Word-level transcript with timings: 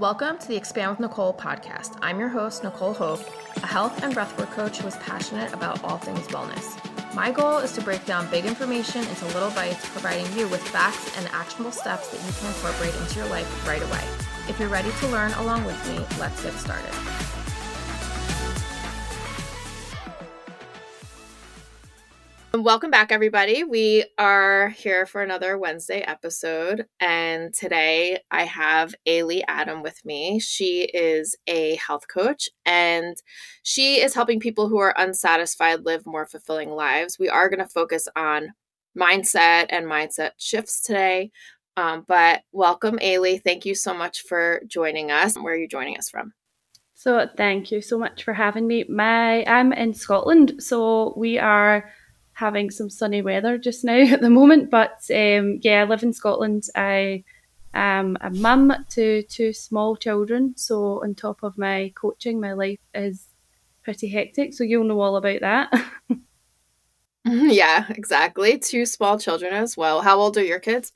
Welcome 0.00 0.38
to 0.38 0.48
the 0.48 0.56
Expand 0.56 0.92
with 0.92 1.00
Nicole 1.00 1.34
podcast. 1.34 1.98
I'm 2.00 2.18
your 2.18 2.30
host, 2.30 2.64
Nicole 2.64 2.94
Hope, 2.94 3.20
a 3.62 3.66
health 3.66 4.02
and 4.02 4.14
breathwork 4.14 4.50
coach 4.52 4.78
who 4.78 4.88
is 4.88 4.96
passionate 4.96 5.52
about 5.52 5.84
all 5.84 5.98
things 5.98 6.26
wellness. 6.28 7.14
My 7.14 7.30
goal 7.30 7.58
is 7.58 7.72
to 7.72 7.82
break 7.82 8.06
down 8.06 8.26
big 8.30 8.46
information 8.46 9.06
into 9.06 9.26
little 9.26 9.50
bites, 9.50 9.86
providing 9.90 10.24
you 10.38 10.48
with 10.48 10.66
facts 10.66 11.14
and 11.18 11.28
actionable 11.34 11.70
steps 11.70 12.08
that 12.08 12.26
you 12.26 12.32
can 12.32 12.46
incorporate 12.46 12.94
into 12.94 13.18
your 13.18 13.28
life 13.28 13.68
right 13.68 13.82
away. 13.82 14.04
If 14.48 14.58
you're 14.58 14.70
ready 14.70 14.90
to 14.90 15.06
learn 15.08 15.32
along 15.32 15.66
with 15.66 15.76
me, 15.86 16.02
let's 16.18 16.42
get 16.42 16.54
started. 16.54 16.94
Welcome 22.52 22.90
back, 22.90 23.12
everybody. 23.12 23.62
We 23.62 24.06
are 24.18 24.70
here 24.70 25.06
for 25.06 25.22
another 25.22 25.56
Wednesday 25.56 26.00
episode. 26.00 26.84
And 26.98 27.54
today 27.54 28.18
I 28.32 28.42
have 28.42 28.92
Ailie 29.06 29.44
Adam 29.46 29.82
with 29.82 30.04
me. 30.04 30.40
She 30.40 30.82
is 30.82 31.36
a 31.46 31.76
health 31.76 32.08
coach 32.08 32.48
and 32.66 33.16
she 33.62 34.00
is 34.00 34.14
helping 34.14 34.40
people 34.40 34.68
who 34.68 34.78
are 34.78 34.94
unsatisfied 34.98 35.84
live 35.86 36.04
more 36.06 36.26
fulfilling 36.26 36.70
lives. 36.70 37.20
We 37.20 37.28
are 37.28 37.48
going 37.48 37.60
to 37.60 37.68
focus 37.68 38.08
on 38.16 38.48
mindset 38.98 39.66
and 39.70 39.86
mindset 39.86 40.32
shifts 40.36 40.82
today. 40.82 41.30
Um, 41.76 42.04
but 42.08 42.42
welcome, 42.50 42.98
Ailie. 42.98 43.38
Thank 43.42 43.64
you 43.64 43.76
so 43.76 43.94
much 43.94 44.22
for 44.22 44.60
joining 44.66 45.12
us. 45.12 45.36
Where 45.36 45.54
are 45.54 45.56
you 45.56 45.68
joining 45.68 45.96
us 45.96 46.10
from? 46.10 46.32
So, 46.94 47.26
thank 47.34 47.70
you 47.70 47.80
so 47.80 47.96
much 47.96 48.24
for 48.24 48.34
having 48.34 48.66
me. 48.66 48.84
My 48.86 49.42
I'm 49.46 49.72
in 49.72 49.94
Scotland, 49.94 50.62
so 50.62 51.14
we 51.16 51.38
are 51.38 51.90
having 52.40 52.70
some 52.70 52.88
sunny 52.88 53.20
weather 53.20 53.58
just 53.58 53.84
now 53.84 54.00
at 54.14 54.20
the 54.20 54.30
moment. 54.30 54.70
But 54.70 54.98
um, 55.14 55.60
yeah, 55.62 55.82
I 55.82 55.84
live 55.84 56.02
in 56.02 56.12
Scotland. 56.12 56.64
I 56.74 57.22
am 57.74 58.16
a 58.20 58.30
mum 58.30 58.72
to 58.90 59.22
two 59.22 59.52
small 59.52 59.94
children. 59.94 60.54
So 60.56 61.02
on 61.04 61.14
top 61.14 61.42
of 61.42 61.56
my 61.58 61.92
coaching, 61.94 62.40
my 62.40 62.54
life 62.54 62.80
is 62.94 63.26
pretty 63.84 64.08
hectic. 64.08 64.54
So 64.54 64.64
you'll 64.64 64.84
know 64.84 65.00
all 65.00 65.16
about 65.16 65.40
that. 65.40 65.90
yeah, 67.24 67.84
exactly. 67.90 68.58
Two 68.58 68.86
small 68.86 69.18
children 69.18 69.52
as 69.52 69.76
well. 69.76 70.00
How 70.00 70.18
old 70.18 70.36
are 70.38 70.44
your 70.44 70.60
kids? 70.60 70.92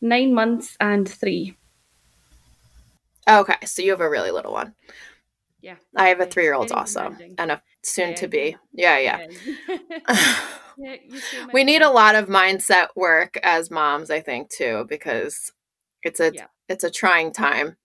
Nine 0.00 0.32
months 0.32 0.76
and 0.80 1.08
three. 1.08 1.56
Okay, 3.28 3.66
so 3.66 3.82
you 3.82 3.90
have 3.90 4.00
a 4.00 4.08
really 4.08 4.30
little 4.30 4.52
one. 4.52 4.74
Yeah. 5.60 5.74
I 5.96 6.08
have 6.08 6.20
a 6.20 6.26
three 6.26 6.44
year 6.44 6.54
old 6.54 6.70
also 6.70 7.14
and 7.36 7.50
a 7.50 7.60
soon 7.82 8.10
yeah. 8.10 8.14
to 8.14 8.28
be. 8.28 8.56
Yeah, 8.72 8.98
yeah. 8.98 9.26
yeah 9.68 10.38
we 11.52 11.64
need 11.64 11.82
a 11.82 11.90
lot 11.90 12.14
of 12.14 12.28
mindset 12.28 12.88
work 12.94 13.38
as 13.42 13.70
moms, 13.70 14.10
I 14.10 14.20
think, 14.20 14.50
too, 14.50 14.86
because 14.88 15.52
it's 16.02 16.20
a 16.20 16.32
yeah. 16.32 16.46
it's 16.68 16.84
a 16.84 16.90
trying 16.90 17.32
time. 17.32 17.76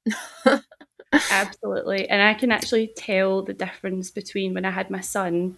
Absolutely. 1.31 2.09
And 2.09 2.21
I 2.21 2.33
can 2.33 2.51
actually 2.51 2.91
tell 2.95 3.43
the 3.43 3.53
difference 3.53 4.09
between 4.09 4.53
when 4.53 4.65
I 4.65 4.71
had 4.71 4.89
my 4.89 5.01
son, 5.01 5.57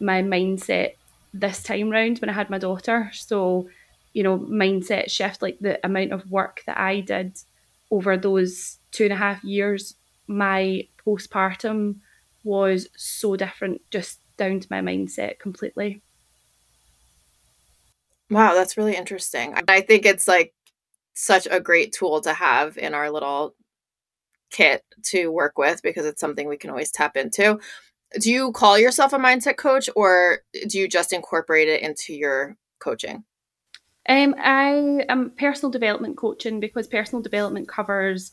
my 0.00 0.22
mindset 0.22 0.94
this 1.32 1.62
time 1.62 1.90
round 1.90 2.18
when 2.18 2.30
I 2.30 2.32
had 2.32 2.50
my 2.50 2.58
daughter. 2.58 3.10
So, 3.12 3.68
you 4.12 4.22
know, 4.22 4.38
mindset 4.38 5.10
shift, 5.10 5.42
like 5.42 5.58
the 5.60 5.84
amount 5.86 6.12
of 6.12 6.30
work 6.30 6.62
that 6.66 6.78
I 6.78 7.00
did 7.00 7.36
over 7.90 8.16
those 8.16 8.78
two 8.90 9.04
and 9.04 9.12
a 9.12 9.16
half 9.16 9.44
years, 9.44 9.94
my 10.26 10.88
postpartum 11.06 11.96
was 12.42 12.88
so 12.96 13.36
different, 13.36 13.82
just 13.90 14.20
down 14.36 14.60
to 14.60 14.68
my 14.70 14.80
mindset 14.80 15.38
completely. 15.38 16.02
Wow, 18.30 18.54
that's 18.54 18.76
really 18.76 18.96
interesting. 18.96 19.54
I 19.68 19.80
think 19.80 20.04
it's 20.04 20.26
like 20.26 20.52
such 21.14 21.46
a 21.50 21.60
great 21.60 21.92
tool 21.92 22.20
to 22.22 22.32
have 22.32 22.76
in 22.76 22.92
our 22.94 23.10
little 23.10 23.54
kit 24.50 24.82
to 25.04 25.28
work 25.28 25.58
with 25.58 25.82
because 25.82 26.06
it's 26.06 26.20
something 26.20 26.48
we 26.48 26.56
can 26.56 26.70
always 26.70 26.90
tap 26.90 27.16
into. 27.16 27.58
Do 28.20 28.32
you 28.32 28.52
call 28.52 28.78
yourself 28.78 29.12
a 29.12 29.18
mindset 29.18 29.56
coach 29.56 29.88
or 29.94 30.40
do 30.68 30.78
you 30.78 30.88
just 30.88 31.12
incorporate 31.12 31.68
it 31.68 31.82
into 31.82 32.14
your 32.14 32.56
coaching? 32.80 33.24
Um, 34.08 34.34
I 34.38 35.04
am 35.08 35.32
personal 35.36 35.70
development 35.70 36.16
coaching 36.16 36.60
because 36.60 36.86
personal 36.86 37.22
development 37.22 37.68
covers 37.68 38.32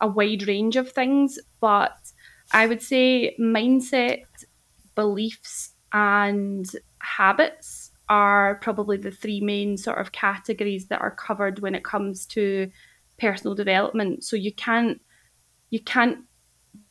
a 0.00 0.08
wide 0.08 0.46
range 0.48 0.76
of 0.76 0.90
things, 0.92 1.38
but 1.60 1.96
I 2.52 2.66
would 2.66 2.82
say 2.82 3.36
mindset, 3.38 4.24
beliefs, 4.94 5.74
and 5.92 6.66
habits 7.00 7.79
are 8.10 8.56
probably 8.56 8.96
the 8.96 9.10
three 9.10 9.40
main 9.40 9.76
sort 9.76 9.98
of 9.98 10.12
categories 10.12 10.88
that 10.88 11.00
are 11.00 11.12
covered 11.12 11.60
when 11.60 11.74
it 11.74 11.84
comes 11.84 12.26
to 12.26 12.70
personal 13.18 13.54
development. 13.54 14.24
So 14.24 14.36
you 14.36 14.52
can't 14.52 15.00
you 15.70 15.80
can't 15.80 16.18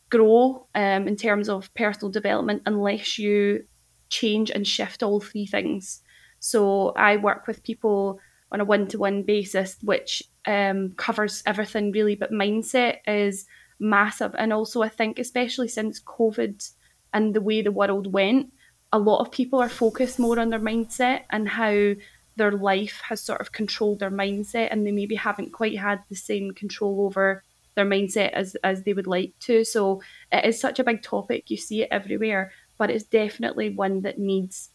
grow 0.08 0.66
um, 0.74 1.06
in 1.06 1.16
terms 1.16 1.48
of 1.48 1.72
personal 1.74 2.10
development 2.10 2.62
unless 2.66 3.18
you 3.18 3.64
change 4.08 4.50
and 4.50 4.66
shift 4.66 5.02
all 5.02 5.20
three 5.20 5.46
things. 5.46 6.02
So 6.40 6.90
I 6.96 7.18
work 7.18 7.46
with 7.46 7.62
people 7.62 8.18
on 8.50 8.60
a 8.60 8.64
one 8.64 8.88
to 8.88 8.98
one 8.98 9.22
basis, 9.22 9.76
which 9.82 10.22
um, 10.46 10.92
covers 10.96 11.42
everything 11.46 11.92
really, 11.92 12.16
but 12.16 12.32
mindset 12.32 12.96
is 13.06 13.46
massive. 13.78 14.34
And 14.36 14.52
also, 14.52 14.82
I 14.82 14.88
think, 14.88 15.18
especially 15.18 15.68
since 15.68 16.02
COVID 16.02 16.72
and 17.12 17.34
the 17.34 17.42
way 17.42 17.60
the 17.60 17.70
world 17.70 18.12
went, 18.12 18.52
a 18.92 18.98
lot 18.98 19.20
of 19.20 19.30
people 19.30 19.60
are 19.60 19.68
focused 19.68 20.18
more 20.18 20.38
on 20.38 20.50
their 20.50 20.60
mindset 20.60 21.22
and 21.30 21.48
how 21.48 21.94
their 22.36 22.52
life 22.52 23.00
has 23.08 23.20
sort 23.20 23.40
of 23.40 23.52
controlled 23.52 24.00
their 24.00 24.10
mindset, 24.10 24.68
and 24.70 24.86
they 24.86 24.92
maybe 24.92 25.14
haven't 25.14 25.52
quite 25.52 25.78
had 25.78 26.02
the 26.08 26.16
same 26.16 26.52
control 26.52 27.04
over 27.04 27.42
their 27.74 27.84
mindset 27.84 28.30
as, 28.30 28.56
as 28.64 28.82
they 28.82 28.92
would 28.92 29.06
like 29.06 29.32
to. 29.40 29.64
So, 29.64 30.02
it 30.32 30.44
is 30.44 30.60
such 30.60 30.78
a 30.78 30.84
big 30.84 31.02
topic. 31.02 31.50
You 31.50 31.56
see 31.56 31.82
it 31.82 31.88
everywhere, 31.90 32.52
but 32.78 32.90
it's 32.90 33.04
definitely 33.04 33.70
one 33.70 34.02
that 34.02 34.18
needs 34.18 34.70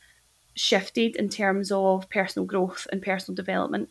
shifted 0.56 1.16
in 1.16 1.30
terms 1.30 1.72
of 1.72 2.09
personal 2.09 2.46
growth 2.46 2.88
and 2.92 3.02
personal 3.02 3.36
development. 3.36 3.90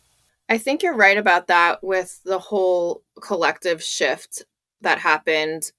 I 0.49 0.57
think 0.57 0.83
you're 0.83 0.95
right 0.95 1.17
about 1.17 1.47
that 1.47 1.83
with 1.83 2.21
the 2.23 2.39
whole 2.39 3.03
collective 3.21 3.83
shift 3.83 4.43
that 4.81 4.99
happened 4.99 5.71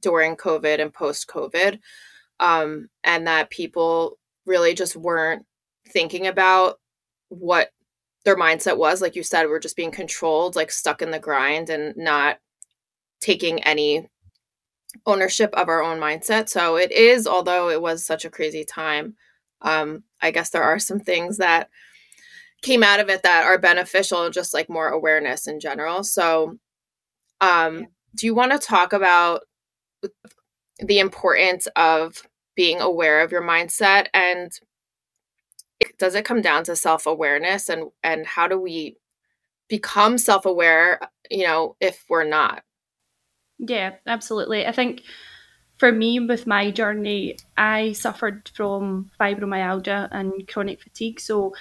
during 0.00 0.36
COVID 0.36 0.80
and 0.80 0.92
post 0.92 1.28
COVID, 1.28 1.78
um, 2.44 2.90
and 3.02 3.26
that 3.26 3.48
people 3.48 4.18
really 4.44 4.74
just 4.74 4.96
weren't 4.96 5.46
thinking 5.88 6.26
about 6.26 6.78
what 7.30 7.70
their 8.26 8.36
mindset 8.36 8.76
was. 8.76 9.00
Like 9.00 9.16
you 9.16 9.22
said, 9.22 9.46
we're 9.46 9.58
just 9.58 9.76
being 9.76 9.90
controlled, 9.90 10.54
like 10.54 10.70
stuck 10.70 11.00
in 11.00 11.10
the 11.10 11.18
grind, 11.18 11.70
and 11.70 11.96
not 11.96 12.38
taking 13.20 13.62
any 13.62 14.10
ownership 15.06 15.54
of 15.54 15.70
our 15.70 15.82
own 15.82 15.98
mindset. 15.98 16.50
So 16.50 16.76
it 16.76 16.92
is, 16.92 17.26
although 17.26 17.70
it 17.70 17.80
was 17.80 18.04
such 18.04 18.26
a 18.26 18.30
crazy 18.30 18.62
time, 18.62 19.14
um, 19.62 20.04
I 20.20 20.30
guess 20.30 20.50
there 20.50 20.62
are 20.62 20.78
some 20.78 21.00
things 21.00 21.38
that 21.38 21.70
came 22.60 22.82
out 22.82 23.00
of 23.00 23.08
it 23.08 23.22
that 23.22 23.44
are 23.44 23.58
beneficial, 23.58 24.28
just 24.28 24.52
like 24.52 24.68
more 24.68 24.88
awareness 24.88 25.46
in 25.46 25.60
general. 25.60 26.04
So, 26.04 26.58
um, 27.40 27.86
do 28.14 28.26
you 28.26 28.34
want 28.34 28.52
to 28.52 28.58
talk 28.58 28.92
about 28.92 29.40
the 30.78 30.98
importance 30.98 31.66
of 31.74 32.22
being 32.56 32.80
aware 32.80 33.20
of 33.22 33.32
your 33.32 33.42
mindset 33.42 34.06
and 34.14 34.52
does 35.98 36.14
it 36.14 36.24
come 36.24 36.40
down 36.40 36.64
to 36.64 36.76
self-awareness 36.76 37.68
and 37.68 37.90
and 38.02 38.26
how 38.26 38.48
do 38.48 38.58
we 38.58 38.96
become 39.68 40.18
self-aware 40.18 41.00
you 41.30 41.44
know 41.44 41.76
if 41.80 42.04
we're 42.08 42.24
not? 42.24 42.62
Yeah 43.58 43.94
absolutely. 44.06 44.66
I 44.66 44.72
think 44.72 45.02
for 45.78 45.90
me 45.90 46.20
with 46.20 46.46
my 46.46 46.70
journey 46.70 47.36
i 47.56 47.90
suffered 47.92 48.48
from 48.54 49.10
fibromyalgia 49.20 50.08
and 50.12 50.32
chronic 50.46 50.80
fatigue 50.80 51.18
so 51.18 51.52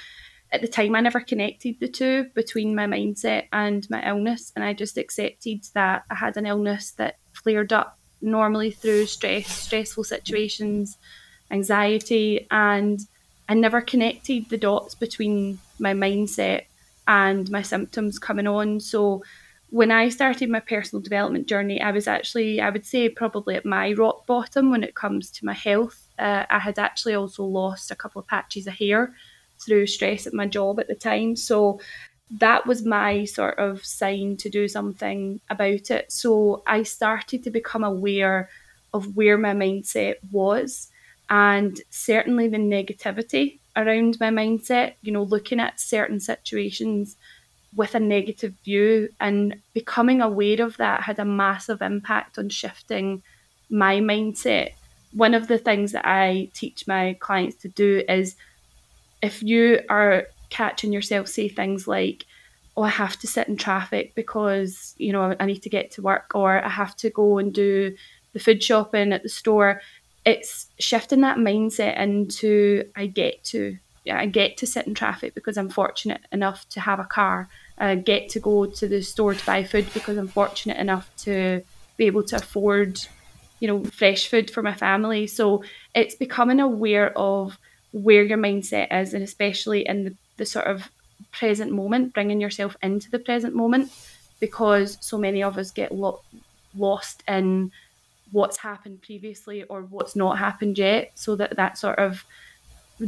at 0.54 0.62
the 0.62 0.68
time, 0.68 0.96
I 0.96 1.02
never 1.02 1.20
connected 1.20 1.80
the 1.80 1.88
two 1.88 2.28
between 2.36 2.76
my 2.76 2.86
mindset 2.86 3.48
and 3.52 3.90
my 3.90 4.08
illness, 4.08 4.54
and 4.56 4.64
I 4.64 4.74
just 4.74 5.00
accepted 5.00 5.66
that 5.74 6.04
I 6.12 6.16
had 6.16 6.38
an 6.38 6.46
illness 6.46 6.92
that 6.92 7.18
flared 7.34 7.74
up 7.74 7.98
normally 8.24 8.72
through 8.72 9.06
stress, 9.06 9.48
stressful 9.48 10.06
situations, 10.06 10.98
anxiety, 11.52 12.48
and 12.50 13.00
I 13.50 13.54
never 13.54 13.82
connected 13.82 14.50
the 14.50 14.58
dots 14.58 14.96
between 14.96 15.60
my 15.80 15.94
mindset 15.94 16.64
and 17.08 17.50
my 17.52 17.62
symptoms 17.62 18.18
coming 18.18 18.48
on. 18.48 18.80
So 18.80 19.24
when 19.70 19.92
I 19.92 20.10
started 20.10 20.50
my 20.50 20.60
personal 20.60 21.02
development 21.02 21.48
journey, 21.48 21.82
I 21.82 21.92
was 21.92 22.08
actually, 22.08 22.62
I 22.62 22.70
would 22.70 22.86
say, 22.86 23.10
probably 23.10 23.56
at 23.56 23.66
my 23.66 23.92
rock 23.94 24.26
bottom 24.26 24.72
when 24.72 24.84
it 24.84 24.96
comes 24.96 25.30
to 25.32 25.46
my 25.46 25.54
health. 25.54 26.08
Uh, 26.18 26.46
I 26.50 26.60
had 26.60 26.80
actually 26.80 27.16
also 27.16 27.44
lost 27.44 27.92
a 27.92 27.96
couple 27.96 28.22
of 28.22 28.28
patches 28.28 28.68
of 28.68 28.74
hair 28.74 29.14
through 29.60 29.88
stress 29.88 30.28
at 30.28 30.34
my 30.34 30.48
job 30.48 30.80
at 30.80 30.88
the 30.88 30.96
time. 30.96 31.36
So 31.36 31.80
that 32.40 32.66
was 32.66 32.86
my 32.86 33.26
sort 33.26 33.60
of 33.60 33.86
sign 33.86 34.38
to 34.38 34.50
do 34.50 34.68
something 34.68 35.40
about 35.50 35.92
it. 35.92 36.12
So 36.12 36.64
I 36.66 36.84
started 36.84 37.44
to 37.44 37.52
become 37.52 37.84
aware 37.84 38.50
of 38.94 39.16
where 39.16 39.38
my 39.38 39.54
mindset 39.54 40.16
was 40.32 40.90
and 41.30 41.80
certainly 41.90 42.48
the 42.48 42.58
negativity 42.58 43.60
around 43.76 44.20
my 44.20 44.30
mindset, 44.30 44.94
you 45.02 45.12
know, 45.12 45.24
looking 45.24 45.60
at 45.60 45.80
certain 45.80 46.20
situations 46.20 47.16
with 47.76 47.96
a 47.96 48.00
negative 48.00 48.54
view 48.64 49.10
and 49.20 49.56
becoming 49.74 50.22
aware 50.22 50.62
of 50.62 50.78
that 50.78 51.02
had 51.02 51.20
a 51.20 51.26
massive 51.26 51.82
impact 51.82 52.38
on 52.38 52.50
shifting 52.50 53.24
my 53.70 53.98
mindset 53.98 54.74
one 55.14 55.34
of 55.34 55.48
the 55.48 55.58
things 55.58 55.92
that 55.92 56.06
i 56.06 56.50
teach 56.54 56.88
my 56.88 57.16
clients 57.20 57.56
to 57.56 57.68
do 57.70 58.04
is 58.10 58.36
if 59.22 59.42
you 59.42 59.80
are 59.90 60.28
catching 60.54 60.94
yourself 60.94 61.28
say 61.28 61.48
things 61.50 61.88
like 61.88 62.26
oh 62.78 62.84
i 62.84 62.90
have 62.90 63.18
to 63.20 63.28
sit 63.28 63.48
in 63.48 63.58
traffic 63.58 64.14
because 64.16 64.94
you 64.98 65.12
know 65.12 65.36
i 65.40 65.46
need 65.46 65.64
to 65.64 65.70
get 65.70 65.92
to 65.92 66.02
work 66.02 66.32
or 66.34 66.64
i 66.64 66.70
have 66.70 66.96
to 66.96 67.10
go 67.10 67.38
and 67.38 67.54
do 67.54 67.96
the 68.34 68.40
food 68.40 68.62
shopping 68.64 69.14
at 69.14 69.24
the 69.24 69.30
store 69.30 69.82
it's 70.26 70.68
shifting 70.80 71.22
that 71.22 71.38
mindset 71.38 72.00
into 72.00 72.84
i 72.96 73.06
get 73.06 73.44
to 73.44 73.78
yeah, 74.04 74.20
I 74.20 74.26
get 74.26 74.58
to 74.58 74.68
sit 74.68 74.86
in 74.86 74.94
traffic 74.94 75.34
because 75.34 75.58
I'm 75.58 75.70
fortunate 75.70 76.22
enough 76.32 76.68
to 76.70 76.82
have 76.82 77.00
a 77.00 77.06
car. 77.06 77.48
I 77.78 77.96
get 77.96 78.30
to 78.30 78.40
go 78.40 78.66
to 78.66 78.88
the 78.88 79.02
store 79.02 79.34
to 79.34 79.46
buy 79.46 79.64
food 79.64 79.88
because 79.94 80.18
I'm 80.18 80.28
fortunate 80.28 80.78
enough 80.78 81.10
to 81.20 81.64
be 81.96 82.06
able 82.06 82.24
to 82.24 82.38
afford, 82.38 83.00
you 83.60 83.68
know, 83.68 83.84
fresh 83.86 84.28
food 84.28 84.52
for 84.52 84.62
my 84.62 84.74
family. 84.74 85.28
So 85.28 85.64
it's 85.96 86.16
becoming 86.16 86.60
aware 86.60 87.18
of 87.18 87.58
where 87.92 88.24
your 88.24 88.38
mindset 88.38 88.88
is, 88.92 89.14
and 89.14 89.24
especially 89.24 89.88
in 89.88 90.04
the, 90.04 90.16
the 90.38 90.46
sort 90.46 90.66
of 90.66 90.90
present 91.32 91.72
moment, 91.72 92.14
bringing 92.14 92.42
yourself 92.42 92.76
into 92.82 93.10
the 93.10 93.20
present 93.20 93.56
moment, 93.56 93.92
because 94.40 94.98
so 95.02 95.18
many 95.18 95.44
of 95.44 95.58
us 95.58 95.72
get 95.72 95.94
lo- 95.94 96.22
lost 96.78 97.24
in 97.28 97.72
what's 98.32 98.58
happened 98.58 99.02
previously 99.02 99.64
or 99.64 99.82
what's 99.84 100.16
not 100.16 100.38
happened 100.38 100.78
yet. 100.78 101.12
So 101.16 101.36
that 101.36 101.56
that 101.56 101.78
sort 101.78 102.00
of 102.00 102.26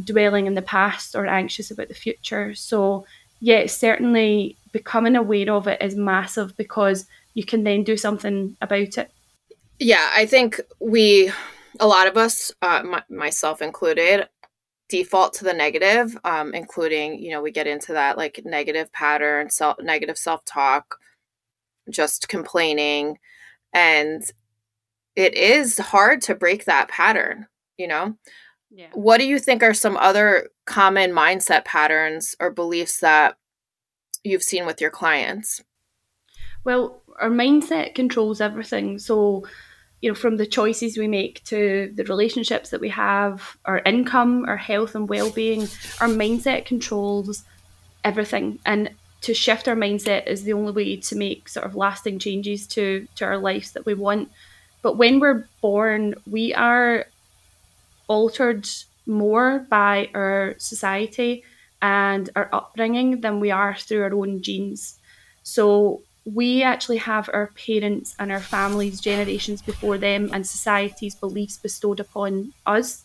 dwelling 0.04 0.48
in 0.48 0.54
the 0.54 0.62
past 0.62 1.16
or 1.16 1.25
anxious 1.25 1.72
about 1.72 1.88
the 1.88 1.94
future. 1.94 2.54
So, 2.56 3.06
yeah, 3.39 3.66
certainly 3.68 4.57
becoming 4.71 5.16
aware 5.16 5.51
of 5.51 5.68
it 5.68 5.81
is 5.81 5.95
massive 5.95 6.56
because 6.57 7.06
you 7.33 7.44
can 7.44 7.63
then 7.63 7.83
do 7.83 7.98
something 7.98 8.56
about 8.62 8.98
it. 8.98 9.12
Yeah, 9.80 10.10
I 10.13 10.25
think 10.25 10.60
we, 10.80 11.31
a 11.80 11.88
lot 11.88 12.07
of 12.07 12.18
us, 12.18 12.51
uh, 12.62 12.83
my, 12.83 13.04
myself 13.10 13.62
included, 13.62 14.28
default 14.90 15.34
to 15.34 15.44
the 15.44 15.54
negative, 15.54 16.18
um, 16.24 16.54
including, 16.54 17.20
you 17.20 17.32
know, 17.32 17.42
we 17.42 17.52
get 17.52 17.68
into 17.68 17.94
that 17.94 18.18
like 18.18 18.42
negative 18.46 18.92
pattern, 18.92 19.50
self, 19.50 19.78
negative 19.82 20.18
self 20.18 20.46
talk, 20.46 21.00
just 21.90 22.30
complaining. 22.30 23.18
And 23.74 24.24
it 25.16 25.34
is 25.34 25.78
hard 25.78 26.22
to 26.24 26.36
break 26.36 26.66
that 26.66 26.90
pattern, 26.90 27.48
you 27.78 27.88
know? 27.88 28.16
Yeah. 28.70 28.90
What 28.94 29.20
do 29.20 29.26
you 29.26 29.40
think 29.40 29.64
are 29.64 29.74
some 29.74 29.98
other 29.98 30.50
common 30.66 31.12
mindset 31.12 31.66
patterns 31.66 32.36
or 32.40 32.52
beliefs 32.52 33.00
that 33.00 33.38
you've 34.24 34.44
seen 34.44 34.66
with 34.66 34.81
your 34.81 34.92
clients? 34.92 35.64
Well, 36.66 37.02
our 37.22 37.30
mindset 37.30 37.96
controls 37.96 38.42
everything. 38.42 39.00
So, 39.00 39.46
you 40.01 40.12
know, 40.12 40.15
from 40.15 40.38
the 40.38 40.45
choices 40.45 40.97
we 40.97 41.07
make 41.07 41.44
to 41.45 41.92
the 41.95 42.03
relationships 42.03 42.69
that 42.69 42.81
we 42.81 42.89
have, 42.89 43.57
our 43.65 43.80
income, 43.80 44.45
our 44.45 44.57
health 44.57 44.95
and 44.95 45.09
well-being, 45.09 45.62
our 46.00 46.07
mindset 46.07 46.65
controls 46.65 47.44
everything. 48.03 48.59
And 48.65 48.92
to 49.21 49.33
shift 49.33 49.68
our 49.68 49.75
mindset 49.75 50.27
is 50.27 50.44
the 50.44 50.53
only 50.53 50.71
way 50.71 50.97
to 50.97 51.15
make 51.15 51.50
sort 51.50 51.65
of 51.65 51.75
lasting 51.75 52.19
changes 52.19 52.68
to 52.68 53.07
to 53.15 53.25
our 53.25 53.38
lives 53.38 53.71
that 53.71 53.86
we 53.86 53.95
want. 53.95 54.30
But 54.83 54.97
when 54.97 55.19
we're 55.19 55.47
born, 55.62 56.13
we 56.30 56.53
are 56.53 57.07
altered 58.07 58.68
more 59.07 59.65
by 59.68 60.09
our 60.13 60.56
society 60.59 61.44
and 61.81 62.30
our 62.36 62.50
upbringing 62.53 63.21
than 63.21 63.39
we 63.39 63.50
are 63.50 63.75
through 63.75 64.03
our 64.03 64.13
own 64.13 64.44
genes. 64.44 65.00
So 65.42 66.03
we 66.25 66.63
actually 66.63 66.98
have 66.98 67.30
our 67.31 67.51
parents 67.56 68.16
and 68.18 68.31
our 68.31 68.39
families, 68.39 69.00
generations 69.00 69.62
before 69.62 69.98
them, 69.98 70.30
and 70.33 70.45
society's 70.45 71.13
beliefs 71.13 71.57
bestowed 71.57 72.00
upon 72.00 72.51
us. 72.66 73.04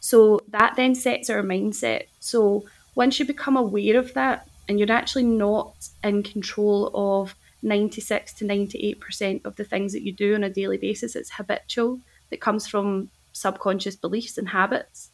So 0.00 0.40
that 0.48 0.74
then 0.76 0.94
sets 0.94 1.28
our 1.28 1.42
mindset. 1.42 2.06
So 2.20 2.64
once 2.94 3.18
you 3.18 3.26
become 3.26 3.56
aware 3.56 3.98
of 3.98 4.14
that, 4.14 4.48
and 4.66 4.78
you're 4.78 4.90
actually 4.90 5.24
not 5.24 5.74
in 6.04 6.22
control 6.22 6.90
of 6.94 7.34
96 7.62 8.34
to 8.34 8.44
98% 8.44 9.44
of 9.44 9.56
the 9.56 9.64
things 9.64 9.92
that 9.92 10.02
you 10.02 10.12
do 10.12 10.34
on 10.34 10.44
a 10.44 10.50
daily 10.50 10.76
basis, 10.76 11.16
it's 11.16 11.30
habitual 11.30 12.00
that 12.30 12.40
comes 12.40 12.66
from 12.66 13.10
subconscious 13.32 13.96
beliefs 13.96 14.38
and 14.38 14.48
habits. 14.48 15.10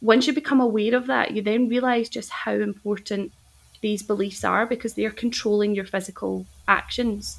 Once 0.00 0.26
you 0.26 0.32
become 0.32 0.60
aware 0.60 0.94
of 0.94 1.06
that, 1.06 1.32
you 1.32 1.42
then 1.42 1.68
realize 1.68 2.08
just 2.08 2.30
how 2.30 2.52
important 2.52 3.32
these 3.80 4.02
beliefs 4.02 4.44
are 4.44 4.66
because 4.66 4.94
they 4.94 5.04
are 5.04 5.10
controlling 5.10 5.74
your 5.74 5.84
physical 5.84 6.46
actions. 6.68 7.38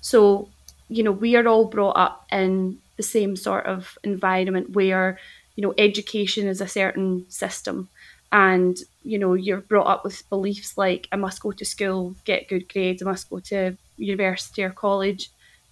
So, 0.00 0.48
you 0.88 1.02
know, 1.02 1.12
we 1.12 1.36
are 1.36 1.46
all 1.46 1.66
brought 1.66 1.96
up 1.96 2.26
in 2.30 2.78
the 2.96 3.02
same 3.02 3.36
sort 3.36 3.66
of 3.66 3.96
environment 4.04 4.70
where, 4.70 5.18
you 5.56 5.62
know, 5.62 5.74
education 5.78 6.46
is 6.46 6.60
a 6.60 6.68
certain 6.68 7.26
system 7.28 7.88
and 8.30 8.78
you 9.02 9.18
know 9.18 9.34
you're 9.34 9.60
brought 9.60 9.86
up 9.86 10.04
with 10.04 10.26
beliefs 10.30 10.78
like 10.78 11.06
i 11.12 11.16
must 11.16 11.42
go 11.42 11.52
to 11.52 11.66
school 11.66 12.16
get 12.24 12.48
good 12.48 12.66
grades 12.66 13.02
i 13.02 13.04
must 13.04 13.28
go 13.28 13.38
to 13.40 13.76
university 13.98 14.62
or 14.62 14.70
college 14.70 15.28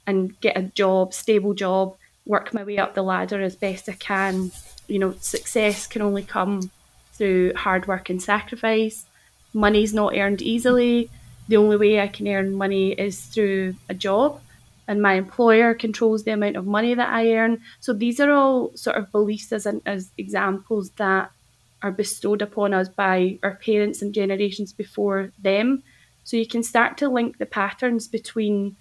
and 0.06 0.38
get 0.43 0.59
a 0.59 0.62
job 0.62 1.15
stable 1.15 1.55
job 1.55 1.97
work 2.27 2.55
my 2.55 2.65
way 2.65 2.79
up 2.79 2.94
the 2.94 3.03
ladder 3.03 3.41
as 3.43 3.56
best 3.56 3.88
I 3.88 3.93
can. 3.93 4.53
You 4.87 4.99
know, 4.99 5.15
success 5.21 5.87
can 5.87 6.03
only 6.03 6.23
come 6.23 6.71
through 7.12 7.55
hard 7.55 7.87
work 7.87 8.11
and 8.11 8.23
sacrifice. 8.23 9.05
Money's 9.53 9.93
not 9.93 10.17
earned 10.17 10.43
easily. 10.43 11.11
The 11.50 11.56
only 11.56 11.76
way 11.76 12.00
I 12.00 12.06
can 12.06 12.29
earn 12.29 12.55
money 12.55 12.93
is 12.93 13.20
through 13.23 13.75
a 13.88 13.94
job, 13.94 14.41
and 14.87 15.02
my 15.02 15.14
employer 15.14 15.75
controls 15.75 16.23
the 16.23 16.31
amount 16.31 16.55
of 16.55 16.64
money 16.64 16.94
that 16.94 17.08
I 17.08 17.32
earn. 17.32 17.61
So 17.81 17.93
these 17.93 18.20
are 18.20 18.31
all 18.31 18.70
sort 18.76 18.97
of 18.97 19.11
beliefs 19.11 19.50
as, 19.50 19.67
as 19.85 20.12
examples 20.17 20.91
that 20.91 21.32
are 21.82 21.91
bestowed 21.91 22.41
upon 22.41 22.73
us 22.73 22.88
by 22.88 23.41
our 23.43 23.56
parents 23.56 24.00
and 24.00 24.14
generations 24.14 24.73
before 24.73 25.32
them. 25.43 25.82
So 26.23 26.37
you 26.37 26.47
can 26.47 26.62
start 26.62 26.97
to 26.99 27.08
link 27.08 27.38
the 27.38 27.47
patterns 27.47 28.06
between 28.06 28.76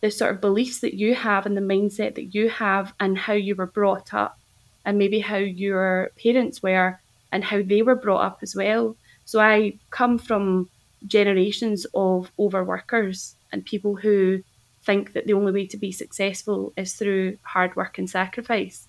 the 0.00 0.10
sort 0.10 0.30
of 0.34 0.40
beliefs 0.40 0.80
that 0.80 0.94
you 0.94 1.14
have 1.14 1.44
and 1.44 1.54
the 1.54 1.60
mindset 1.74 2.14
that 2.14 2.34
you 2.34 2.48
have 2.48 2.94
and 3.00 3.18
how 3.18 3.34
you 3.34 3.54
were 3.54 3.66
brought 3.66 4.14
up 4.14 4.38
and 4.86 4.96
maybe 4.96 5.20
how 5.20 5.36
your 5.36 6.10
parents 6.22 6.62
were 6.62 6.98
and 7.32 7.44
how 7.44 7.60
they 7.62 7.82
were 7.82 7.94
brought 7.94 8.24
up 8.24 8.38
as 8.40 8.56
well. 8.56 8.96
So 9.26 9.40
I 9.40 9.74
come 9.90 10.16
from 10.16 10.70
generations 11.06 11.86
of 11.94 12.30
overworkers 12.38 13.34
and 13.52 13.64
people 13.64 13.96
who 13.96 14.42
think 14.84 15.12
that 15.12 15.26
the 15.26 15.32
only 15.32 15.52
way 15.52 15.66
to 15.66 15.76
be 15.76 15.92
successful 15.92 16.72
is 16.76 16.94
through 16.94 17.38
hard 17.42 17.74
work 17.76 17.98
and 17.98 18.08
sacrifice. 18.08 18.86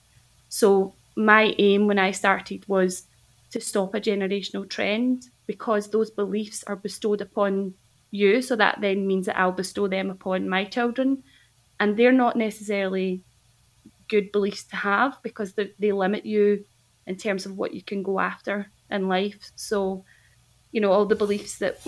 So 0.50 0.94
my 1.16 1.56
aim 1.58 1.88
when 1.88 2.00
I 2.00 2.12
started 2.12 2.68
was 2.68 3.04
to 3.52 3.62
stop 3.62 3.94
a 3.94 4.02
generational 4.02 4.70
trend 4.70 5.28
because 5.48 5.90
those 5.90 6.10
beliefs 6.10 6.64
are 6.68 6.76
bestowed 6.76 7.22
upon 7.22 7.74
you. 8.12 8.42
So 8.42 8.56
that 8.56 8.82
then 8.82 9.08
means 9.08 9.28
that 9.28 9.40
I'll 9.40 9.52
bestow 9.52 9.88
them 9.88 10.10
upon 10.10 10.50
my 10.50 10.66
children. 10.66 11.24
And 11.80 11.96
they're 11.96 12.12
not 12.12 12.36
necessarily 12.36 13.22
good 14.08 14.32
beliefs 14.32 14.64
to 14.66 14.76
have 14.76 15.18
because 15.24 15.54
they, 15.54 15.72
they 15.80 15.92
limit 15.92 16.26
you 16.26 16.66
in 17.08 17.16
terms 17.16 17.46
of 17.46 17.58
what 17.58 17.74
you 17.74 17.82
can 17.82 18.04
go 18.04 18.20
after 18.20 18.68
in 18.90 19.08
life. 19.08 19.52
So, 19.56 20.04
you 20.72 20.82
know, 20.82 20.92
all 20.92 21.06
the 21.06 21.16
beliefs 21.16 21.60
that 21.60 21.80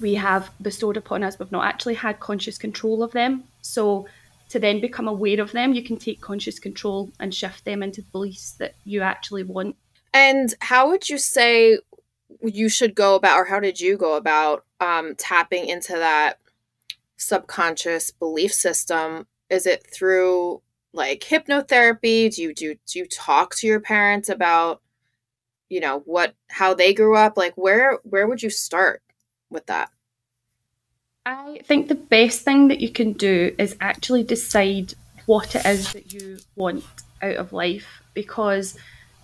we 0.00 0.14
have 0.14 0.50
bestowed 0.60 0.96
upon 0.96 1.22
us, 1.22 1.38
we've 1.38 1.52
not 1.52 1.64
actually 1.64 1.94
had 1.94 2.20
conscious 2.20 2.58
control 2.58 3.02
of 3.02 3.12
them. 3.12 3.44
So, 3.62 4.06
to 4.50 4.58
then 4.58 4.80
become 4.80 5.06
aware 5.06 5.40
of 5.40 5.52
them, 5.52 5.74
you 5.74 5.82
can 5.84 5.96
take 5.96 6.20
conscious 6.20 6.58
control 6.58 7.10
and 7.20 7.32
shift 7.32 7.64
them 7.64 7.84
into 7.84 8.02
the 8.02 8.10
beliefs 8.10 8.52
that 8.58 8.74
you 8.84 9.00
actually 9.00 9.44
want. 9.44 9.76
And 10.12 10.52
how 10.60 10.90
would 10.90 11.08
you 11.08 11.18
say 11.18 11.78
you 12.42 12.68
should 12.68 12.96
go 12.96 13.14
about, 13.14 13.36
or 13.36 13.44
how 13.44 13.60
did 13.60 13.80
you 13.80 13.96
go 13.96 14.16
about 14.16 14.64
um, 14.80 15.14
tapping 15.16 15.66
into 15.66 15.92
that 15.92 16.38
subconscious 17.16 18.10
belief 18.10 18.52
system? 18.52 19.26
Is 19.50 19.66
it 19.66 19.86
through 19.92 20.62
like 20.92 21.20
hypnotherapy? 21.20 22.34
Do 22.34 22.42
you 22.42 22.54
do 22.54 22.74
do 22.86 22.98
you 22.98 23.06
talk 23.06 23.54
to 23.56 23.66
your 23.66 23.80
parents 23.80 24.28
about 24.28 24.80
you 25.68 25.80
know 25.80 26.00
what 26.06 26.34
how 26.48 26.74
they 26.74 26.92
grew 26.94 27.16
up? 27.16 27.36
Like 27.36 27.54
where 27.54 27.98
where 28.02 28.26
would 28.26 28.42
you 28.42 28.50
start 28.50 29.02
with 29.50 29.66
that? 29.66 29.90
I 31.26 31.60
think 31.64 31.88
the 31.88 31.94
best 31.94 32.42
thing 32.42 32.68
that 32.68 32.80
you 32.80 32.90
can 32.90 33.12
do 33.12 33.54
is 33.58 33.76
actually 33.80 34.24
decide 34.24 34.94
what 35.26 35.54
it 35.54 35.66
is 35.66 35.92
that 35.92 36.12
you 36.12 36.38
want 36.56 36.84
out 37.22 37.36
of 37.36 37.52
life 37.52 38.02
because 38.14 38.76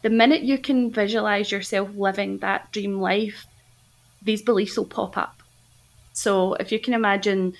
the 0.03 0.11
minute 0.11 0.43
you 0.43 0.59
can 0.59 0.91
visualize 0.91 1.51
yourself 1.51 1.89
living 1.97 2.39
that 2.39 2.71
dream 2.71 3.01
life, 3.01 3.47
these 4.23 4.43
beliefs 4.43 4.77
will 4.77 4.85
pop 4.85 5.17
up. 5.17 5.43
So 6.13 6.55
if 6.55 6.71
you 6.71 6.79
can 6.79 6.95
imagine, 6.95 7.55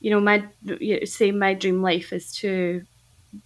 you 0.00 0.10
know, 0.10 0.20
my 0.20 0.44
say 1.04 1.30
my 1.30 1.54
dream 1.54 1.82
life 1.82 2.12
is 2.12 2.32
to 2.36 2.82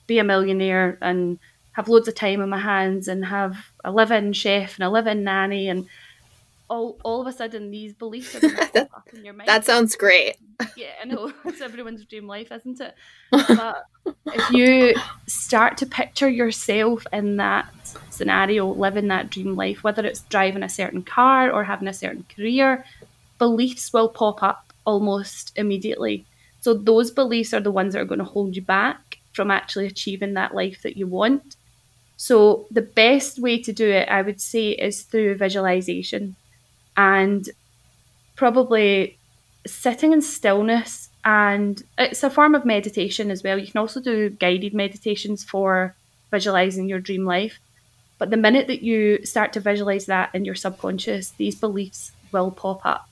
be 0.06 0.18
a 0.18 0.24
millionaire 0.24 0.98
and 1.00 1.38
have 1.72 1.88
loads 1.88 2.06
of 2.06 2.14
time 2.14 2.40
on 2.40 2.48
my 2.48 2.58
hands 2.58 3.08
and 3.08 3.24
have 3.24 3.56
a 3.84 3.90
live-in 3.90 4.32
chef 4.32 4.76
and 4.76 4.84
a 4.84 4.90
live-in 4.90 5.24
nanny 5.24 5.68
and 5.68 5.88
all 6.68 6.98
all 7.04 7.20
of 7.20 7.26
a 7.26 7.32
sudden 7.32 7.70
these 7.70 7.92
beliefs 7.94 8.34
are 8.34 8.40
going 8.40 8.56
to 8.56 8.66
pop 8.66 8.90
up 8.94 9.08
in 9.12 9.24
your 9.24 9.34
mind. 9.34 9.48
That 9.48 9.64
sounds 9.64 9.96
great. 9.96 10.36
Yeah, 10.76 10.92
I 11.00 11.04
know 11.06 11.32
it's 11.44 11.60
everyone's 11.60 12.04
dream 12.04 12.26
life, 12.26 12.50
isn't 12.52 12.80
it? 12.80 12.94
But 13.56 13.86
if 14.26 14.50
you 14.50 14.94
start 15.26 15.78
to 15.78 15.86
picture 15.86 16.28
yourself 16.28 17.06
in 17.12 17.36
that 17.36 17.66
scenario, 18.10 18.66
living 18.66 19.08
that 19.08 19.30
dream 19.30 19.56
life, 19.56 19.82
whether 19.82 20.04
it's 20.04 20.20
driving 20.22 20.62
a 20.62 20.68
certain 20.68 21.02
car 21.02 21.50
or 21.50 21.64
having 21.64 21.88
a 21.88 21.94
certain 21.94 22.24
career, 22.34 22.84
beliefs 23.38 23.92
will 23.92 24.08
pop 24.08 24.42
up 24.42 24.72
almost 24.84 25.52
immediately. 25.56 26.24
So 26.60 26.74
those 26.74 27.10
beliefs 27.10 27.52
are 27.52 27.60
the 27.60 27.70
ones 27.70 27.92
that 27.92 28.00
are 28.00 28.06
going 28.06 28.18
to 28.18 28.24
hold 28.24 28.56
you 28.56 28.62
back 28.62 29.18
from 29.32 29.50
actually 29.50 29.86
achieving 29.86 30.34
that 30.34 30.54
life 30.54 30.82
that 30.82 30.96
you 30.96 31.06
want. 31.06 31.56
So 32.16 32.66
the 32.70 32.82
best 32.82 33.38
way 33.38 33.60
to 33.62 33.72
do 33.72 33.90
it, 33.90 34.08
I 34.08 34.22
would 34.22 34.40
say, 34.40 34.70
is 34.70 35.02
through 35.02 35.36
visualization 35.36 36.36
and 36.96 37.48
probably 38.36 39.18
sitting 39.66 40.12
in 40.12 40.20
stillness 40.20 41.08
and 41.24 41.82
it's 41.96 42.22
a 42.22 42.28
form 42.30 42.54
of 42.54 42.64
meditation 42.64 43.30
as 43.30 43.42
well. 43.42 43.58
You 43.58 43.70
can 43.70 43.78
also 43.78 44.00
do 44.00 44.30
guided 44.30 44.74
meditations 44.74 45.42
for 45.42 45.94
visualizing 46.30 46.88
your 46.88 47.00
dream 47.00 47.24
life. 47.24 47.60
But 48.18 48.30
the 48.30 48.36
minute 48.36 48.66
that 48.66 48.82
you 48.82 49.24
start 49.24 49.52
to 49.54 49.60
visualize 49.60 50.06
that 50.06 50.34
in 50.34 50.44
your 50.44 50.54
subconscious, 50.54 51.30
these 51.30 51.54
beliefs 51.54 52.12
will 52.30 52.50
pop 52.50 52.84
up. 52.84 53.08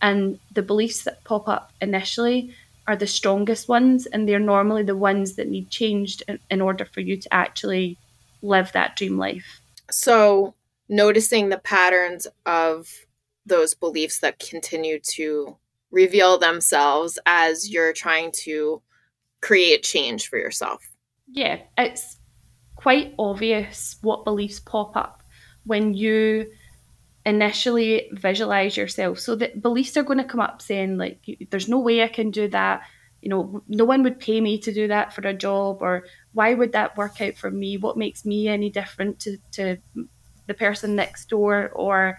And 0.00 0.38
the 0.52 0.62
beliefs 0.62 1.02
that 1.04 1.24
pop 1.24 1.48
up 1.48 1.72
initially 1.80 2.54
are 2.86 2.96
the 2.96 3.06
strongest 3.06 3.68
ones, 3.68 4.06
and 4.06 4.28
they're 4.28 4.38
normally 4.38 4.84
the 4.84 4.96
ones 4.96 5.34
that 5.34 5.48
need 5.48 5.70
changed 5.70 6.22
in, 6.28 6.38
in 6.50 6.60
order 6.60 6.84
for 6.84 7.00
you 7.00 7.16
to 7.16 7.34
actually 7.34 7.98
live 8.42 8.70
that 8.72 8.94
dream 8.94 9.18
life. 9.18 9.60
So, 9.90 10.54
noticing 10.88 11.48
the 11.48 11.58
patterns 11.58 12.28
of 12.44 13.05
those 13.46 13.74
beliefs 13.74 14.20
that 14.20 14.38
continue 14.38 14.98
to 15.00 15.56
reveal 15.90 16.36
themselves 16.36 17.18
as 17.26 17.70
you're 17.70 17.92
trying 17.92 18.32
to 18.32 18.82
create 19.40 19.82
change 19.82 20.28
for 20.28 20.38
yourself. 20.38 20.90
Yeah, 21.28 21.60
it's 21.78 22.18
quite 22.74 23.14
obvious 23.18 23.96
what 24.02 24.24
beliefs 24.24 24.60
pop 24.60 24.96
up 24.96 25.22
when 25.64 25.94
you 25.94 26.50
initially 27.24 28.08
visualize 28.12 28.76
yourself. 28.76 29.18
So 29.18 29.34
the 29.34 29.50
beliefs 29.60 29.96
are 29.96 30.02
going 30.02 30.18
to 30.18 30.24
come 30.24 30.40
up 30.40 30.62
saying 30.62 30.96
like 30.96 31.24
there's 31.50 31.68
no 31.68 31.78
way 31.78 32.02
I 32.02 32.08
can 32.08 32.30
do 32.30 32.48
that. 32.48 32.82
You 33.20 33.30
know, 33.30 33.62
no 33.66 33.84
one 33.84 34.02
would 34.04 34.20
pay 34.20 34.40
me 34.40 34.58
to 34.60 34.72
do 34.72 34.88
that 34.88 35.12
for 35.12 35.22
a 35.22 35.34
job 35.34 35.78
or 35.80 36.04
why 36.32 36.54
would 36.54 36.72
that 36.72 36.96
work 36.96 37.20
out 37.20 37.36
for 37.36 37.50
me? 37.50 37.78
What 37.78 37.96
makes 37.96 38.24
me 38.24 38.46
any 38.46 38.70
different 38.70 39.18
to, 39.20 39.38
to 39.52 39.78
the 40.46 40.54
person 40.54 40.94
next 40.94 41.28
door 41.28 41.70
or 41.74 42.18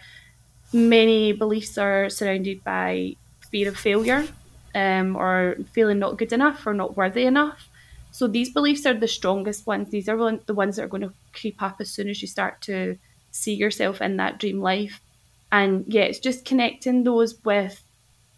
many 0.74 1.32
beliefs 1.32 1.78
are 1.78 2.10
surrounded 2.10 2.64
by 2.64 3.16
fear 3.52 3.70
of 3.70 3.78
failure 3.78 4.28
um, 4.76 5.16
or 5.16 5.56
feeling 5.72 6.00
not 6.00 6.18
good 6.18 6.34
enough 6.34 6.66
or 6.68 6.74
not 6.74 6.98
worthy 6.98 7.26
enough. 7.26 7.70
So 8.12 8.28
these 8.28 8.52
beliefs 8.52 8.86
are 8.86 8.94
the 8.94 9.08
strongest 9.08 9.68
ones. 9.68 9.90
These 9.90 10.10
are 10.10 10.40
the 10.46 10.54
ones 10.54 10.76
that 10.76 10.86
are 10.86 10.88
going 10.88 11.04
to 11.04 11.14
creep 11.34 11.62
up 11.62 11.78
as 11.80 11.90
soon 11.92 12.10
as 12.10 12.22
you 12.22 12.28
start 12.28 12.62
to 12.64 12.98
see 13.32 13.54
yourself 13.54 14.02
in 14.02 14.18
that 14.18 14.40
dream 14.40 14.60
life. 14.60 15.02
And 15.52 15.86
yeah, 15.88 16.04
it's 16.04 16.20
just 16.20 16.46
connecting 16.46 17.04
those 17.04 17.44
with 17.46 17.82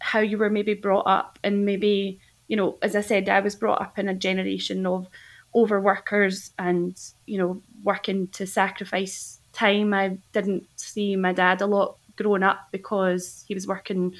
how 0.00 0.20
you 0.20 0.38
were 0.38 0.50
maybe 0.50 0.74
brought 0.74 1.06
up 1.06 1.38
and 1.42 1.64
maybe, 1.64 2.20
you 2.48 2.56
know, 2.56 2.78
as 2.82 2.94
I 2.94 3.00
said, 3.00 3.28
I 3.28 3.40
was 3.40 3.56
brought 3.56 3.80
up 3.80 3.98
in 3.98 4.08
a 4.08 4.14
generation 4.14 4.86
of 4.86 5.08
overworkers 5.54 6.50
and, 6.58 6.96
you 7.26 7.38
know, 7.38 7.62
working 7.82 8.28
to 8.28 8.46
sacrifice 8.46 9.40
time. 9.52 9.92
I 9.92 10.18
didn't 10.32 10.66
see 10.76 11.16
my 11.16 11.32
dad 11.32 11.60
a 11.60 11.66
lot 11.66 11.96
growing 12.20 12.42
up 12.42 12.68
because 12.72 13.44
he 13.48 13.54
was 13.54 13.66
working 13.66 14.14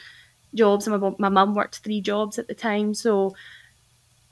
jobs 0.54 0.86
and 0.86 1.00
my, 1.00 1.12
my 1.18 1.28
mum 1.28 1.54
worked 1.54 1.78
three 1.78 2.00
jobs 2.00 2.38
at 2.38 2.48
the 2.48 2.54
time. 2.54 2.94
So 2.94 3.34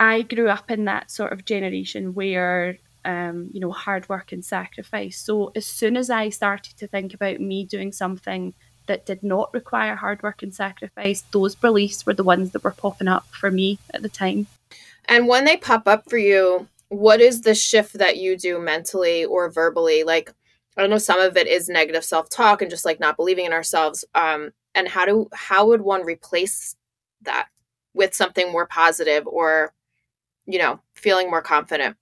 I 0.01 0.23
grew 0.23 0.49
up 0.49 0.71
in 0.71 0.85
that 0.87 1.11
sort 1.11 1.33
of 1.33 1.45
generation 1.45 2.15
where 2.15 2.79
um, 3.05 3.49
you 3.53 3.61
know, 3.61 3.71
hard 3.71 4.09
work 4.09 4.33
and 4.33 4.45
sacrifice. 4.45 5.19
So 5.19 5.51
as 5.57 5.65
soon 5.65 5.97
as 5.97 6.11
I 6.11 6.29
started 6.29 6.77
to 6.79 6.87
think 6.87 7.15
about 7.15 7.41
me 7.41 7.65
doing 7.65 7.93
something 7.93 8.53
that 8.87 9.07
did 9.07 9.23
not 9.23 9.53
require 9.55 9.97
hard 9.97 10.23
work 10.23 10.43
and 10.43 10.55
sacrifice, 10.55 11.23
those 11.31 11.55
beliefs 11.55 12.05
were 12.05 12.15
the 12.15 12.25
ones 12.25 12.51
that 12.53 12.65
were 12.65 12.73
popping 12.73 13.09
up 13.09 13.27
for 13.31 13.51
me 13.51 13.79
at 13.95 14.03
the 14.03 14.09
time. 14.09 14.47
And 15.07 15.27
when 15.27 15.45
they 15.45 15.57
pop 15.57 15.87
up 15.87 16.11
for 16.11 16.19
you, 16.19 16.69
what 16.89 17.21
is 17.21 17.43
the 17.43 17.55
shift 17.55 17.95
that 17.95 18.19
you 18.19 18.37
do 18.37 18.59
mentally 18.59 19.25
or 19.25 19.51
verbally? 19.51 20.05
Like, 20.05 20.33
I 20.79 20.87
know 20.87 20.99
some 20.99 21.21
of 21.21 21.37
it 21.37 21.47
is 21.47 21.69
negative 21.69 22.05
self-talk 22.05 22.63
and 22.63 22.71
just 22.71 22.85
like 22.85 23.01
not 23.01 23.17
believing 23.17 23.47
in 23.47 23.53
ourselves. 23.53 24.05
Um, 24.15 24.53
and 24.75 24.89
how 24.89 25.05
do 25.05 25.29
how 25.33 25.67
would 25.67 25.81
one 25.81 26.05
replace 26.05 26.77
that 27.23 27.49
with 27.95 28.15
something 28.15 28.53
more 28.53 28.67
positive 28.67 29.27
or, 29.27 29.75
you 30.47 30.59
know, 30.59 30.81
feeling 30.95 31.31
more 31.31 31.43
confident? 31.43 31.97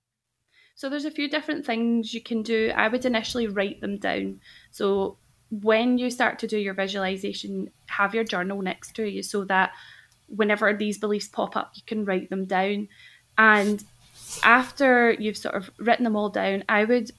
So 0.75 0.91
there's 0.91 1.07
a 1.07 1.11
few 1.11 1.29
different 1.31 1.65
things 1.65 2.13
you 2.13 2.23
can 2.23 2.43
do. 2.43 2.71
I 2.77 2.89
would 2.89 3.05
initially 3.07 3.47
write 3.47 3.81
them 3.81 3.99
down. 3.99 4.41
So 4.73 5.17
when 5.51 5.97
you 5.97 6.11
start 6.11 6.39
to 6.41 6.47
do 6.47 6.59
your 6.59 6.75
visualization, 6.75 7.71
have 7.87 8.15
your 8.15 8.25
journal 8.25 8.61
next 8.61 8.95
to 8.97 9.09
you 9.09 9.23
so 9.23 9.45
that 9.45 9.73
whenever 10.27 10.75
these 10.75 10.99
beliefs 10.99 11.29
pop 11.29 11.57
up, 11.57 11.73
you 11.77 11.83
can 11.87 12.05
write 12.05 12.29
them 12.29 12.45
down. 12.45 12.89
And 13.39 13.83
after 14.43 15.13
you've 15.13 15.39
sort 15.39 15.55
of 15.55 15.71
written 15.79 16.05
them 16.05 16.17
all 16.17 16.29
down, 16.29 16.65
I 16.69 16.85
would 16.85 17.11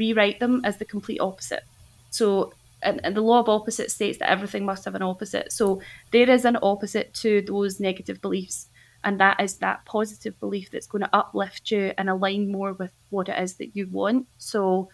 rewrite 0.00 0.40
them 0.40 0.62
as 0.64 0.78
the 0.78 0.84
complete 0.94 1.20
opposite. 1.20 1.64
So, 2.10 2.52
and, 2.82 3.00
and, 3.04 3.14
the 3.14 3.28
law 3.30 3.40
of 3.40 3.48
opposite 3.48 3.90
states 3.90 4.18
that 4.18 4.30
everything 4.30 4.64
must 4.64 4.86
have 4.86 4.94
an 4.94 5.02
opposite. 5.02 5.52
So, 5.52 5.80
there 6.12 6.30
is 6.30 6.44
an 6.44 6.58
opposite 6.62 7.12
to 7.22 7.42
those 7.42 7.78
negative 7.78 8.20
beliefs, 8.22 8.68
and 9.04 9.20
that 9.20 9.38
is 9.40 9.58
that 9.58 9.84
positive 9.84 10.34
belief 10.40 10.70
that's 10.70 10.86
going 10.92 11.04
to 11.04 11.16
uplift 11.20 11.70
you 11.70 11.92
and 11.98 12.08
align 12.08 12.50
more 12.50 12.72
with 12.72 12.92
what 13.10 13.28
it 13.28 13.38
is 13.38 13.54
that 13.56 13.76
you 13.76 13.86
want. 13.88 14.26
So, 14.38 14.88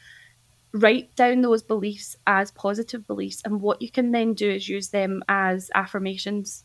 write 0.73 1.15
down 1.15 1.43
those 1.43 1.63
beliefs 1.63 2.17
as 2.27 2.51
positive 2.51 3.07
beliefs, 3.07 3.41
and 3.45 3.61
what 3.61 3.81
you 3.81 3.91
can 3.91 4.11
then 4.11 4.35
do 4.35 4.51
is 4.51 4.69
use 4.69 4.89
them 4.89 5.23
as 5.29 5.71
affirmations. 5.75 6.65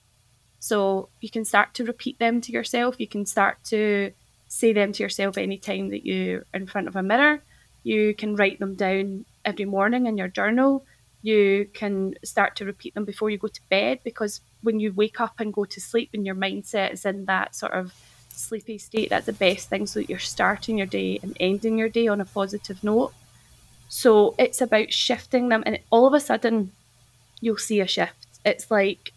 So, 0.59 1.09
you 1.21 1.29
can 1.29 1.45
start 1.45 1.75
to 1.75 1.85
repeat 1.85 2.17
them 2.17 2.41
to 2.41 2.51
yourself, 2.51 2.95
you 2.97 3.07
can 3.07 3.25
start 3.27 3.63
to 3.65 4.11
say 4.47 4.73
them 4.73 4.91
to 4.91 5.03
yourself 5.03 5.37
anytime 5.37 5.89
that 5.89 6.05
you're 6.05 6.45
in 6.53 6.65
front 6.67 6.87
of 6.87 6.95
a 6.95 7.03
mirror 7.03 7.41
you 7.83 8.13
can 8.13 8.35
write 8.35 8.59
them 8.59 8.75
down 8.75 9.25
every 9.43 9.65
morning 9.65 10.05
in 10.05 10.17
your 10.17 10.27
journal. 10.27 10.85
You 11.23 11.69
can 11.73 12.15
start 12.23 12.55
to 12.57 12.65
repeat 12.65 12.93
them 12.93 13.05
before 13.05 13.29
you 13.29 13.37
go 13.37 13.47
to 13.47 13.61
bed 13.69 13.99
because 14.03 14.41
when 14.61 14.79
you 14.79 14.93
wake 14.93 15.19
up 15.19 15.39
and 15.39 15.53
go 15.53 15.65
to 15.65 15.81
sleep 15.81 16.09
and 16.13 16.25
your 16.25 16.35
mindset 16.35 16.93
is 16.93 17.05
in 17.05 17.25
that 17.25 17.55
sort 17.55 17.73
of 17.73 17.93
sleepy 18.29 18.77
state, 18.77 19.09
that's 19.09 19.25
the 19.25 19.33
best 19.33 19.69
thing 19.69 19.85
so 19.85 19.99
that 19.99 20.09
you're 20.09 20.19
starting 20.19 20.77
your 20.77 20.87
day 20.87 21.19
and 21.21 21.35
ending 21.39 21.77
your 21.77 21.89
day 21.89 22.07
on 22.07 22.21
a 22.21 22.25
positive 22.25 22.83
note. 22.83 23.13
So 23.89 24.35
it's 24.37 24.61
about 24.61 24.93
shifting 24.93 25.49
them, 25.49 25.63
and 25.65 25.79
all 25.89 26.07
of 26.07 26.13
a 26.13 26.19
sudden, 26.19 26.71
you'll 27.41 27.57
see 27.57 27.81
a 27.81 27.87
shift. 27.87 28.25
It's 28.45 28.71
like 28.71 29.11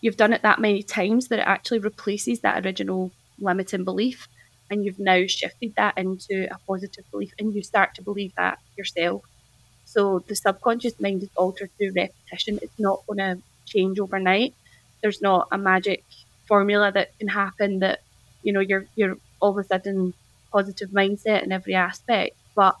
you've 0.00 0.16
done 0.16 0.32
it 0.32 0.42
that 0.42 0.60
many 0.60 0.82
times 0.82 1.28
that 1.28 1.40
it 1.40 1.46
actually 1.46 1.80
replaces 1.80 2.40
that 2.40 2.64
original 2.64 3.10
limiting 3.40 3.84
belief 3.84 4.28
and 4.70 4.84
you've 4.84 4.98
now 4.98 5.26
shifted 5.26 5.74
that 5.76 5.98
into 5.98 6.48
a 6.50 6.58
positive 6.66 7.04
belief 7.10 7.32
and 7.38 7.54
you 7.54 7.62
start 7.62 7.94
to 7.96 8.02
believe 8.02 8.32
that 8.36 8.58
yourself. 8.76 9.22
So 9.84 10.20
the 10.20 10.36
subconscious 10.36 11.00
mind 11.00 11.22
is 11.24 11.30
altered 11.36 11.70
through 11.76 11.92
repetition. 11.96 12.60
It's 12.62 12.78
not 12.78 13.04
going 13.06 13.18
to 13.18 13.42
change 13.66 13.98
overnight. 13.98 14.54
There's 15.02 15.20
not 15.20 15.48
a 15.50 15.58
magic 15.58 16.04
formula 16.46 16.92
that 16.92 17.16
can 17.18 17.28
happen 17.28 17.80
that 17.80 18.00
you 18.42 18.52
know 18.52 18.60
you're 18.60 18.86
you're 18.96 19.16
all 19.40 19.50
of 19.50 19.58
a 19.58 19.64
sudden 19.64 20.14
positive 20.52 20.90
mindset 20.90 21.42
in 21.42 21.52
every 21.52 21.74
aspect. 21.74 22.36
But 22.54 22.76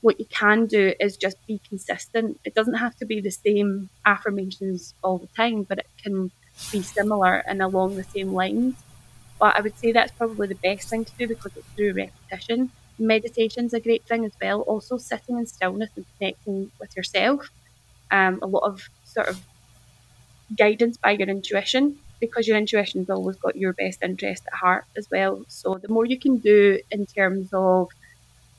what 0.00 0.18
you 0.18 0.26
can 0.26 0.66
do 0.66 0.94
is 0.98 1.16
just 1.16 1.36
be 1.46 1.60
consistent. 1.68 2.40
It 2.44 2.54
doesn't 2.54 2.74
have 2.74 2.96
to 2.98 3.06
be 3.06 3.20
the 3.20 3.30
same 3.30 3.90
affirmations 4.06 4.94
all 5.02 5.18
the 5.18 5.26
time, 5.28 5.62
but 5.64 5.78
it 5.78 5.86
can 6.02 6.30
be 6.72 6.82
similar 6.82 7.36
and 7.46 7.62
along 7.62 7.96
the 7.96 8.04
same 8.04 8.32
lines. 8.32 8.74
But 9.40 9.56
I 9.56 9.62
would 9.62 9.76
say 9.78 9.92
that's 9.92 10.12
probably 10.12 10.48
the 10.48 10.54
best 10.56 10.88
thing 10.90 11.04
to 11.04 11.12
do 11.18 11.26
because 11.26 11.56
it's 11.56 11.66
through 11.76 11.94
repetition. 11.94 12.70
Meditation's 12.98 13.74
a 13.74 13.80
great 13.80 14.04
thing 14.04 14.24
as 14.26 14.32
well. 14.42 14.60
Also, 14.62 14.98
sitting 14.98 15.38
in 15.38 15.46
stillness 15.46 15.90
and 15.96 16.06
connecting 16.18 16.70
with 16.78 16.96
yourself. 16.96 17.50
Um, 18.12 18.40
a 18.42 18.46
lot 18.46 18.64
of 18.64 18.88
sort 19.04 19.28
of 19.28 19.40
guidance 20.56 20.96
by 20.96 21.12
your 21.12 21.28
intuition 21.28 21.98
because 22.20 22.46
your 22.46 22.56
intuition's 22.56 23.08
always 23.08 23.36
got 23.36 23.56
your 23.56 23.72
best 23.72 24.02
interest 24.02 24.42
at 24.46 24.54
heart 24.58 24.84
as 24.96 25.10
well. 25.10 25.42
So 25.48 25.78
the 25.82 25.88
more 25.88 26.04
you 26.04 26.18
can 26.18 26.36
do 26.36 26.78
in 26.90 27.06
terms 27.06 27.48
of 27.52 27.88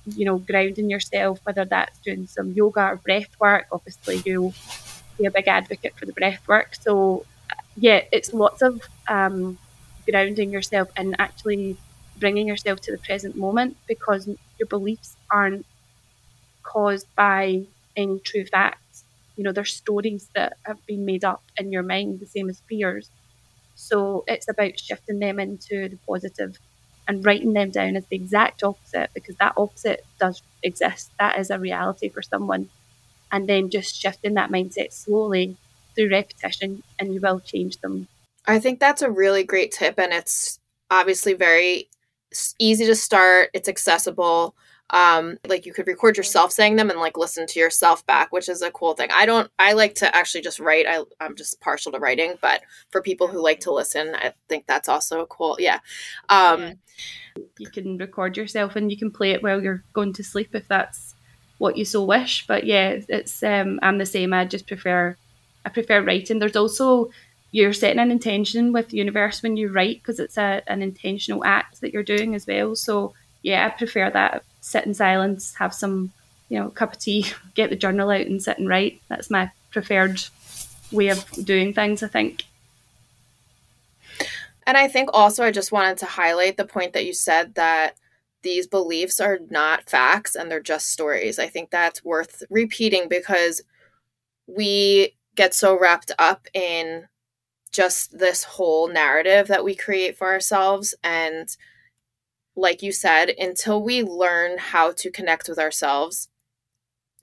you 0.06 0.26
know 0.26 0.38
grounding 0.40 0.90
yourself, 0.90 1.40
whether 1.44 1.66
that's 1.66 2.00
doing 2.00 2.28
some 2.28 2.54
yoga 2.54 2.82
or 2.92 2.96
breath 2.98 3.30
work, 3.40 3.68
obviously 3.72 4.22
you'll 4.26 4.54
be 5.18 5.26
a 5.26 5.32
big 5.32 5.48
advocate 5.48 5.96
for 5.98 6.06
the 6.06 6.14
breath 6.14 6.48
work. 6.48 6.76
So 6.76 7.26
yeah, 7.78 8.02
it's 8.12 8.34
lots 8.34 8.62
of 8.62 8.82
um, 9.08 9.58
grounding 10.10 10.51
yourself 10.51 10.89
and 10.98 11.15
actually 11.20 11.77
bringing 12.17 12.48
yourself 12.48 12.79
to 12.81 12.91
the 12.91 12.98
present 13.00 13.36
moment 13.36 13.77
because 13.88 14.27
your 14.60 14.67
beliefs 14.70 15.17
aren't 15.31 15.65
caused 16.63 17.08
by 17.15 17.65
any 17.96 18.20
true 18.20 18.46
facts. 18.46 19.05
You 19.36 19.43
know, 19.43 19.51
there's 19.51 19.74
stories 19.75 20.29
that 20.36 20.58
have 20.65 20.77
been 20.86 21.05
made 21.05 21.24
up 21.24 21.43
in 21.58 21.72
your 21.72 21.84
mind, 21.84 22.20
the 22.20 22.25
same 22.25 22.50
as 22.50 22.62
fears. 22.70 23.10
So 23.75 24.24
it's 24.27 24.50
about 24.50 24.79
shifting 24.79 25.20
them 25.20 25.39
into 25.39 25.89
the 25.89 26.00
positive 26.08 26.58
and 27.08 27.25
writing 27.25 27.53
them 27.53 27.72
down 27.72 27.96
as 27.98 28.05
the 28.08 28.15
exact 28.17 28.63
opposite 28.63 29.12
because 29.15 29.36
that 29.39 29.53
opposite 29.58 30.05
does 30.20 30.43
exist. 30.63 31.12
That 31.20 31.39
is 31.39 31.50
a 31.51 31.60
reality 31.60 32.10
for 32.10 32.22
someone. 32.22 32.72
And 33.31 33.50
then 33.50 33.70
just 33.72 33.96
shifting 33.96 34.36
that 34.36 34.51
mindset 34.51 34.93
slowly 34.93 35.58
through 35.96 36.12
repetition 36.12 36.84
and 37.00 37.13
you 37.13 37.22
will 37.22 37.41
change 37.41 37.77
them. 37.79 38.10
I 38.46 38.60
think 38.60 38.80
that's 38.80 39.02
a 39.02 39.12
really 39.12 39.44
great 39.44 39.72
tip 39.72 39.96
and 39.98 40.14
it's 40.14 40.60
obviously 40.90 41.34
very 41.34 41.90
easy 42.60 42.86
to 42.86 42.96
start, 42.96 43.50
it's 43.54 43.70
accessible 43.70 44.56
um 44.92 45.38
like 45.48 45.66
you 45.66 45.74
could 45.74 45.88
record 45.88 46.18
yourself 46.18 46.52
saying 46.52 46.76
them 46.76 46.90
and 46.90 47.00
like 47.00 47.18
listen 47.18 47.48
to 47.48 47.60
yourself 47.60 48.06
back 48.06 48.32
which 48.32 48.50
is 48.50 48.62
a 48.62 48.72
cool 48.72 48.94
thing. 48.94 49.10
I 49.12 49.26
don't 49.26 49.50
i 49.58 49.74
like 49.74 49.96
to 49.96 50.16
actually 50.16 50.42
just 50.42 50.60
write 50.60 50.86
I, 50.88 51.04
i'm 51.20 51.36
just 51.36 51.60
partial 51.62 51.92
to 51.94 52.00
writing 52.00 52.36
but 52.42 52.62
for 52.90 53.02
people 53.02 53.28
who 53.28 53.42
like 53.42 53.62
to 53.62 53.72
listen 53.72 54.16
i 54.16 54.34
think 54.50 54.68
that's 54.68 54.90
also 54.90 55.22
a 55.22 55.28
cool 55.28 55.58
yeah. 55.60 55.80
Um 56.30 56.62
yeah. 56.62 56.74
you 57.58 57.70
can 57.70 57.98
record 57.98 58.38
yourself 58.38 58.76
and 58.76 58.92
you 58.92 58.98
can 58.98 59.12
play 59.12 59.32
it 59.32 59.44
while 59.44 59.62
you're 59.64 59.84
going 59.94 60.14
to 60.14 60.24
sleep 60.24 60.54
if 60.54 60.68
that's 60.68 61.16
what 61.58 61.78
you 61.78 61.86
so 61.86 62.04
wish 62.04 62.46
but 62.48 62.66
yeah 62.66 63.00
it's 63.08 63.42
um 63.44 63.80
i'm 63.82 63.98
the 63.98 64.06
same 64.06 64.34
i 64.34 64.44
just 64.46 64.68
prefer 64.68 65.16
i 65.66 65.70
prefer 65.70 66.04
writing. 66.04 66.40
There's 66.40 66.56
also 66.56 67.12
you're 67.51 67.74
setting 67.74 68.00
an 68.00 68.12
intention 68.12 68.72
with 68.72 68.89
the 68.89 68.98
universe 68.98 69.43
when 69.43 69.58
you 69.58 69.70
write 69.70 69.98
because 69.98 70.20
it's 70.20 70.38
a, 70.38 70.62
an 70.67 70.81
intentional 70.81 71.43
act 71.43 71.81
that 71.81 71.93
you're 71.93 72.03
doing 72.03 72.36
as 72.36 72.48
well 72.48 72.75
so 72.75 73.13
yeah 73.43 73.65
i 73.65 73.70
prefer 73.70 74.10
that 74.10 74.43
sit 74.62 74.86
in 74.86 74.93
silence, 74.93 75.55
have 75.55 75.74
some, 75.74 76.13
you 76.48 76.58
know, 76.58 76.70
cup 76.70 76.93
of 76.93 77.00
tea, 77.00 77.25
get 77.55 77.70
the 77.70 77.75
journal 77.75 78.10
out 78.10 78.22
and 78.22 78.41
sit 78.41 78.60
and 78.60 78.70
write. 78.70 79.01
That's 79.10 79.29
my 79.29 79.51
preferred 79.72 80.24
way 80.91 81.10
of 81.10 81.29
doing 81.43 81.74
things, 81.74 82.01
I 82.01 82.08
think. 82.08 82.43
And 84.65 84.77
I 84.77 84.88
think 84.88 85.10
also 85.12 85.43
I 85.43 85.51
just 85.51 85.72
wanted 85.72 85.98
to 85.98 86.05
highlight 86.05 86.55
the 86.55 86.65
point 86.65 86.93
that 86.93 87.05
you 87.05 87.13
said 87.13 87.55
that 87.55 87.96
these 88.43 88.67
beliefs 88.67 89.20
are 89.20 89.39
not 89.50 89.89
facts 89.89 90.36
and 90.36 90.50
they're 90.50 90.62
just 90.62 90.89
stories. 90.89 91.39
I 91.39 91.48
think 91.48 91.70
that's 91.70 92.05
worth 92.05 92.43
repeating 92.50 93.08
because 93.10 93.62
we 94.48 95.15
get 95.36 95.53
so 95.53 95.79
wrapped 95.79 96.12
up 96.20 96.48
in 96.53 97.08
just 97.72 98.18
this 98.18 98.44
whole 98.44 98.88
narrative 98.88 99.48
that 99.48 99.63
we 99.63 99.75
create 99.75 100.18
for 100.18 100.28
ourselves 100.28 100.94
and 101.04 101.56
like 102.56 102.82
you 102.82 102.92
said, 102.92 103.34
until 103.38 103.82
we 103.82 104.04
learn 104.04 104.58
how 104.58 104.92
to 104.92 105.12
connect 105.12 105.48
with 105.48 105.60
ourselves, 105.60 106.30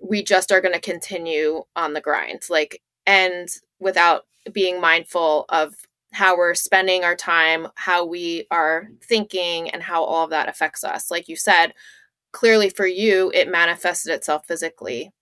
we 0.01 0.23
just 0.23 0.51
are 0.53 0.61
going 0.61 0.75
to 0.75 0.81
continue 0.81 1.65
on 1.77 1.93
the 1.93 2.01
grind. 2.01 2.43
Like, 2.49 2.83
and 3.07 3.49
without 3.79 4.27
being 4.53 4.81
mindful 4.81 5.45
of 5.49 5.75
how 6.13 6.37
we're 6.37 6.55
spending 6.55 7.05
our 7.05 7.17
time, 7.17 7.69
how 7.75 8.05
we 8.05 8.47
are 8.51 8.89
thinking, 9.03 9.69
and 9.71 9.83
how 9.83 10.03
all 10.03 10.25
of 10.25 10.31
that 10.31 10.49
affects 10.49 10.83
us. 10.83 11.11
Like 11.11 11.29
you 11.29 11.37
said, 11.37 11.75
clearly 12.33 12.71
for 12.71 12.87
you, 12.87 13.31
it 13.35 13.51
manifested 13.51 14.13
itself 14.13 14.47
physically. 14.47 15.13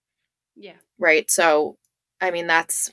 Yeah. 0.55 0.77
Right. 0.99 1.31
So, 1.31 1.77
I 2.21 2.31
mean, 2.31 2.47
that's 2.47 2.93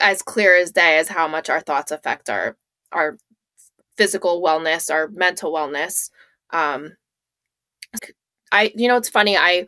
as 0.00 0.22
clear 0.22 0.56
as 0.56 0.72
day 0.72 0.98
as 0.98 1.08
how 1.08 1.28
much 1.28 1.48
our 1.50 1.60
thoughts 1.60 1.90
affect 1.92 2.28
our 2.28 2.56
our 2.92 3.18
physical 3.96 4.42
wellness, 4.42 4.90
our 4.90 5.08
mental 5.08 5.52
wellness. 5.52 6.10
Um, 6.50 6.96
I, 8.52 8.72
you 8.74 8.88
know, 8.88 8.96
it's 8.96 9.08
funny. 9.08 9.36
I, 9.36 9.66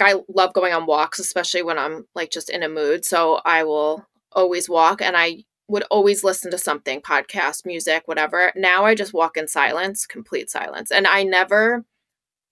I 0.00 0.16
love 0.28 0.52
going 0.52 0.72
on 0.74 0.86
walks, 0.86 1.18
especially 1.18 1.62
when 1.62 1.78
I'm 1.78 2.06
like 2.14 2.30
just 2.30 2.50
in 2.50 2.62
a 2.62 2.68
mood. 2.68 3.04
So 3.04 3.40
I 3.44 3.64
will 3.64 4.06
always 4.32 4.68
walk 4.68 5.00
and 5.00 5.16
I 5.16 5.44
would 5.68 5.84
always 5.90 6.22
listen 6.22 6.50
to 6.50 6.58
something, 6.58 7.00
podcast, 7.00 7.64
music, 7.64 8.02
whatever. 8.06 8.52
Now 8.54 8.84
I 8.84 8.94
just 8.94 9.14
walk 9.14 9.36
in 9.36 9.48
silence, 9.48 10.06
complete 10.06 10.50
silence. 10.50 10.90
And 10.90 11.06
I 11.06 11.22
never, 11.22 11.84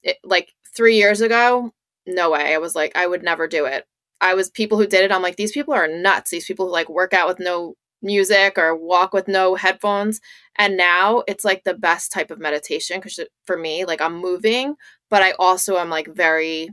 it, 0.02 0.18
like 0.24 0.52
three 0.74 0.96
years 0.96 1.20
ago, 1.20 1.72
no 2.06 2.30
way. 2.30 2.54
I 2.54 2.58
was 2.58 2.74
like, 2.74 2.96
I 2.96 3.06
would 3.06 3.22
never 3.22 3.46
do 3.46 3.66
it. 3.66 3.86
I 4.24 4.34
was 4.34 4.50
people 4.50 4.78
who 4.78 4.86
did 4.86 5.04
it. 5.04 5.12
I'm 5.12 5.22
like, 5.22 5.36
these 5.36 5.52
people 5.52 5.74
are 5.74 5.86
nuts. 5.86 6.30
These 6.30 6.46
people 6.46 6.66
who 6.66 6.72
like 6.72 6.88
work 6.88 7.12
out 7.12 7.28
with 7.28 7.38
no 7.38 7.74
music 8.00 8.56
or 8.56 8.74
walk 8.74 9.12
with 9.12 9.28
no 9.28 9.54
headphones. 9.54 10.20
And 10.56 10.78
now 10.78 11.22
it's 11.28 11.44
like 11.44 11.64
the 11.64 11.74
best 11.74 12.10
type 12.10 12.30
of 12.30 12.40
meditation 12.40 12.98
because 12.98 13.20
for 13.44 13.58
me, 13.58 13.84
like 13.84 14.00
I'm 14.00 14.16
moving, 14.16 14.76
but 15.10 15.22
I 15.22 15.32
also 15.32 15.76
am 15.76 15.90
like 15.90 16.08
very 16.08 16.70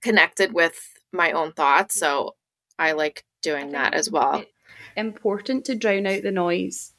connected 0.00 0.54
with 0.54 0.80
my 1.12 1.32
own 1.32 1.52
thoughts. 1.52 2.00
So 2.00 2.34
I 2.78 2.92
like 2.92 3.24
doing 3.42 3.72
that 3.72 3.92
as 3.92 4.10
well. 4.10 4.42
Important 4.96 5.66
to 5.66 5.74
drown 5.74 6.06
out 6.06 6.22
the 6.22 6.32
noise 6.32 6.94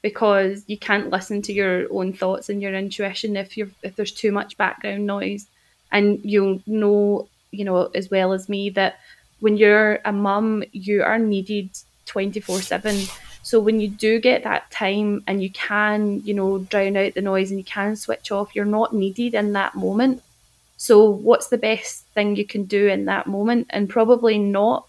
because 0.00 0.64
you 0.66 0.78
can't 0.78 1.10
listen 1.10 1.42
to 1.42 1.52
your 1.52 1.86
own 1.92 2.14
thoughts 2.14 2.48
and 2.48 2.62
your 2.62 2.74
intuition 2.74 3.36
if 3.36 3.58
you're 3.58 3.70
if 3.82 3.94
there's 3.94 4.12
too 4.12 4.32
much 4.32 4.56
background 4.56 5.06
noise. 5.06 5.48
And 5.90 6.18
you'll 6.24 6.62
know, 6.66 7.28
you 7.52 7.64
know, 7.64 7.90
as 7.94 8.10
well 8.10 8.32
as 8.32 8.48
me 8.48 8.70
that 8.70 8.98
when 9.40 9.56
you're 9.56 10.00
a 10.04 10.12
mum, 10.12 10.64
you 10.72 11.02
are 11.02 11.18
needed 11.18 11.70
24 12.06 12.62
7. 12.62 13.04
So 13.42 13.60
when 13.60 13.80
you 13.80 13.88
do 13.88 14.20
get 14.20 14.44
that 14.44 14.70
time 14.70 15.22
and 15.26 15.42
you 15.42 15.50
can, 15.50 16.22
you 16.24 16.32
know, 16.32 16.58
drown 16.58 16.96
out 16.96 17.14
the 17.14 17.22
noise 17.22 17.50
and 17.50 17.58
you 17.58 17.64
can 17.64 17.96
switch 17.96 18.30
off, 18.30 18.54
you're 18.54 18.64
not 18.64 18.94
needed 18.94 19.34
in 19.34 19.52
that 19.52 19.74
moment. 19.74 20.22
So 20.76 21.08
what's 21.10 21.48
the 21.48 21.58
best 21.58 22.04
thing 22.14 22.36
you 22.36 22.46
can 22.46 22.64
do 22.64 22.88
in 22.88 23.04
that 23.06 23.26
moment? 23.26 23.66
And 23.70 23.88
probably 23.88 24.38
not, 24.38 24.86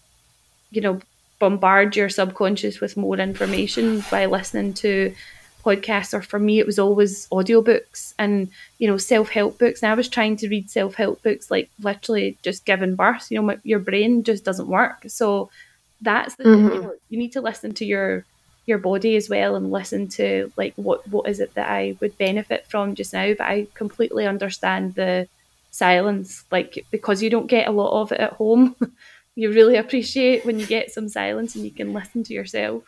you 0.70 0.80
know, 0.80 1.00
bombard 1.38 1.96
your 1.96 2.08
subconscious 2.08 2.80
with 2.80 2.96
more 2.96 3.18
information 3.18 4.04
by 4.10 4.26
listening 4.26 4.74
to 4.74 5.14
podcasts 5.64 6.12
or 6.12 6.22
for 6.22 6.38
me 6.38 6.58
it 6.58 6.66
was 6.66 6.78
always 6.78 7.26
audiobooks 7.28 8.14
and 8.18 8.48
you 8.78 8.86
know 8.86 8.96
self-help 8.96 9.58
books. 9.58 9.82
And 9.82 9.90
i 9.90 9.94
was 9.94 10.08
trying 10.08 10.36
to 10.36 10.48
read 10.48 10.70
self-help 10.70 11.22
books 11.22 11.50
like 11.50 11.70
literally 11.80 12.36
just 12.42 12.64
giving 12.64 12.96
birth. 12.96 13.30
You 13.30 13.38
know 13.38 13.46
my, 13.46 13.58
your 13.62 13.78
brain 13.78 14.22
just 14.24 14.44
doesn't 14.44 14.68
work. 14.68 15.04
So 15.08 15.50
that's 16.00 16.34
the 16.36 16.44
mm-hmm. 16.44 16.74
you, 16.74 16.82
know, 16.82 16.94
you 17.08 17.18
need 17.18 17.32
to 17.32 17.40
listen 17.40 17.72
to 17.74 17.84
your 17.84 18.24
your 18.66 18.78
body 18.78 19.16
as 19.16 19.28
well 19.28 19.56
and 19.56 19.70
listen 19.70 20.08
to 20.08 20.52
like 20.56 20.74
what 20.76 21.06
what 21.08 21.28
is 21.28 21.40
it 21.40 21.54
that 21.54 21.68
I 21.68 21.96
would 22.00 22.16
benefit 22.18 22.66
from 22.66 22.94
just 22.94 23.12
now? 23.12 23.34
But 23.34 23.46
I 23.46 23.66
completely 23.74 24.26
understand 24.26 24.94
the 24.94 25.28
silence 25.70 26.44
like 26.50 26.84
because 26.90 27.22
you 27.22 27.30
don't 27.30 27.48
get 27.48 27.68
a 27.68 27.72
lot 27.72 28.00
of 28.00 28.12
it 28.12 28.20
at 28.20 28.34
home. 28.34 28.76
You 29.36 29.50
really 29.50 29.74
appreciate 29.74 30.44
when 30.44 30.60
you 30.60 30.66
get 30.66 30.92
some 30.92 31.08
silence 31.08 31.56
and 31.56 31.64
you 31.64 31.72
can 31.72 31.92
listen 31.92 32.22
to 32.22 32.32
yourself. 32.32 32.84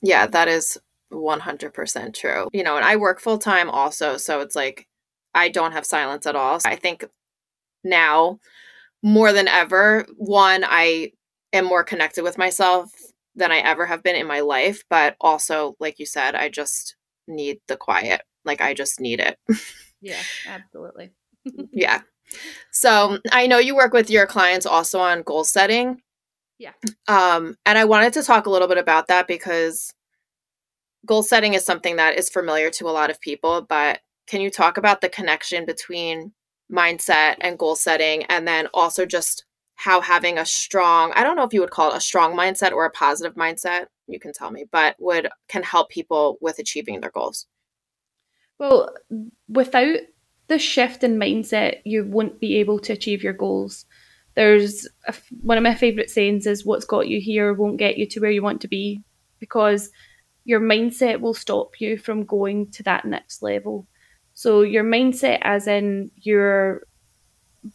Yeah 0.00 0.28
that 0.28 0.46
is 0.46 0.78
100% 1.12 2.14
true 2.14 2.48
you 2.52 2.62
know 2.62 2.76
and 2.76 2.84
I 2.84 2.96
work 2.96 3.20
full 3.20 3.38
time 3.38 3.70
also 3.70 4.16
so 4.16 4.40
it's 4.40 4.54
like 4.54 4.86
I 5.34 5.48
don't 5.48 5.72
have 5.72 5.86
silence 5.86 6.26
at 6.26 6.36
all 6.36 6.60
so 6.60 6.68
I 6.68 6.76
think 6.76 7.04
now 7.84 8.38
more 9.02 9.32
than 9.32 9.48
ever 9.48 10.06
one 10.16 10.64
I 10.66 11.12
am 11.52 11.64
more 11.64 11.84
connected 11.84 12.22
with 12.22 12.38
myself 12.38 12.90
than 13.38 13.52
I 13.52 13.58
ever 13.58 13.86
have 13.86 14.02
been 14.02 14.16
in 14.16 14.26
my 14.26 14.40
life. 14.40 14.82
But 14.90 15.16
also, 15.20 15.76
like 15.80 15.98
you 15.98 16.06
said, 16.06 16.34
I 16.34 16.48
just 16.48 16.96
need 17.26 17.60
the 17.68 17.76
quiet. 17.76 18.22
Like, 18.44 18.60
I 18.60 18.74
just 18.74 19.00
need 19.00 19.20
it. 19.20 19.38
yeah, 20.00 20.20
absolutely. 20.46 21.10
yeah. 21.72 22.02
So 22.72 23.18
I 23.32 23.46
know 23.46 23.58
you 23.58 23.74
work 23.74 23.92
with 23.92 24.10
your 24.10 24.26
clients 24.26 24.66
also 24.66 24.98
on 24.98 25.22
goal 25.22 25.44
setting. 25.44 26.02
Yeah. 26.58 26.72
Um, 27.06 27.56
and 27.64 27.78
I 27.78 27.84
wanted 27.84 28.12
to 28.14 28.22
talk 28.22 28.46
a 28.46 28.50
little 28.50 28.68
bit 28.68 28.78
about 28.78 29.06
that 29.08 29.28
because 29.28 29.92
goal 31.06 31.22
setting 31.22 31.54
is 31.54 31.64
something 31.64 31.96
that 31.96 32.18
is 32.18 32.28
familiar 32.28 32.70
to 32.70 32.88
a 32.88 32.90
lot 32.90 33.10
of 33.10 33.20
people, 33.20 33.62
but 33.62 34.00
can 34.26 34.40
you 34.40 34.50
talk 34.50 34.76
about 34.76 35.00
the 35.00 35.08
connection 35.08 35.64
between 35.64 36.32
mindset 36.70 37.36
and 37.40 37.58
goal 37.58 37.74
setting 37.74 38.24
and 38.24 38.46
then 38.46 38.68
also 38.74 39.06
just 39.06 39.44
how 39.76 40.02
having 40.02 40.36
a 40.36 40.44
strong 40.44 41.12
i 41.14 41.24
don't 41.24 41.34
know 41.34 41.44
if 41.44 41.54
you 41.54 41.60
would 41.60 41.70
call 41.70 41.92
it 41.92 41.96
a 41.96 42.00
strong 42.00 42.36
mindset 42.36 42.72
or 42.72 42.84
a 42.84 42.90
positive 42.90 43.34
mindset 43.36 43.86
you 44.08 44.18
can 44.18 44.32
tell 44.32 44.50
me 44.50 44.64
but 44.70 44.96
would 44.98 45.28
can 45.48 45.62
help 45.62 45.90
people 45.90 46.38
with 46.40 46.58
achieving 46.58 47.00
their 47.00 47.10
goals? 47.10 47.46
Well 48.58 48.94
without 49.48 49.98
the 50.48 50.58
shift 50.58 51.04
in 51.04 51.18
mindset 51.18 51.80
you 51.84 52.04
won't 52.04 52.40
be 52.40 52.56
able 52.56 52.78
to 52.80 52.92
achieve 52.92 53.22
your 53.22 53.34
goals. 53.34 53.84
There's 54.34 54.88
a, 55.06 55.14
one 55.42 55.58
of 55.58 55.64
my 55.64 55.74
favorite 55.74 56.10
sayings 56.10 56.46
is 56.46 56.64
what's 56.64 56.84
got 56.84 57.08
you 57.08 57.20
here 57.20 57.52
won't 57.52 57.76
get 57.76 57.98
you 57.98 58.06
to 58.08 58.20
where 58.20 58.30
you 58.30 58.42
want 58.42 58.60
to 58.62 58.68
be 58.68 59.02
because 59.38 59.90
your 60.48 60.60
mindset 60.60 61.20
will 61.20 61.34
stop 61.34 61.80
you 61.80 61.98
from 61.98 62.24
going 62.24 62.70
to 62.70 62.82
that 62.82 63.04
next 63.04 63.42
level 63.42 63.86
so 64.38 64.62
your 64.62 64.84
mindset 64.84 65.38
as 65.42 65.66
in 65.66 66.12
your 66.14 66.82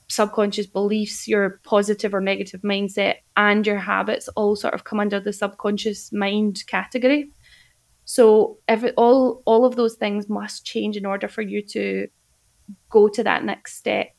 subconscious 0.08 0.66
beliefs, 0.66 1.28
your 1.28 1.60
positive 1.66 2.14
or 2.14 2.22
negative 2.22 2.62
mindset, 2.62 3.16
and 3.36 3.68
your 3.68 3.80
habits 3.80 4.30
all 4.30 4.56
sort 4.56 4.74
of 4.74 4.86
come 4.86 5.02
under 5.02 5.20
the 5.20 5.34
subconscious 5.34 6.14
mind 6.14 6.64
category. 6.68 7.30
So 8.06 8.60
every 8.70 8.92
all 8.92 9.42
all 9.46 9.66
of 9.66 9.76
those 9.76 9.96
things 9.96 10.30
must 10.30 10.66
change 10.66 10.96
in 10.96 11.06
order 11.06 11.28
for 11.28 11.42
you 11.42 11.62
to 11.68 12.08
go 12.90 13.10
to 13.10 13.24
that 13.24 13.44
next 13.44 13.76
step. 13.76 14.16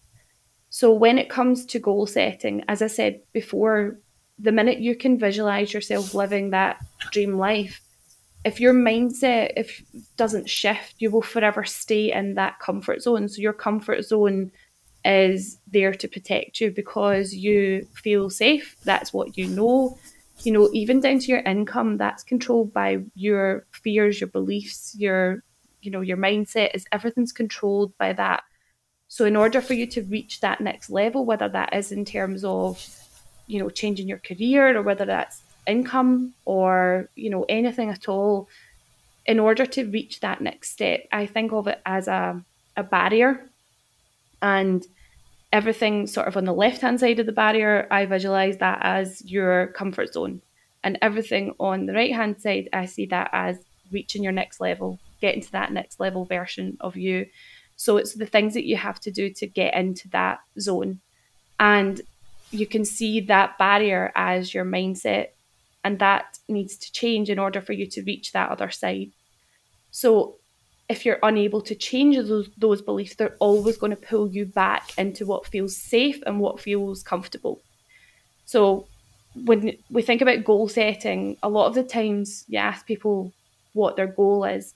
So 0.69 0.93
when 0.93 1.17
it 1.17 1.31
comes 1.31 1.65
to 1.67 1.79
goal 1.79 2.07
setting, 2.07 2.63
as 2.69 2.83
I 2.83 2.89
said 2.89 3.21
before, 3.33 3.99
the 4.39 4.53
minute 4.53 4.81
you 4.81 4.97
can 4.97 5.19
visualize 5.19 5.73
yourself 5.73 6.13
living 6.13 6.51
that 6.51 6.77
dream 7.11 7.39
life, 7.39 7.81
if 8.45 8.61
your 8.61 8.75
mindset 8.75 9.53
if 9.57 9.83
doesn't 10.17 10.49
shift, 10.49 10.97
you 10.99 11.11
will 11.11 11.23
forever 11.23 11.65
stay 11.65 12.13
in 12.13 12.35
that 12.35 12.59
comfort 12.59 13.03
zone. 13.03 13.29
So 13.29 13.41
your 13.41 13.53
comfort 13.53 14.05
zone 14.05 14.53
is 15.05 15.59
there 15.67 15.95
to 15.95 16.09
protect 16.09 16.61
you 16.61 16.71
because 16.71 17.35
you 17.35 17.87
feel 17.95 18.31
safe. 18.31 18.77
That's 18.85 19.13
what 19.13 19.37
you 19.37 19.47
know. 19.49 19.99
You 20.43 20.53
know, 20.53 20.69
even 20.73 21.01
down 21.01 21.21
to 21.21 21.27
your 21.27 21.41
income, 21.41 21.97
that's 21.97 22.25
controlled 22.25 22.73
by 22.73 22.99
your 23.15 23.67
fears, 23.71 24.21
your 24.21 24.29
beliefs, 24.29 24.95
your 24.99 25.43
you 25.81 25.91
know, 25.91 26.01
your 26.01 26.17
mindset 26.17 26.71
is 26.75 26.87
everything's 26.93 27.33
controlled 27.33 27.97
by 27.99 28.13
that. 28.15 28.43
So 29.09 29.27
in 29.27 29.37
order 29.37 29.61
for 29.61 29.75
you 29.75 29.87
to 29.89 30.03
reach 30.03 30.41
that 30.41 30.61
next 30.61 30.91
level, 30.91 31.25
whether 31.25 31.49
that 31.51 31.75
is 31.75 31.93
in 31.93 32.05
terms 32.05 32.43
of, 32.43 32.85
you 33.47 33.59
know, 33.59 33.69
changing 33.69 34.09
your 34.09 34.19
career 34.19 34.77
or 34.77 34.83
whether 34.83 35.05
that's 35.05 35.43
income 35.67 36.35
or, 36.45 37.09
you 37.15 37.31
know, 37.31 37.45
anything 37.49 37.91
at 37.91 38.09
all, 38.09 38.49
in 39.27 39.41
order 39.41 39.65
to 39.65 39.85
reach 39.85 40.21
that 40.21 40.41
next 40.41 40.71
step, 40.71 41.07
I 41.11 41.27
think 41.27 41.53
of 41.53 41.67
it 41.67 41.81
as 41.87 42.09
a, 42.09 42.43
a 42.77 42.83
barrier. 42.83 43.49
And 44.43 44.85
everything 45.53 46.07
sort 46.07 46.29
of 46.29 46.37
on 46.37 46.45
the 46.45 46.53
left 46.53 46.83
hand 46.83 47.01
side 47.01 47.21
of 47.21 47.27
the 47.27 47.33
barrier, 47.33 47.87
I 47.91 48.07
visualize 48.07 48.59
that 48.59 48.81
as 48.83 49.25
your 49.25 49.69
comfort 49.69 50.13
zone. 50.13 50.43
And 50.83 50.99
everything 51.01 51.55
on 51.59 51.87
the 51.87 51.95
right 51.95 52.13
hand 52.13 52.43
side, 52.43 52.69
I 52.73 52.85
see 52.85 53.07
that 53.07 53.31
as 53.33 53.59
reaching 53.91 54.23
your 54.23 54.33
next 54.33 54.61
level, 54.61 54.99
getting 55.21 55.41
to 55.41 55.53
that 55.53 55.73
next 55.73 55.99
level 55.99 56.27
version 56.27 56.77
of 56.81 56.97
you. 56.97 57.27
So 57.77 57.97
it's 57.97 58.15
the 58.15 58.27
things 58.27 58.53
that 58.55 58.67
you 58.67 58.77
have 58.77 59.01
to 59.01 59.11
do 59.11 59.31
to 59.31 59.47
get 59.47 59.75
into 59.75 60.09
that 60.11 60.41
zone. 60.61 61.01
And 61.59 62.01
you 62.51 62.67
can 62.67 62.85
see 62.85 63.21
that 63.21 63.57
barrier 63.57 64.13
as 64.15 64.53
your 64.53 64.65
mindset, 64.65 65.29
and 65.85 65.99
that 65.99 66.39
needs 66.49 66.77
to 66.79 66.93
change 66.93 67.31
in 67.31 67.39
order 67.39 67.61
for 67.61 67.75
you 67.75 67.87
to 67.87 68.03
reach 68.03 68.33
that 68.33 68.51
other 68.51 68.71
side. 68.71 69.11
So 69.91 70.37
if 70.89 71.07
you're 71.07 71.19
unable 71.23 71.61
to 71.63 71.75
change 71.75 72.17
those, 72.17 72.49
those 72.59 72.83
beliefs, 72.83 73.15
they're 73.15 73.37
always 73.39 73.77
going 73.77 73.91
to 73.91 73.97
pull 73.97 74.29
you 74.29 74.45
back 74.47 74.91
into 74.99 75.25
what 75.25 75.47
feels 75.47 75.77
safe 75.77 76.23
and 76.27 76.41
what 76.41 76.61
feels 76.61 77.03
comfortable. 77.03 77.61
So, 78.45 78.87
when 79.45 79.77
we 79.91 80.03
think 80.03 80.21
about 80.21 80.45
goal 80.45 80.69
setting, 80.69 81.37
a 81.43 81.49
lot 81.49 81.67
of 81.67 81.75
the 81.75 81.83
times 81.83 82.45
you 82.47 82.59
ask 82.59 82.87
people 82.87 83.33
what 83.73 83.97
their 83.97 84.07
goal 84.07 84.45
is, 84.45 84.75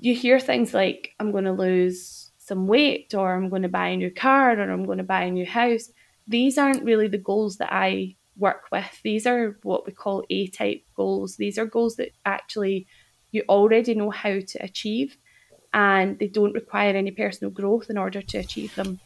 you 0.00 0.14
hear 0.14 0.38
things 0.38 0.72
like, 0.72 1.12
I'm 1.18 1.32
going 1.32 1.44
to 1.44 1.52
lose 1.52 2.30
some 2.38 2.68
weight, 2.68 3.14
or 3.14 3.34
I'm 3.34 3.48
going 3.48 3.62
to 3.62 3.68
buy 3.68 3.88
a 3.88 3.96
new 3.96 4.12
car, 4.12 4.52
or 4.52 4.70
I'm 4.70 4.84
going 4.84 4.98
to 4.98 5.04
buy 5.04 5.22
a 5.22 5.30
new 5.30 5.46
house. 5.46 5.90
These 6.28 6.56
aren't 6.56 6.84
really 6.84 7.08
the 7.08 7.18
goals 7.18 7.56
that 7.56 7.72
I 7.72 8.14
work 8.36 8.64
with. 8.72 9.00
These 9.02 9.26
are 9.26 9.56
what 9.62 9.86
we 9.86 9.92
call 9.92 10.24
A 10.30 10.48
type 10.48 10.82
goals. 10.96 11.36
These 11.36 11.58
are 11.58 11.66
goals 11.66 11.96
that 11.96 12.10
actually 12.24 12.86
you 13.30 13.44
already 13.48 13.94
know 13.94 14.10
how 14.10 14.40
to 14.40 14.58
achieve 14.62 15.16
and 15.74 16.18
they 16.18 16.28
don't 16.28 16.52
require 16.52 16.94
any 16.94 17.10
personal 17.10 17.50
growth 17.50 17.88
in 17.88 17.96
order 17.96 18.20
to 18.20 18.38
achieve 18.38 18.74
them. 18.74 19.00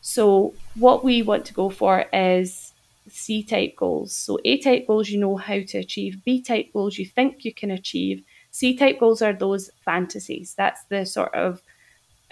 So, 0.00 0.54
what 0.74 1.04
we 1.04 1.22
want 1.22 1.44
to 1.46 1.54
go 1.54 1.70
for 1.70 2.06
is 2.12 2.72
C 3.08 3.44
type 3.44 3.76
goals. 3.76 4.16
So, 4.16 4.38
A 4.44 4.58
type 4.58 4.88
goals 4.88 5.08
you 5.08 5.20
know 5.20 5.36
how 5.36 5.60
to 5.60 5.78
achieve, 5.78 6.24
B 6.24 6.42
type 6.42 6.72
goals 6.72 6.98
you 6.98 7.06
think 7.06 7.44
you 7.44 7.54
can 7.54 7.70
achieve. 7.70 8.24
C 8.50 8.76
type 8.76 8.98
goals 8.98 9.22
are 9.22 9.32
those 9.32 9.70
fantasies. 9.84 10.54
That's 10.56 10.82
the 10.84 11.06
sort 11.06 11.34
of 11.34 11.62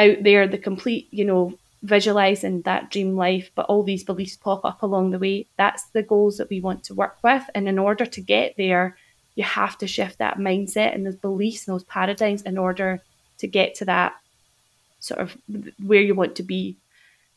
out 0.00 0.22
there, 0.22 0.48
the 0.48 0.58
complete, 0.58 1.08
you 1.12 1.24
know, 1.24 1.56
visualizing 1.82 2.62
that 2.62 2.90
dream 2.90 3.16
life, 3.16 3.50
but 3.54 3.66
all 3.66 3.82
these 3.82 4.04
beliefs 4.04 4.36
pop 4.36 4.64
up 4.64 4.82
along 4.82 5.10
the 5.10 5.18
way. 5.18 5.46
That's 5.56 5.84
the 5.90 6.02
goals 6.02 6.36
that 6.36 6.50
we 6.50 6.60
want 6.60 6.84
to 6.84 6.94
work 6.94 7.16
with. 7.22 7.42
And 7.54 7.68
in 7.68 7.78
order 7.78 8.04
to 8.06 8.20
get 8.20 8.56
there, 8.56 8.96
you 9.34 9.44
have 9.44 9.78
to 9.78 9.86
shift 9.86 10.18
that 10.18 10.38
mindset 10.38 10.94
and 10.94 11.06
those 11.06 11.16
beliefs 11.16 11.66
and 11.66 11.74
those 11.74 11.84
paradigms 11.84 12.42
in 12.42 12.58
order 12.58 13.00
to 13.38 13.46
get 13.46 13.74
to 13.76 13.86
that 13.86 14.14
sort 14.98 15.20
of 15.20 15.36
where 15.82 16.02
you 16.02 16.14
want 16.14 16.36
to 16.36 16.42
be. 16.42 16.76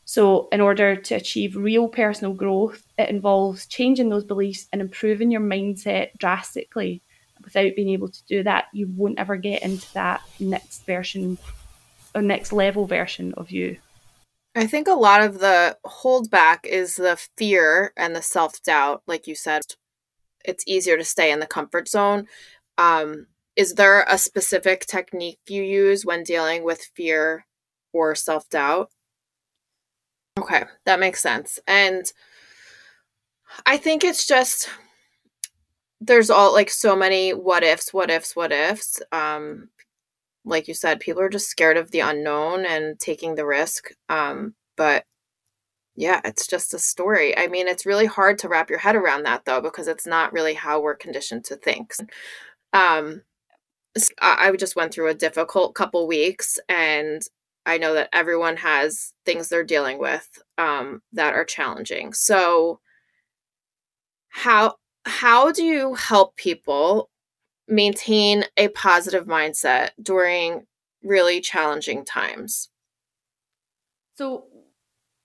So, 0.06 0.48
in 0.52 0.60
order 0.60 0.96
to 0.96 1.14
achieve 1.14 1.56
real 1.56 1.88
personal 1.88 2.34
growth, 2.34 2.82
it 2.98 3.08
involves 3.08 3.64
changing 3.66 4.10
those 4.10 4.24
beliefs 4.24 4.66
and 4.70 4.82
improving 4.82 5.30
your 5.30 5.40
mindset 5.40 6.10
drastically. 6.18 7.00
Without 7.42 7.74
being 7.74 7.88
able 7.88 8.08
to 8.08 8.24
do 8.26 8.42
that, 8.42 8.66
you 8.74 8.86
won't 8.94 9.18
ever 9.18 9.36
get 9.36 9.62
into 9.62 9.90
that 9.94 10.20
next 10.38 10.84
version 10.84 11.38
or 12.14 12.20
next 12.20 12.52
level 12.52 12.86
version 12.86 13.32
of 13.34 13.50
you. 13.50 13.78
I 14.54 14.66
think 14.66 14.86
a 14.86 14.92
lot 14.92 15.22
of 15.22 15.40
the 15.40 15.76
holdback 15.84 16.64
is 16.64 16.96
the 16.96 17.20
fear 17.36 17.92
and 17.96 18.14
the 18.14 18.22
self 18.22 18.62
doubt, 18.62 19.02
like 19.06 19.26
you 19.26 19.34
said 19.34 19.62
it's 20.44 20.64
easier 20.66 20.96
to 20.96 21.04
stay 21.04 21.32
in 21.32 21.40
the 21.40 21.46
comfort 21.46 21.88
zone. 21.88 22.26
Um, 22.78 23.26
is 23.56 23.74
there 23.74 24.04
a 24.08 24.18
specific 24.18 24.86
technique 24.86 25.38
you 25.48 25.62
use 25.62 26.04
when 26.04 26.22
dealing 26.22 26.64
with 26.64 26.90
fear 26.94 27.46
or 27.92 28.14
self 28.14 28.48
doubt? 28.48 28.90
Okay, 30.38 30.64
that 30.84 31.00
makes 31.00 31.20
sense. 31.20 31.58
And 31.66 32.04
I 33.64 33.76
think 33.76 34.04
it's 34.04 34.26
just 34.26 34.68
there's 36.00 36.30
all 36.30 36.52
like 36.52 36.70
so 36.70 36.94
many 36.96 37.30
what 37.30 37.62
ifs, 37.62 37.94
what 37.94 38.10
ifs, 38.10 38.36
what 38.36 38.52
ifs. 38.52 39.00
Um, 39.12 39.70
like 40.44 40.68
you 40.68 40.74
said, 40.74 41.00
people 41.00 41.22
are 41.22 41.28
just 41.28 41.48
scared 41.48 41.76
of 41.76 41.90
the 41.90 42.00
unknown 42.00 42.66
and 42.66 42.98
taking 42.98 43.34
the 43.34 43.46
risk. 43.46 43.90
Um, 44.08 44.54
but 44.76 45.04
yeah, 45.96 46.20
it's 46.24 46.46
just 46.46 46.74
a 46.74 46.78
story. 46.78 47.36
I 47.36 47.46
mean, 47.46 47.68
it's 47.68 47.86
really 47.86 48.06
hard 48.06 48.38
to 48.40 48.48
wrap 48.48 48.68
your 48.68 48.80
head 48.80 48.96
around 48.96 49.24
that 49.24 49.44
though, 49.44 49.60
because 49.60 49.88
it's 49.88 50.06
not 50.06 50.32
really 50.32 50.54
how 50.54 50.80
we're 50.80 50.96
conditioned 50.96 51.44
to 51.46 51.56
think. 51.56 51.94
Um, 52.72 53.22
I 54.20 54.52
just 54.58 54.76
went 54.76 54.92
through 54.92 55.08
a 55.08 55.14
difficult 55.14 55.74
couple 55.74 56.06
weeks, 56.08 56.58
and 56.68 57.22
I 57.64 57.78
know 57.78 57.94
that 57.94 58.08
everyone 58.12 58.56
has 58.56 59.12
things 59.24 59.48
they're 59.48 59.64
dealing 59.64 59.98
with 59.98 60.28
um, 60.58 61.02
that 61.12 61.34
are 61.34 61.44
challenging. 61.44 62.12
So, 62.12 62.80
how 64.28 64.76
how 65.06 65.52
do 65.52 65.62
you 65.64 65.94
help 65.94 66.36
people 66.36 67.10
maintain 67.68 68.44
a 68.56 68.68
positive 68.68 69.26
mindset 69.26 69.90
during 70.02 70.66
really 71.02 71.40
challenging 71.40 72.04
times? 72.04 72.68
So, 74.16 74.46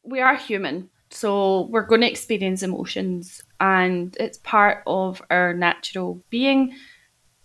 we 0.03 0.19
are 0.19 0.35
human. 0.35 0.89
So 1.11 1.67
we're 1.71 1.85
going 1.85 2.01
to 2.01 2.09
experience 2.09 2.61
emotions, 2.61 3.41
and 3.59 4.15
it's 4.19 4.37
part 4.39 4.83
of 4.85 5.21
our 5.29 5.53
natural 5.53 6.23
being 6.29 6.75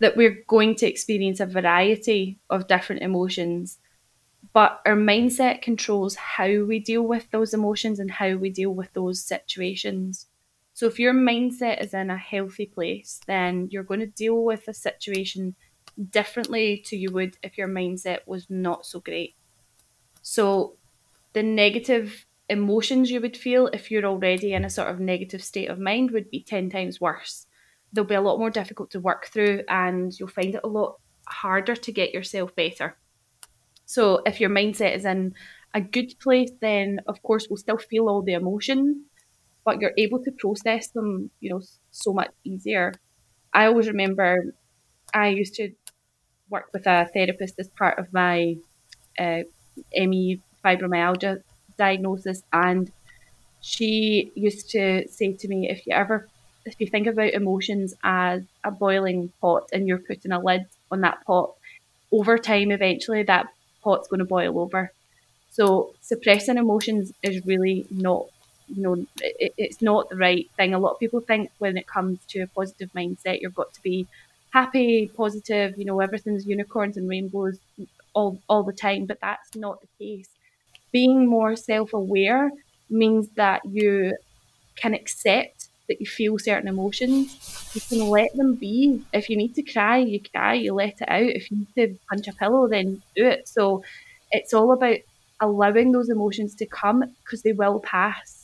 that 0.01 0.17
we're 0.17 0.45
going 0.49 0.75
to 0.77 0.87
experience 0.87 1.41
a 1.41 1.47
variety 1.47 2.39
of 2.51 2.69
different 2.69 3.03
emotions. 3.03 3.79
But 4.53 4.81
our 4.85 4.97
mindset 4.97 5.63
controls 5.63 6.15
how 6.15 6.65
we 6.65 6.79
deal 6.79 7.03
with 7.03 7.31
those 7.31 7.55
emotions 7.55 7.99
and 7.99 8.11
how 8.11 8.35
we 8.35 8.51
deal 8.51 8.71
with 8.71 8.93
those 8.93 9.25
situations. 9.25 10.27
So, 10.75 10.87
if 10.87 10.99
your 10.99 11.15
mindset 11.15 11.83
is 11.83 11.95
in 11.95 12.11
a 12.11 12.17
healthy 12.17 12.67
place, 12.67 13.21
then 13.27 13.69
you're 13.71 13.85
going 13.85 14.01
to 14.01 14.07
deal 14.07 14.43
with 14.43 14.67
a 14.67 14.75
situation 14.75 15.55
differently 16.11 16.83
to 16.87 16.97
you 16.97 17.13
would 17.13 17.37
if 17.43 17.57
your 17.57 17.69
mindset 17.69 18.19
was 18.27 18.51
not 18.51 18.85
so 18.85 18.99
great. 19.01 19.37
So, 20.23 20.77
the 21.33 21.45
negative 21.45 22.27
emotions 22.49 23.11
you 23.11 23.21
would 23.21 23.37
feel 23.37 23.69
if 23.69 23.91
you're 23.91 24.05
already 24.05 24.53
in 24.53 24.65
a 24.65 24.71
sort 24.71 24.89
of 24.89 25.01
negative 25.01 25.43
state 25.43 25.71
of 25.71 25.79
mind 25.79 26.11
would 26.11 26.31
be 26.31 26.43
10 26.43 26.71
times 26.71 27.01
worse. 27.01 27.47
They'll 27.93 28.05
be 28.05 28.15
a 28.15 28.21
lot 28.21 28.39
more 28.39 28.51
difficult 28.51 28.91
to 28.91 29.01
work 29.01 29.27
through 29.27 29.63
and 29.69 30.13
you'll 30.19 30.29
find 30.29 30.55
it 30.55 30.61
a 30.65 30.69
lot 30.69 30.99
harder 31.27 31.77
to 31.77 31.93
get 31.93 32.13
yourself 32.13 32.55
better. 32.55 32.97
So 33.87 34.23
if 34.27 34.41
your 34.41 34.51
mindset 34.51 34.97
is 34.97 35.05
in 35.05 35.35
a 35.73 35.81
good 35.81 36.15
place, 36.21 36.51
then 36.61 37.01
of 37.07 37.23
course 37.23 37.47
we'll 37.49 37.57
still 37.57 37.79
feel 37.79 38.09
all 38.09 38.23
the 38.23 38.35
emotions, 38.35 38.97
but 39.65 39.81
you're 39.81 39.95
able 39.99 40.23
to 40.25 40.31
process 40.33 40.89
them, 40.89 41.31
you 41.41 41.51
know, 41.51 41.63
so 41.91 42.13
much 42.13 42.31
easier. 42.45 42.93
I 43.53 43.67
always 43.67 43.89
remember 43.89 44.55
I 45.13 45.29
used 45.29 45.55
to 45.55 45.71
work 46.51 46.69
with 46.73 46.87
a 46.87 47.09
therapist 47.13 47.55
as 47.59 47.69
part 47.69 47.99
of 47.99 48.13
my 48.13 48.57
uh, 49.19 49.43
ME 49.97 50.41
fibromyalgia 50.65 51.43
diagnosis 51.77 52.43
and 52.53 52.91
she 53.61 54.31
used 54.35 54.71
to 54.71 55.07
say 55.09 55.33
to 55.33 55.49
me 55.49 55.69
if 55.69 55.87
you 55.87 55.95
ever 55.95 56.29
if 56.65 56.75
you 56.79 56.87
think 56.87 57.07
about 57.07 57.33
emotions 57.33 57.95
as 58.05 58.43
a 58.63 58.71
boiling 58.71 59.33
pot 59.41 59.69
and 59.73 59.89
you're 59.89 59.99
putting 59.99 60.33
a 60.33 60.39
lid 60.39 60.65
on 60.91 61.01
that 61.01 61.25
pot 61.27 61.53
over 62.13 62.39
time 62.39 62.71
eventually 62.71 63.23
that 63.23 63.47
pot's 63.83 64.09
going 64.09 64.19
to 64.19 64.25
boil 64.25 64.59
over 64.59 64.93
so 65.51 65.95
suppressing 66.01 66.59
emotions 66.59 67.13
is 67.23 67.45
really 67.47 67.87
not 67.91 68.27
you 68.69 68.83
know 68.83 68.95
it, 69.21 69.53
it's 69.57 69.83
not 69.83 70.09
the 70.09 70.17
right 70.17 70.51
thing 70.57 70.75
a 70.75 70.79
lot 70.79 70.93
of 70.93 70.99
people 71.01 71.21
think 71.21 71.51
when 71.59 71.77
it 71.77 71.87
comes 71.87 72.19
to 72.29 72.41
a 72.41 72.47
positive 72.49 72.91
mindset 72.97 73.39
you've 73.41 73.55
got 73.55 73.73
to 73.75 73.81
be 73.83 74.07
happy 74.53 75.11
positive 75.17 75.75
you 75.77 75.85
know 75.85 76.01
everything's 76.01 76.47
unicorns 76.47 76.97
and 76.97 77.09
rainbows 77.09 77.59
all 78.15 78.41
all 78.49 78.63
the 78.63 78.73
time 78.73 79.07
but 79.07 79.19
that's 79.21 79.55
not 79.57 79.79
the 79.81 79.89
case 80.07 80.29
being 80.93 81.27
more 81.27 81.57
self 81.57 81.93
aware 81.93 82.51
means 82.91 83.29
that 83.37 83.63
you 83.65 84.13
can 84.77 84.95
accept 84.95 85.69
that 85.89 86.01
you 86.01 86.07
feel 86.07 86.39
certain 86.39 86.69
emotions, 86.69 87.71
you 87.75 87.81
can 87.83 88.09
let 88.09 88.35
them 88.37 88.55
be. 88.55 89.03
If 89.13 89.29
you 89.29 89.37
need 89.37 89.55
to 89.57 89.63
cry, 89.63 89.99
you 89.99 90.21
cry, 90.35 90.55
you 90.55 90.73
let 90.73 91.01
it 91.01 91.09
out. 91.09 91.23
If 91.23 91.51
you 91.51 91.59
need 91.59 91.75
to 91.77 91.99
punch 92.09 92.27
a 92.29 92.33
pillow, 92.33 92.69
then 92.69 93.03
do 93.15 93.27
it. 93.27 93.49
So 93.49 93.83
it's 94.31 94.55
all 94.55 94.73
about 94.73 94.99
allowing 95.41 95.93
those 95.93 96.09
emotions 96.09 96.55
to 96.57 96.67
come 96.67 97.05
because 97.25 97.43
they 97.43 97.53
will 97.53 97.81
pass. 97.81 98.44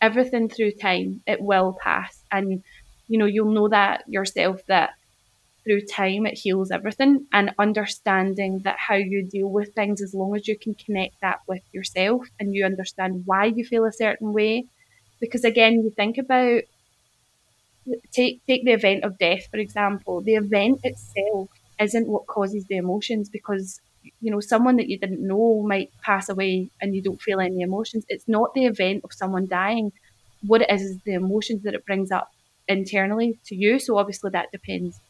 Everything 0.00 0.48
through 0.48 0.72
time, 0.72 1.22
it 1.26 1.40
will 1.40 1.76
pass. 1.82 2.24
And, 2.30 2.62
you 3.08 3.18
know, 3.18 3.26
you'll 3.26 3.52
know 3.52 3.68
that 3.68 4.04
yourself 4.08 4.60
that 4.68 4.90
through 5.64 5.82
time 5.86 6.26
it 6.26 6.34
heals 6.38 6.70
everything 6.70 7.26
and 7.32 7.54
understanding 7.58 8.60
that 8.64 8.76
how 8.78 8.94
you 8.96 9.24
deal 9.24 9.48
with 9.50 9.74
things 9.74 10.00
as 10.02 10.14
long 10.14 10.34
as 10.36 10.48
you 10.48 10.58
can 10.58 10.74
connect 10.74 11.14
that 11.20 11.40
with 11.48 11.62
yourself 11.72 12.26
and 12.40 12.54
you 12.54 12.64
understand 12.64 13.22
why 13.26 13.44
you 13.46 13.64
feel 13.64 13.84
a 13.84 13.92
certain 13.92 14.32
way 14.32 14.64
because 15.20 15.44
again 15.44 15.74
you 15.82 15.90
think 15.96 16.16
about 16.18 16.62
take 18.12 18.44
take 18.46 18.64
the 18.64 18.72
event 18.72 19.04
of 19.04 19.18
death 19.18 19.46
for 19.50 19.58
example 19.58 20.20
the 20.22 20.34
event 20.34 20.78
itself 20.84 21.48
isn't 21.80 22.08
what 22.08 22.26
causes 22.26 22.64
the 22.68 22.76
emotions 22.76 23.28
because 23.28 23.80
you 24.20 24.30
know 24.30 24.40
someone 24.40 24.76
that 24.76 24.88
you 24.88 24.98
didn't 24.98 25.26
know 25.26 25.62
might 25.62 25.90
pass 26.02 26.28
away 26.28 26.70
and 26.80 26.94
you 26.94 27.02
don't 27.02 27.20
feel 27.20 27.40
any 27.40 27.60
emotions 27.60 28.04
it's 28.08 28.28
not 28.28 28.54
the 28.54 28.66
event 28.66 29.02
of 29.04 29.12
someone 29.12 29.46
dying 29.46 29.92
what 30.46 30.62
it 30.62 30.70
is 30.70 30.82
is 30.82 30.98
the 31.04 31.14
emotions 31.14 31.62
that 31.62 31.74
it 31.74 31.84
brings 31.84 32.10
up 32.10 32.30
internally 32.68 33.38
to 33.44 33.54
you 33.54 33.78
so 33.78 33.98
obviously 33.98 34.30
that 34.30 34.50
depends 34.52 35.00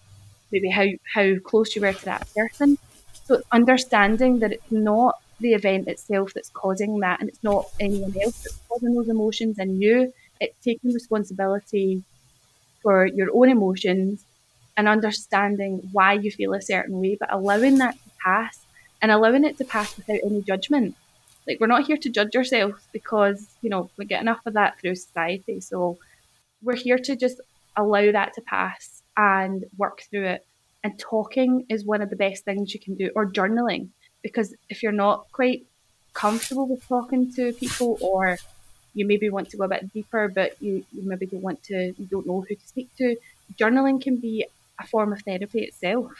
maybe 0.50 0.70
how 0.70 0.86
how 1.14 1.34
close 1.44 1.74
you 1.74 1.82
were 1.82 1.92
to 1.92 2.04
that 2.04 2.26
person. 2.34 2.78
So 3.24 3.42
understanding 3.52 4.38
that 4.40 4.52
it's 4.52 4.72
not 4.72 5.16
the 5.40 5.54
event 5.54 5.88
itself 5.88 6.32
that's 6.34 6.50
causing 6.50 6.98
that, 7.00 7.20
and 7.20 7.28
it's 7.28 7.42
not 7.44 7.66
anyone 7.78 8.14
else 8.22 8.42
that's 8.42 8.60
causing 8.68 8.94
those 8.94 9.08
emotions 9.08 9.58
in 9.58 9.80
you. 9.80 10.12
It's 10.40 10.56
taking 10.64 10.92
responsibility 10.92 12.02
for 12.82 13.06
your 13.06 13.28
own 13.34 13.48
emotions 13.48 14.24
and 14.76 14.88
understanding 14.88 15.88
why 15.92 16.12
you 16.14 16.30
feel 16.30 16.54
a 16.54 16.62
certain 16.62 17.00
way, 17.00 17.16
but 17.18 17.32
allowing 17.32 17.78
that 17.78 17.94
to 17.94 18.10
pass 18.24 18.64
and 19.00 19.10
allowing 19.10 19.44
it 19.44 19.58
to 19.58 19.64
pass 19.64 19.96
without 19.96 20.20
any 20.24 20.42
judgment. 20.42 20.94
Like 21.46 21.60
we're 21.60 21.66
not 21.66 21.86
here 21.86 21.96
to 21.96 22.10
judge 22.10 22.36
ourselves 22.36 22.86
because 22.92 23.46
you 23.62 23.70
know 23.70 23.90
we 23.96 24.04
get 24.04 24.20
enough 24.20 24.40
of 24.46 24.54
that 24.54 24.78
through 24.78 24.96
society. 24.96 25.60
So 25.60 25.98
we're 26.62 26.76
here 26.76 26.98
to 26.98 27.16
just 27.16 27.40
allow 27.76 28.10
that 28.12 28.34
to 28.34 28.40
pass 28.42 29.02
and 29.16 29.64
work 29.76 30.02
through 30.10 30.26
it. 30.26 30.46
And 30.84 30.98
talking 30.98 31.66
is 31.68 31.84
one 31.84 32.02
of 32.02 32.10
the 32.10 32.16
best 32.16 32.44
things 32.44 32.72
you 32.74 32.80
can 32.80 32.94
do, 32.94 33.10
or 33.14 33.26
journaling, 33.26 33.88
because 34.22 34.54
if 34.68 34.82
you're 34.82 34.92
not 34.92 35.26
quite 35.32 35.66
comfortable 36.14 36.68
with 36.68 36.86
talking 36.86 37.32
to 37.34 37.52
people, 37.52 37.98
or 38.00 38.38
you 38.94 39.06
maybe 39.06 39.28
want 39.28 39.50
to 39.50 39.56
go 39.56 39.64
a 39.64 39.68
bit 39.68 39.92
deeper, 39.92 40.28
but 40.28 40.60
you, 40.62 40.84
you 40.92 41.08
maybe 41.08 41.26
don't 41.26 41.42
want 41.42 41.62
to, 41.64 41.94
you 41.98 42.06
don't 42.10 42.26
know 42.26 42.44
who 42.48 42.54
to 42.54 42.66
speak 42.66 42.88
to, 42.96 43.16
journaling 43.58 44.00
can 44.00 44.16
be 44.16 44.46
a 44.80 44.86
form 44.86 45.12
of 45.12 45.20
therapy 45.22 45.62
itself. 45.62 46.12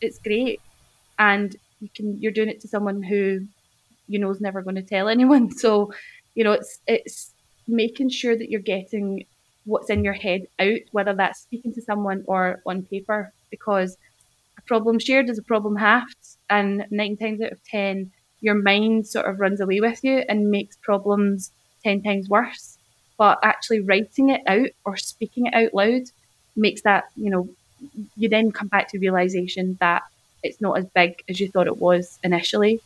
It's 0.00 0.18
great, 0.18 0.60
and 1.18 1.56
you 1.84 1.90
can 1.94 2.18
you're 2.20 2.32
doing 2.32 2.48
it 2.48 2.60
to 2.62 2.68
someone 2.68 3.02
who 3.02 3.46
you 4.08 4.18
know 4.18 4.30
is 4.30 4.40
never 4.40 4.62
going 4.62 4.76
to 4.76 4.82
tell 4.82 5.08
anyone. 5.08 5.50
So, 5.50 5.92
you 6.34 6.42
know, 6.44 6.52
it's 6.52 6.80
it's 6.86 7.32
making 7.68 8.08
sure 8.08 8.36
that 8.36 8.50
you're 8.50 8.60
getting 8.60 9.24
what's 9.66 9.90
in 9.90 10.04
your 10.04 10.14
head 10.14 10.42
out, 10.58 10.80
whether 10.92 11.14
that's 11.14 11.40
speaking 11.40 11.72
to 11.74 11.82
someone 11.82 12.24
or 12.26 12.60
on 12.66 12.82
paper, 12.82 13.32
because 13.50 13.96
a 14.58 14.62
problem 14.62 14.98
shared 14.98 15.28
is 15.28 15.38
a 15.38 15.42
problem 15.42 15.76
halved, 15.76 16.16
and 16.48 16.86
nine 16.90 17.16
times 17.16 17.40
out 17.42 17.52
of 17.52 17.62
ten, 17.64 18.10
your 18.40 18.54
mind 18.54 19.06
sort 19.06 19.26
of 19.26 19.40
runs 19.40 19.60
away 19.60 19.80
with 19.80 20.02
you 20.02 20.24
and 20.28 20.50
makes 20.50 20.76
problems 20.82 21.52
ten 21.82 22.02
times 22.02 22.28
worse. 22.28 22.78
But 23.16 23.38
actually 23.42 23.80
writing 23.80 24.30
it 24.30 24.42
out 24.46 24.70
or 24.84 24.96
speaking 24.96 25.46
it 25.46 25.54
out 25.54 25.74
loud 25.74 26.02
makes 26.56 26.82
that, 26.82 27.04
you 27.16 27.30
know, 27.30 27.48
you 28.16 28.28
then 28.28 28.52
come 28.52 28.68
back 28.68 28.88
to 28.88 28.98
realization 28.98 29.76
that 29.80 30.02
it's 30.44 30.60
not 30.60 30.78
as 30.78 30.86
big 30.86 31.22
as 31.28 31.40
you 31.40 31.48
thought 31.48 31.66
it 31.66 31.78
was 31.78 32.18
initially. 32.22 32.80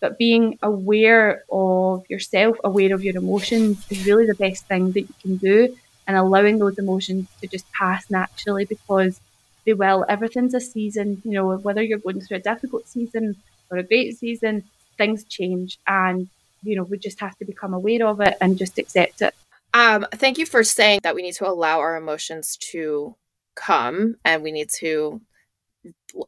But 0.00 0.18
being 0.18 0.58
aware 0.62 1.44
of 1.52 2.08
yourself, 2.10 2.56
aware 2.64 2.92
of 2.92 3.04
your 3.04 3.16
emotions 3.16 3.86
is 3.88 4.04
really 4.04 4.26
the 4.26 4.34
best 4.34 4.66
thing 4.66 4.90
that 4.92 5.02
you 5.02 5.14
can 5.22 5.36
do 5.36 5.76
and 6.08 6.16
allowing 6.16 6.58
those 6.58 6.78
emotions 6.78 7.28
to 7.40 7.46
just 7.46 7.70
pass 7.72 8.10
naturally 8.10 8.64
because 8.64 9.20
they 9.64 9.74
will. 9.74 10.04
Everything's 10.08 10.54
a 10.54 10.60
season, 10.60 11.22
you 11.24 11.30
know, 11.30 11.56
whether 11.58 11.82
you're 11.82 11.98
going 11.98 12.20
through 12.20 12.38
a 12.38 12.40
difficult 12.40 12.88
season 12.88 13.36
or 13.70 13.78
a 13.78 13.84
great 13.84 14.18
season, 14.18 14.64
things 14.98 15.22
change 15.24 15.78
and 15.86 16.28
you 16.62 16.76
know, 16.76 16.84
we 16.84 16.98
just 16.98 17.20
have 17.20 17.36
to 17.38 17.44
become 17.44 17.74
aware 17.74 18.06
of 18.06 18.20
it 18.20 18.36
and 18.40 18.58
just 18.58 18.78
accept 18.78 19.22
it. 19.22 19.34
Um, 19.74 20.06
thank 20.12 20.38
you 20.38 20.46
for 20.46 20.62
saying 20.62 21.00
that 21.02 21.14
we 21.14 21.22
need 21.22 21.34
to 21.34 21.48
allow 21.48 21.80
our 21.80 21.96
emotions 21.96 22.56
to 22.72 23.16
come 23.54 24.16
and 24.24 24.42
we 24.42 24.52
need 24.52 24.68
to 24.78 25.20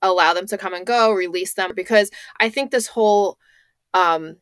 allow 0.03 0.35
them 0.35 0.47
to 0.47 0.59
come 0.59 0.75
and 0.75 0.87
go, 0.87 1.13
release 1.13 1.55
them 1.55 1.73
because 1.75 2.11
I 2.41 2.49
think 2.49 2.71
this 2.71 2.87
whole 2.87 3.39
um 3.93 4.37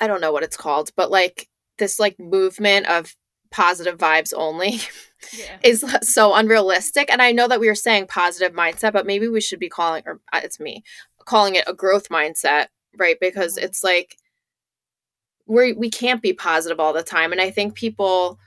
I 0.00 0.06
don't 0.06 0.20
know 0.20 0.32
what 0.32 0.42
it's 0.42 0.56
called, 0.56 0.90
but 0.96 1.10
like 1.10 1.48
this 1.78 1.98
like 1.98 2.18
movement 2.18 2.86
of 2.86 3.14
positive 3.50 3.98
vibes 3.98 4.32
only 4.34 4.80
yeah. 5.36 5.58
is 5.62 5.84
so 6.02 6.34
unrealistic. 6.34 7.10
And 7.10 7.22
I 7.22 7.32
know 7.32 7.46
that 7.46 7.60
we 7.60 7.68
were 7.68 7.74
saying 7.74 8.06
positive 8.08 8.56
mindset, 8.56 8.92
but 8.92 9.06
maybe 9.06 9.28
we 9.28 9.40
should 9.40 9.60
be 9.60 9.68
calling, 9.68 10.02
or 10.06 10.20
uh, 10.32 10.40
it's 10.42 10.58
me, 10.58 10.82
calling 11.24 11.54
it 11.54 11.64
a 11.68 11.74
growth 11.74 12.08
mindset, 12.08 12.66
right? 12.98 13.16
Because 13.20 13.56
mm-hmm. 13.56 13.66
it's 13.66 13.84
like 13.84 14.16
we 15.46 15.72
we 15.72 15.90
can't 15.90 16.22
be 16.22 16.32
positive 16.32 16.80
all 16.80 16.92
the 16.92 17.02
time, 17.02 17.32
and 17.32 17.40
I 17.40 17.50
think 17.50 17.74
people 17.74 18.38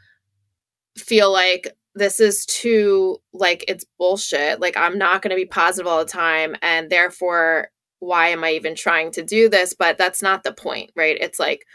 feel 0.97 1.31
like 1.31 1.74
this 1.95 2.19
is 2.19 2.45
too 2.45 3.17
like 3.33 3.63
it's 3.67 3.85
bullshit. 3.97 4.59
Like 4.59 4.77
I'm 4.77 4.97
not 4.97 5.21
going 5.21 5.29
to 5.29 5.35
be 5.41 5.45
positive 5.45 5.87
all 5.87 5.99
the 5.99 6.11
time, 6.11 6.55
and 6.61 6.89
therefore, 6.89 7.69
why 7.99 8.27
am 8.27 8.43
I 8.43 8.51
even 8.51 8.75
trying 8.75 9.11
to 9.11 9.23
do 9.23 9.49
this? 9.49 9.73
But 9.73 9.97
that's 9.97 10.21
not 10.21 10.43
the 10.43 10.53
point, 10.53 10.91
right? 10.95 11.17
It's 11.19 11.39
like 11.39 11.65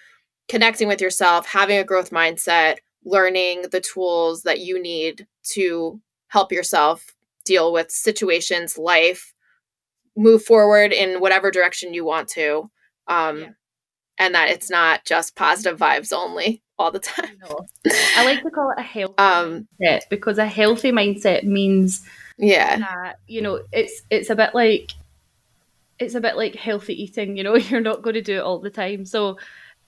connecting 0.48 0.88
with 0.88 1.00
yourself, 1.00 1.46
having 1.46 1.78
a 1.78 1.84
growth 1.84 2.10
mindset, 2.10 2.76
learning 3.04 3.66
the 3.72 3.80
tools 3.80 4.42
that 4.42 4.60
you 4.60 4.80
need 4.80 5.26
to 5.42 6.00
help 6.28 6.52
yourself 6.52 7.14
deal 7.44 7.72
with 7.72 7.90
situations, 7.90 8.76
life, 8.76 9.32
move 10.16 10.44
forward 10.44 10.92
in 10.92 11.20
whatever 11.20 11.50
direction 11.50 11.94
you 11.94 12.04
want 12.04 12.28
to. 12.28 12.70
Um, 13.08 13.40
yeah. 13.40 13.48
And 14.18 14.34
that 14.34 14.50
it's 14.50 14.68
not 14.68 15.06
just 15.06 15.34
positive 15.34 15.78
vibes 15.78 16.12
only 16.12 16.62
all 16.80 16.90
the 16.90 16.98
time. 16.98 17.36
No. 17.42 17.66
I 18.16 18.24
like 18.24 18.42
to 18.42 18.50
call 18.50 18.70
it 18.70 18.78
a 18.78 18.82
healthy 18.82 19.14
um, 19.18 19.68
mindset 19.80 20.08
because 20.08 20.38
a 20.38 20.46
healthy 20.46 20.92
mindset 20.92 21.44
means 21.44 22.04
yeah 22.38 22.78
that, 22.78 23.18
you 23.26 23.42
know 23.42 23.60
it's 23.70 24.00
it's 24.08 24.30
a 24.30 24.34
bit 24.34 24.54
like 24.54 24.92
it's 25.98 26.14
a 26.14 26.20
bit 26.20 26.36
like 26.36 26.54
healthy 26.54 27.02
eating 27.02 27.36
you 27.36 27.44
know 27.44 27.54
you're 27.68 27.82
not 27.82 28.00
going 28.00 28.14
to 28.14 28.22
do 28.22 28.38
it 28.38 28.42
all 28.42 28.58
the 28.58 28.70
time 28.70 29.04
so 29.04 29.36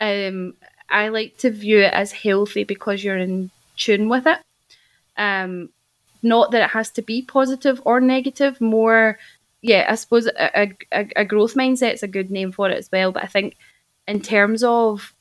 um 0.03 0.53
I 0.91 1.09
like 1.09 1.39
to 1.39 1.51
view 1.51 1.81
it 1.81 1.93
as 1.95 2.13
healthy 2.13 2.65
because 2.65 3.03
you're 3.03 3.17
in 3.17 3.51
tune 3.77 4.11
with 4.11 4.27
it. 4.27 4.39
Um, 5.17 5.71
not 6.23 6.51
that 6.51 6.63
it 6.63 6.71
has 6.71 6.91
to 6.93 7.03
be 7.03 7.23
positive 7.23 7.81
or 7.87 7.99
negative. 7.99 8.61
More, 8.61 9.19
yeah, 9.63 9.87
I 9.89 9.95
suppose 9.95 10.27
a, 10.27 10.75
a, 10.93 11.09
a 11.17 11.25
growth 11.25 11.55
mindset 11.55 11.95
is 11.95 12.03
a 12.03 12.09
good 12.09 12.31
name 12.31 12.53
for 12.53 12.69
it 12.69 12.77
as 12.77 12.91
well. 12.93 13.11
But 13.11 13.25
I 13.25 13.27
think 13.27 13.57
in 14.07 14.21
terms 14.21 14.63
of 14.63 15.15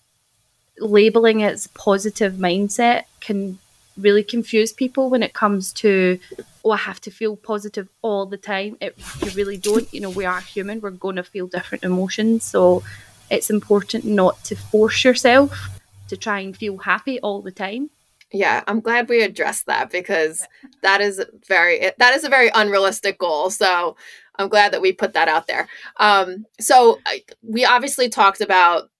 labeling 0.82 1.44
as 1.44 1.68
positive 1.68 2.34
mindset 2.34 3.04
can 3.20 3.60
really 3.98 4.24
confuse 4.24 4.74
people 4.74 5.10
when 5.10 5.22
it 5.22 5.34
comes 5.34 5.74
to 5.74 6.18
oh 6.64 6.72
I 6.72 6.78
have 6.78 7.02
to 7.02 7.12
feel 7.12 7.36
positive 7.36 7.88
all 8.02 8.26
the 8.26 8.38
time. 8.38 8.78
It 8.82 8.98
you 9.24 9.32
really 9.32 9.58
don't. 9.58 9.92
You 9.94 10.02
know, 10.02 10.10
we 10.10 10.26
are 10.26 10.42
human. 10.42 10.82
We're 10.82 10.92
going 10.92 11.18
to 11.18 11.24
feel 11.24 11.48
different 11.48 11.84
emotions. 11.84 12.44
So 12.44 12.84
it's 13.30 13.50
important 13.50 14.06
not 14.06 14.44
to 14.46 14.56
force 14.56 15.04
yourself 15.04 15.70
to 16.10 16.18
try 16.18 16.40
and 16.40 16.56
feel 16.56 16.78
happy 16.78 17.20
all 17.22 17.42
the 17.42 17.52
time. 17.52 17.90
Yeah, 18.34 18.64
I'm 18.68 18.80
glad 18.80 19.10
we 19.10 19.24
addressed 19.24 19.66
that 19.66 19.92
because 19.92 20.46
that 20.84 21.02
is 21.02 21.24
very 21.48 21.92
that 21.98 22.14
is 22.14 22.24
a 22.24 22.30
very 22.30 22.50
unrealistic 22.54 23.18
goal. 23.18 23.50
So 23.50 23.96
I'm 24.38 24.50
glad 24.50 24.72
that 24.74 24.82
we 24.82 24.94
put 24.94 25.14
that 25.14 25.28
out 25.28 25.48
there. 25.48 25.68
Um, 25.98 26.46
so 26.60 27.00
we 27.42 27.66
obviously 27.66 28.10
talked 28.10 28.42
about 28.42 28.91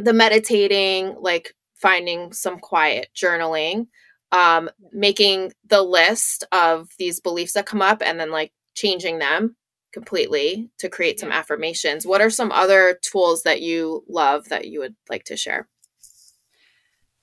the 0.00 0.12
meditating, 0.12 1.16
like 1.20 1.54
finding 1.74 2.32
some 2.32 2.58
quiet, 2.58 3.08
journaling, 3.14 3.86
um, 4.32 4.70
making 4.92 5.52
the 5.66 5.82
list 5.82 6.44
of 6.52 6.88
these 6.98 7.20
beliefs 7.20 7.52
that 7.54 7.66
come 7.66 7.82
up, 7.82 8.02
and 8.04 8.18
then 8.18 8.30
like 8.30 8.52
changing 8.74 9.18
them 9.18 9.56
completely 9.92 10.70
to 10.78 10.88
create 10.88 11.18
some 11.18 11.32
affirmations. 11.32 12.06
What 12.06 12.20
are 12.20 12.30
some 12.30 12.52
other 12.52 12.98
tools 13.02 13.42
that 13.42 13.60
you 13.60 14.04
love 14.08 14.48
that 14.48 14.68
you 14.68 14.80
would 14.80 14.94
like 15.08 15.24
to 15.24 15.36
share? 15.36 15.68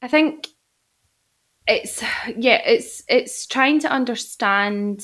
I 0.02 0.08
think 0.08 0.48
it's 1.68 2.02
yeah, 2.38 2.62
it's 2.66 3.04
it's 3.08 3.46
trying 3.46 3.80
to 3.80 3.92
understand 3.92 5.04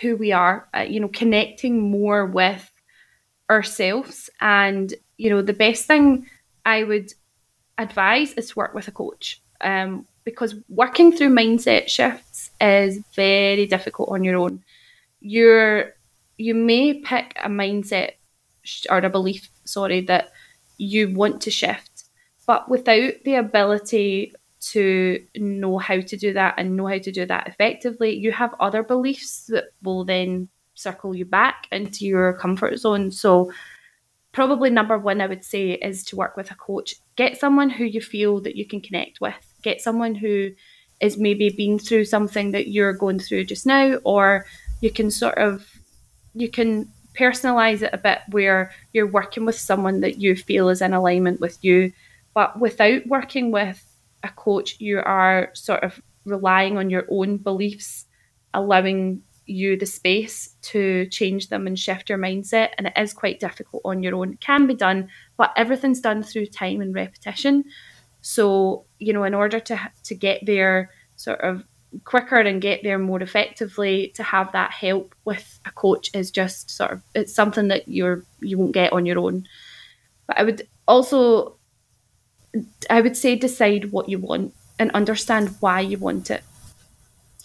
who 0.00 0.16
we 0.16 0.32
are, 0.32 0.68
uh, 0.76 0.80
you 0.80 1.00
know, 1.00 1.08
connecting 1.08 1.90
more 1.90 2.26
with 2.26 2.70
ourselves 3.50 4.28
and 4.40 4.92
you 5.18 5.30
know, 5.30 5.42
the 5.42 5.52
best 5.52 5.86
thing 5.86 6.26
I 6.66 6.82
would 6.82 7.14
advise 7.78 8.32
is 8.34 8.50
to 8.50 8.58
work 8.58 8.74
with 8.74 8.88
a 8.88 8.92
coach. 8.92 9.40
Um, 9.62 10.06
because 10.24 10.56
working 10.68 11.12
through 11.12 11.30
mindset 11.30 11.88
shifts 11.88 12.50
is 12.60 12.98
very 13.14 13.66
difficult 13.66 14.10
on 14.10 14.24
your 14.24 14.36
own. 14.36 14.62
You're 15.20 15.94
you 16.36 16.54
may 16.54 16.94
pick 16.94 17.34
a 17.42 17.48
mindset 17.48 18.14
or 18.90 18.98
a 18.98 19.08
belief, 19.08 19.48
sorry, 19.64 20.02
that 20.02 20.32
you 20.76 21.14
want 21.14 21.40
to 21.42 21.50
shift, 21.50 22.04
but 22.46 22.68
without 22.68 23.12
the 23.24 23.36
ability 23.36 24.34
to 24.58 25.24
know 25.36 25.78
how 25.78 26.00
to 26.00 26.16
do 26.16 26.32
that 26.32 26.54
and 26.58 26.76
know 26.76 26.86
how 26.86 26.98
to 26.98 27.12
do 27.12 27.24
that 27.24 27.46
effectively, 27.46 28.14
you 28.14 28.32
have 28.32 28.54
other 28.60 28.82
beliefs 28.82 29.46
that 29.46 29.66
will 29.82 30.04
then 30.04 30.48
circle 30.74 31.14
you 31.14 31.24
back 31.24 31.68
into 31.70 32.04
your 32.04 32.34
comfort 32.34 32.78
zone. 32.78 33.10
So, 33.10 33.52
probably 34.36 34.68
number 34.68 34.98
one, 34.98 35.22
I 35.22 35.26
would 35.26 35.42
say, 35.42 35.70
is 35.70 36.04
to 36.04 36.16
work 36.16 36.36
with 36.36 36.50
a 36.50 36.54
coach. 36.56 36.94
Get 37.16 37.38
someone 37.38 37.70
who 37.70 37.84
you 37.84 38.02
feel 38.02 38.38
that 38.42 38.54
you 38.54 38.66
can 38.66 38.82
connect 38.82 39.18
with. 39.18 39.34
Get 39.62 39.80
someone 39.80 40.14
who 40.14 40.50
is 41.00 41.16
maybe 41.16 41.48
been 41.48 41.78
through 41.78 42.04
something 42.04 42.50
that 42.50 42.68
you're 42.68 42.92
going 42.92 43.18
through 43.18 43.44
just 43.44 43.64
now, 43.64 43.94
or 44.04 44.44
you 44.82 44.90
can 44.90 45.10
sort 45.10 45.38
of 45.38 45.66
you 46.34 46.50
can 46.50 46.86
personalize 47.18 47.80
it 47.80 47.94
a 47.94 47.98
bit 47.98 48.18
where 48.28 48.72
you're 48.92 49.06
working 49.06 49.46
with 49.46 49.58
someone 49.58 50.02
that 50.02 50.20
you 50.20 50.36
feel 50.36 50.68
is 50.68 50.82
in 50.82 50.92
alignment 50.92 51.40
with 51.40 51.56
you. 51.64 51.90
But 52.34 52.60
without 52.60 53.06
working 53.06 53.52
with 53.52 53.82
a 54.22 54.28
coach, 54.28 54.78
you 54.78 54.98
are 54.98 55.48
sort 55.54 55.82
of 55.82 55.98
relying 56.26 56.76
on 56.76 56.90
your 56.90 57.06
own 57.10 57.38
beliefs, 57.38 58.04
allowing 58.52 59.22
you 59.46 59.76
the 59.76 59.86
space 59.86 60.56
to 60.60 61.06
change 61.06 61.48
them 61.48 61.66
and 61.66 61.78
shift 61.78 62.10
your 62.10 62.18
mindset. 62.18 62.70
And 62.76 62.88
it 62.88 62.92
is 62.96 63.12
quite 63.12 63.40
difficult 63.40 63.82
on 63.84 64.02
your 64.02 64.14
own. 64.16 64.34
It 64.34 64.40
can 64.40 64.66
be 64.66 64.74
done, 64.74 65.08
but 65.36 65.52
everything's 65.56 66.00
done 66.00 66.22
through 66.22 66.46
time 66.46 66.80
and 66.80 66.94
repetition. 66.94 67.64
So, 68.20 68.84
you 68.98 69.12
know, 69.12 69.24
in 69.24 69.34
order 69.34 69.60
to 69.60 69.90
to 70.04 70.14
get 70.14 70.44
there 70.44 70.90
sort 71.16 71.40
of 71.40 71.64
quicker 72.04 72.40
and 72.40 72.60
get 72.60 72.82
there 72.82 72.98
more 72.98 73.22
effectively, 73.22 74.12
to 74.16 74.22
have 74.22 74.52
that 74.52 74.72
help 74.72 75.14
with 75.24 75.60
a 75.64 75.70
coach 75.70 76.10
is 76.12 76.30
just 76.30 76.70
sort 76.70 76.92
of 76.92 77.02
it's 77.14 77.34
something 77.34 77.68
that 77.68 77.88
you're 77.88 78.24
you 78.40 78.58
won't 78.58 78.72
get 78.72 78.92
on 78.92 79.06
your 79.06 79.20
own. 79.20 79.46
But 80.26 80.38
I 80.38 80.42
would 80.42 80.68
also 80.88 81.56
I 82.90 83.00
would 83.00 83.16
say 83.16 83.36
decide 83.36 83.92
what 83.92 84.08
you 84.08 84.18
want 84.18 84.54
and 84.78 84.90
understand 84.90 85.54
why 85.60 85.80
you 85.80 85.98
want 85.98 86.30
it 86.30 86.42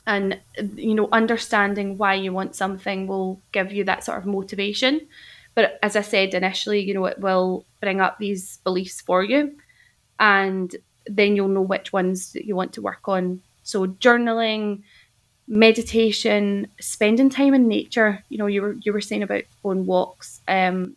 and 0.07 0.39
you 0.75 0.95
know 0.95 1.07
understanding 1.11 1.97
why 1.97 2.13
you 2.13 2.33
want 2.33 2.55
something 2.55 3.07
will 3.07 3.41
give 3.51 3.71
you 3.71 3.83
that 3.85 4.03
sort 4.03 4.17
of 4.17 4.25
motivation. 4.25 5.01
But 5.53 5.79
as 5.83 5.95
i 5.95 6.01
said 6.01 6.33
initially 6.33 6.79
you 6.81 6.93
know 6.93 7.05
it 7.05 7.19
will 7.19 7.65
bring 7.81 7.99
up 7.99 8.17
these 8.17 8.57
beliefs 8.63 9.01
for 9.01 9.23
you 9.23 9.55
and 10.19 10.75
then 11.07 11.35
you'll 11.35 11.47
know 11.47 11.61
which 11.61 11.91
ones 11.91 12.33
that 12.33 12.45
you 12.45 12.55
want 12.55 12.73
to 12.73 12.81
work 12.81 13.07
on. 13.07 13.41
So 13.63 13.87
journaling 13.87 14.83
meditation 15.47 16.67
spending 16.79 17.29
time 17.29 17.53
in 17.53 17.67
nature 17.67 18.23
you 18.29 18.37
know 18.37 18.47
you 18.47 18.61
were 18.61 18.75
you 18.83 18.93
were 18.93 19.01
saying 19.01 19.23
about 19.23 19.43
going 19.63 19.85
walks 19.85 20.39
um 20.47 20.95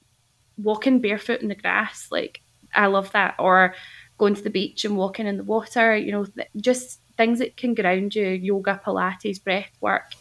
walking 0.63 1.01
barefoot 1.01 1.41
in 1.41 1.49
the 1.49 1.55
grass 1.57 2.07
like 2.13 2.41
i 2.75 2.87
love 2.87 3.11
that. 3.13 3.35
Or 3.39 3.75
going 4.19 4.35
to 4.37 4.43
the 4.43 4.51
beach 4.51 4.85
and 4.85 4.97
walking 4.97 5.27
in 5.27 5.37
the 5.39 5.43
water 5.45 5.97
you 5.97 6.13
know 6.13 6.27
just 6.57 7.01
things 7.17 7.39
that 7.39 7.57
can 7.57 7.75
ground 7.75 8.15
you, 8.15 8.27
yoga, 8.27 8.81
Pilates, 8.85 9.43
breath 9.43 9.71
work. 9.81 10.13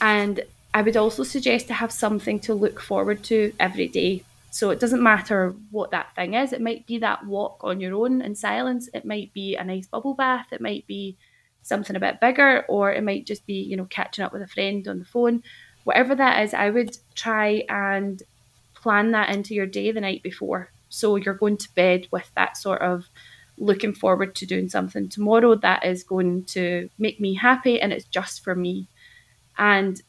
And 0.00 0.40
I 0.72 0.82
would 0.82 0.96
also 0.96 1.22
suggest 1.22 1.68
to 1.68 1.74
have 1.74 1.92
something 1.92 2.40
to 2.40 2.54
look 2.54 2.80
forward 2.80 3.22
to 3.24 3.52
every 3.60 3.88
day. 3.88 4.24
So 4.50 4.70
it 4.70 4.80
doesn't 4.80 5.02
matter 5.02 5.54
what 5.70 5.90
that 5.90 6.14
thing 6.14 6.34
is. 6.34 6.52
It 6.52 6.60
might 6.60 6.86
be 6.86 6.98
that 6.98 7.26
walk 7.26 7.58
on 7.62 7.80
your 7.80 7.94
own 7.94 8.22
in 8.22 8.34
silence. 8.34 8.88
It 8.94 9.04
might 9.04 9.32
be 9.32 9.56
a 9.56 9.64
nice 9.64 9.86
bubble 9.86 10.14
bath. 10.14 10.46
It 10.52 10.60
might 10.60 10.86
be 10.86 11.16
something 11.62 11.96
a 11.96 12.00
bit 12.00 12.20
bigger, 12.20 12.64
or 12.68 12.92
it 12.92 13.02
might 13.02 13.26
just 13.26 13.46
be, 13.46 13.54
you 13.54 13.76
know, 13.76 13.86
catching 13.86 14.24
up 14.24 14.32
with 14.32 14.42
a 14.42 14.46
friend 14.46 14.86
on 14.86 14.98
the 14.98 15.04
phone. 15.04 15.42
Whatever 15.84 16.14
that 16.14 16.42
is, 16.44 16.54
I 16.54 16.70
would 16.70 16.96
try 17.14 17.64
and 17.68 18.22
plan 18.74 19.12
that 19.12 19.34
into 19.34 19.54
your 19.54 19.66
day 19.66 19.90
the 19.90 20.00
night 20.00 20.22
before. 20.22 20.70
So 20.88 21.16
you're 21.16 21.34
going 21.34 21.56
to 21.56 21.74
bed 21.74 22.06
with 22.10 22.30
that 22.36 22.56
sort 22.56 22.80
of 22.80 23.08
looking 23.58 23.94
forward 23.94 24.34
to 24.34 24.46
doing 24.46 24.68
something 24.68 25.08
tomorrow 25.08 25.54
that 25.54 25.84
is 25.84 26.02
going 26.02 26.44
to 26.44 26.88
make 26.98 27.20
me 27.20 27.34
happy 27.34 27.80
and 27.80 27.92
it's 27.92 28.06
just 28.06 28.42
for 28.42 28.54
me. 28.54 28.86
And 29.58 30.00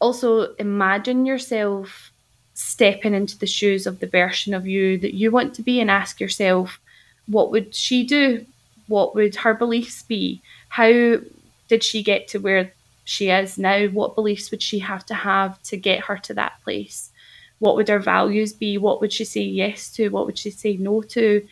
also 0.00 0.54
imagine 0.54 1.26
yourself 1.26 2.12
stepping 2.54 3.14
into 3.14 3.38
the 3.38 3.46
shoes 3.46 3.86
of 3.86 4.00
the 4.00 4.06
version 4.06 4.54
of 4.54 4.66
you 4.66 4.98
that 4.98 5.14
you 5.14 5.30
want 5.30 5.54
to 5.54 5.62
be 5.62 5.80
and 5.80 5.90
ask 5.90 6.20
yourself, 6.20 6.80
what 7.26 7.50
would 7.50 7.74
she 7.74 8.04
do? 8.04 8.46
What 8.86 9.14
would 9.14 9.36
her 9.36 9.52
beliefs 9.52 10.02
be? 10.02 10.40
How 10.68 11.18
did 11.68 11.82
she 11.82 12.02
get 12.02 12.28
to 12.28 12.38
where 12.38 12.72
she 13.04 13.30
is 13.30 13.58
now? 13.58 13.86
What 13.88 14.14
beliefs 14.14 14.50
would 14.50 14.62
she 14.62 14.78
have 14.78 15.04
to 15.06 15.14
have 15.14 15.60
to 15.64 15.76
get 15.76 16.04
her 16.04 16.16
to 16.18 16.34
that 16.34 16.62
place? 16.64 17.10
What 17.58 17.76
would 17.76 17.88
her 17.88 17.98
values 17.98 18.52
be? 18.52 18.78
What 18.78 19.00
would 19.00 19.12
she 19.12 19.24
say 19.24 19.42
yes 19.42 19.90
to? 19.94 20.08
What 20.08 20.26
would 20.26 20.38
she 20.38 20.50
say 20.50 20.76
no 20.76 21.02
to? 21.02 21.46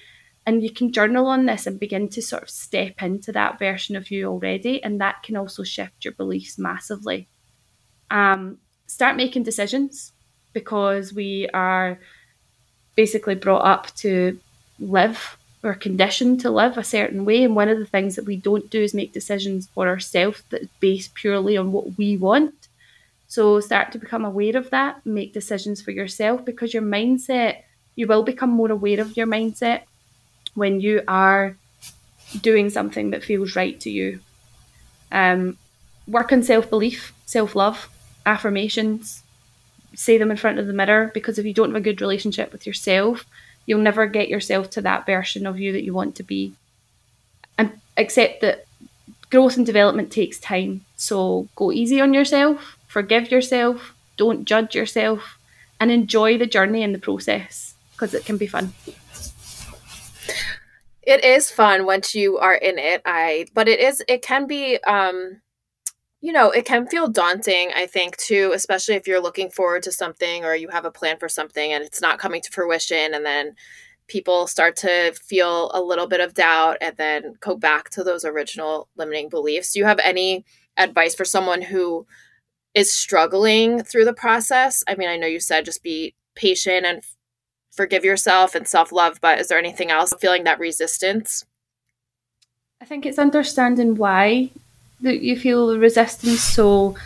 And 0.46 0.62
you 0.62 0.70
can 0.70 0.92
journal 0.92 1.26
on 1.26 1.46
this 1.46 1.66
and 1.66 1.80
begin 1.80 2.08
to 2.08 2.22
sort 2.22 2.42
of 2.42 2.50
step 2.50 3.02
into 3.02 3.32
that 3.32 3.58
version 3.58 3.96
of 3.96 4.10
you 4.10 4.26
already 4.26 4.82
and 4.82 5.00
that 5.00 5.22
can 5.22 5.36
also 5.36 5.62
shift 5.62 6.04
your 6.04 6.12
beliefs 6.12 6.58
massively. 6.58 7.28
Um, 8.10 8.58
start 8.86 9.16
making 9.16 9.44
decisions 9.44 10.12
because 10.52 11.12
we 11.12 11.48
are 11.54 11.98
basically 12.94 13.34
brought 13.34 13.64
up 13.64 13.94
to 13.96 14.38
live 14.78 15.36
or 15.62 15.74
conditioned 15.74 16.40
to 16.40 16.50
live 16.50 16.76
a 16.76 16.84
certain 16.84 17.24
way. 17.24 17.42
And 17.42 17.56
one 17.56 17.70
of 17.70 17.78
the 17.78 17.86
things 17.86 18.16
that 18.16 18.26
we 18.26 18.36
don't 18.36 18.68
do 18.70 18.82
is 18.82 18.92
make 18.92 19.14
decisions 19.14 19.68
for 19.74 19.88
ourselves 19.88 20.42
that 20.50 20.62
is 20.62 20.68
based 20.78 21.14
purely 21.14 21.56
on 21.56 21.72
what 21.72 21.96
we 21.96 22.18
want. 22.18 22.68
So 23.28 23.58
start 23.60 23.90
to 23.92 23.98
become 23.98 24.26
aware 24.26 24.56
of 24.56 24.68
that. 24.70 25.04
Make 25.06 25.32
decisions 25.32 25.80
for 25.80 25.90
yourself 25.90 26.44
because 26.44 26.74
your 26.74 26.82
mindset 26.82 27.62
you 27.96 28.06
will 28.06 28.24
become 28.24 28.50
more 28.50 28.72
aware 28.72 29.00
of 29.00 29.16
your 29.16 29.26
mindset 29.26 29.82
when 30.54 30.80
you 30.80 31.02
are 31.08 31.56
doing 32.40 32.70
something 32.70 33.10
that 33.10 33.24
feels 33.24 33.56
right 33.56 33.78
to 33.80 33.90
you. 33.90 34.20
Um, 35.12 35.56
work 36.06 36.32
on 36.32 36.42
self 36.42 36.68
belief, 36.70 37.12
self 37.26 37.54
love, 37.54 37.88
affirmations, 38.26 39.22
say 39.94 40.18
them 40.18 40.30
in 40.30 40.36
front 40.36 40.58
of 40.58 40.66
the 40.66 40.72
mirror 40.72 41.10
because 41.14 41.38
if 41.38 41.46
you 41.46 41.54
don't 41.54 41.70
have 41.70 41.76
a 41.76 41.80
good 41.80 42.00
relationship 42.00 42.52
with 42.52 42.66
yourself, 42.66 43.24
you'll 43.66 43.80
never 43.80 44.06
get 44.06 44.28
yourself 44.28 44.70
to 44.70 44.82
that 44.82 45.06
version 45.06 45.46
of 45.46 45.58
you 45.58 45.72
that 45.72 45.84
you 45.84 45.94
want 45.94 46.16
to 46.16 46.22
be. 46.22 46.54
And 47.56 47.72
accept 47.96 48.40
that 48.40 48.66
growth 49.30 49.56
and 49.56 49.66
development 49.66 50.10
takes 50.10 50.38
time. 50.38 50.84
So 50.96 51.48
go 51.56 51.72
easy 51.72 52.00
on 52.00 52.14
yourself, 52.14 52.76
forgive 52.88 53.30
yourself, 53.30 53.94
don't 54.16 54.44
judge 54.44 54.74
yourself, 54.74 55.38
and 55.80 55.90
enjoy 55.90 56.38
the 56.38 56.46
journey 56.46 56.82
and 56.82 56.94
the 56.94 56.98
process 56.98 57.74
because 57.92 58.14
it 58.14 58.24
can 58.24 58.36
be 58.36 58.46
fun. 58.46 58.72
It 61.06 61.24
is 61.24 61.50
fun 61.50 61.86
once 61.86 62.14
you 62.14 62.38
are 62.38 62.54
in 62.54 62.78
it. 62.78 63.02
I 63.04 63.46
but 63.54 63.68
it 63.68 63.80
is 63.80 64.02
it 64.08 64.22
can 64.22 64.46
be 64.46 64.78
um 64.86 65.40
you 66.20 66.32
know, 66.32 66.50
it 66.50 66.64
can 66.64 66.86
feel 66.86 67.06
daunting, 67.06 67.70
I 67.76 67.84
think, 67.84 68.16
too, 68.16 68.52
especially 68.54 68.94
if 68.94 69.06
you're 69.06 69.20
looking 69.20 69.50
forward 69.50 69.82
to 69.82 69.92
something 69.92 70.42
or 70.42 70.54
you 70.56 70.68
have 70.68 70.86
a 70.86 70.90
plan 70.90 71.18
for 71.18 71.28
something 71.28 71.70
and 71.70 71.84
it's 71.84 72.00
not 72.00 72.18
coming 72.18 72.40
to 72.40 72.50
fruition 72.50 73.12
and 73.12 73.26
then 73.26 73.54
people 74.08 74.46
start 74.46 74.74
to 74.76 75.12
feel 75.22 75.70
a 75.74 75.82
little 75.82 76.06
bit 76.06 76.20
of 76.20 76.32
doubt 76.32 76.78
and 76.80 76.96
then 76.96 77.34
go 77.40 77.54
back 77.56 77.90
to 77.90 78.02
those 78.02 78.24
original 78.24 78.88
limiting 78.96 79.28
beliefs. 79.28 79.74
Do 79.74 79.80
you 79.80 79.84
have 79.84 80.00
any 80.02 80.46
advice 80.78 81.14
for 81.14 81.26
someone 81.26 81.60
who 81.60 82.06
is 82.74 82.90
struggling 82.90 83.82
through 83.82 84.06
the 84.06 84.14
process? 84.14 84.82
I 84.88 84.94
mean, 84.94 85.10
I 85.10 85.18
know 85.18 85.26
you 85.26 85.40
said 85.40 85.66
just 85.66 85.82
be 85.82 86.14
patient 86.34 86.86
and 86.86 87.02
forgive 87.74 88.04
yourself 88.04 88.54
and 88.54 88.66
self 88.66 88.92
love, 88.92 89.18
but 89.20 89.38
is 89.38 89.48
there 89.48 89.58
anything 89.58 89.90
else 89.90 90.12
feeling 90.20 90.44
that 90.44 90.58
resistance? 90.58 91.44
I 92.80 92.84
think 92.84 93.06
it's 93.06 93.18
understanding 93.18 93.94
why 93.94 94.50
that 95.00 95.20
you 95.20 95.38
feel 95.38 95.68
the 95.68 95.78
resistance. 95.78 96.40
So, 96.40 96.96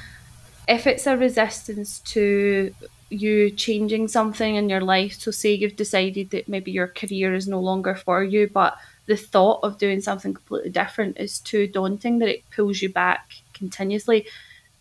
if 0.67 0.87
it's 0.87 1.07
a 1.07 1.17
resistance 1.17 2.01
to 2.01 2.75
you 3.11 3.51
changing 3.51 4.09
something 4.09 4.57
in 4.57 4.69
your 4.69 4.83
life, 4.83 5.21
so 5.21 5.31
say 5.31 5.55
you've 5.55 5.77
decided 5.77 6.31
that 6.31 6.49
maybe 6.49 6.71
your 6.71 6.89
career 6.89 7.35
is 7.35 7.49
no 7.49 7.61
longer 7.61 7.95
for 7.95 8.23
you, 8.23 8.49
but 8.53 8.77
the 9.07 9.17
thought 9.17 9.61
of 9.63 9.79
doing 9.79 10.01
something 10.01 10.35
completely 10.35 10.71
different 10.71 11.17
is 11.19 11.41
too 11.41 11.67
daunting 11.67 12.19
that 12.19 12.29
it 12.29 12.45
pulls 12.51 12.83
you 12.83 12.91
back 12.91 13.33
continuously. 13.55 14.27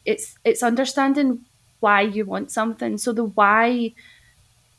It's 0.05 0.37
it's 0.43 0.63
understanding 0.63 1.45
why 1.79 2.01
you 2.01 2.25
want 2.25 2.51
something. 2.51 2.97
So 2.97 3.13
the 3.13 3.23
why 3.23 3.93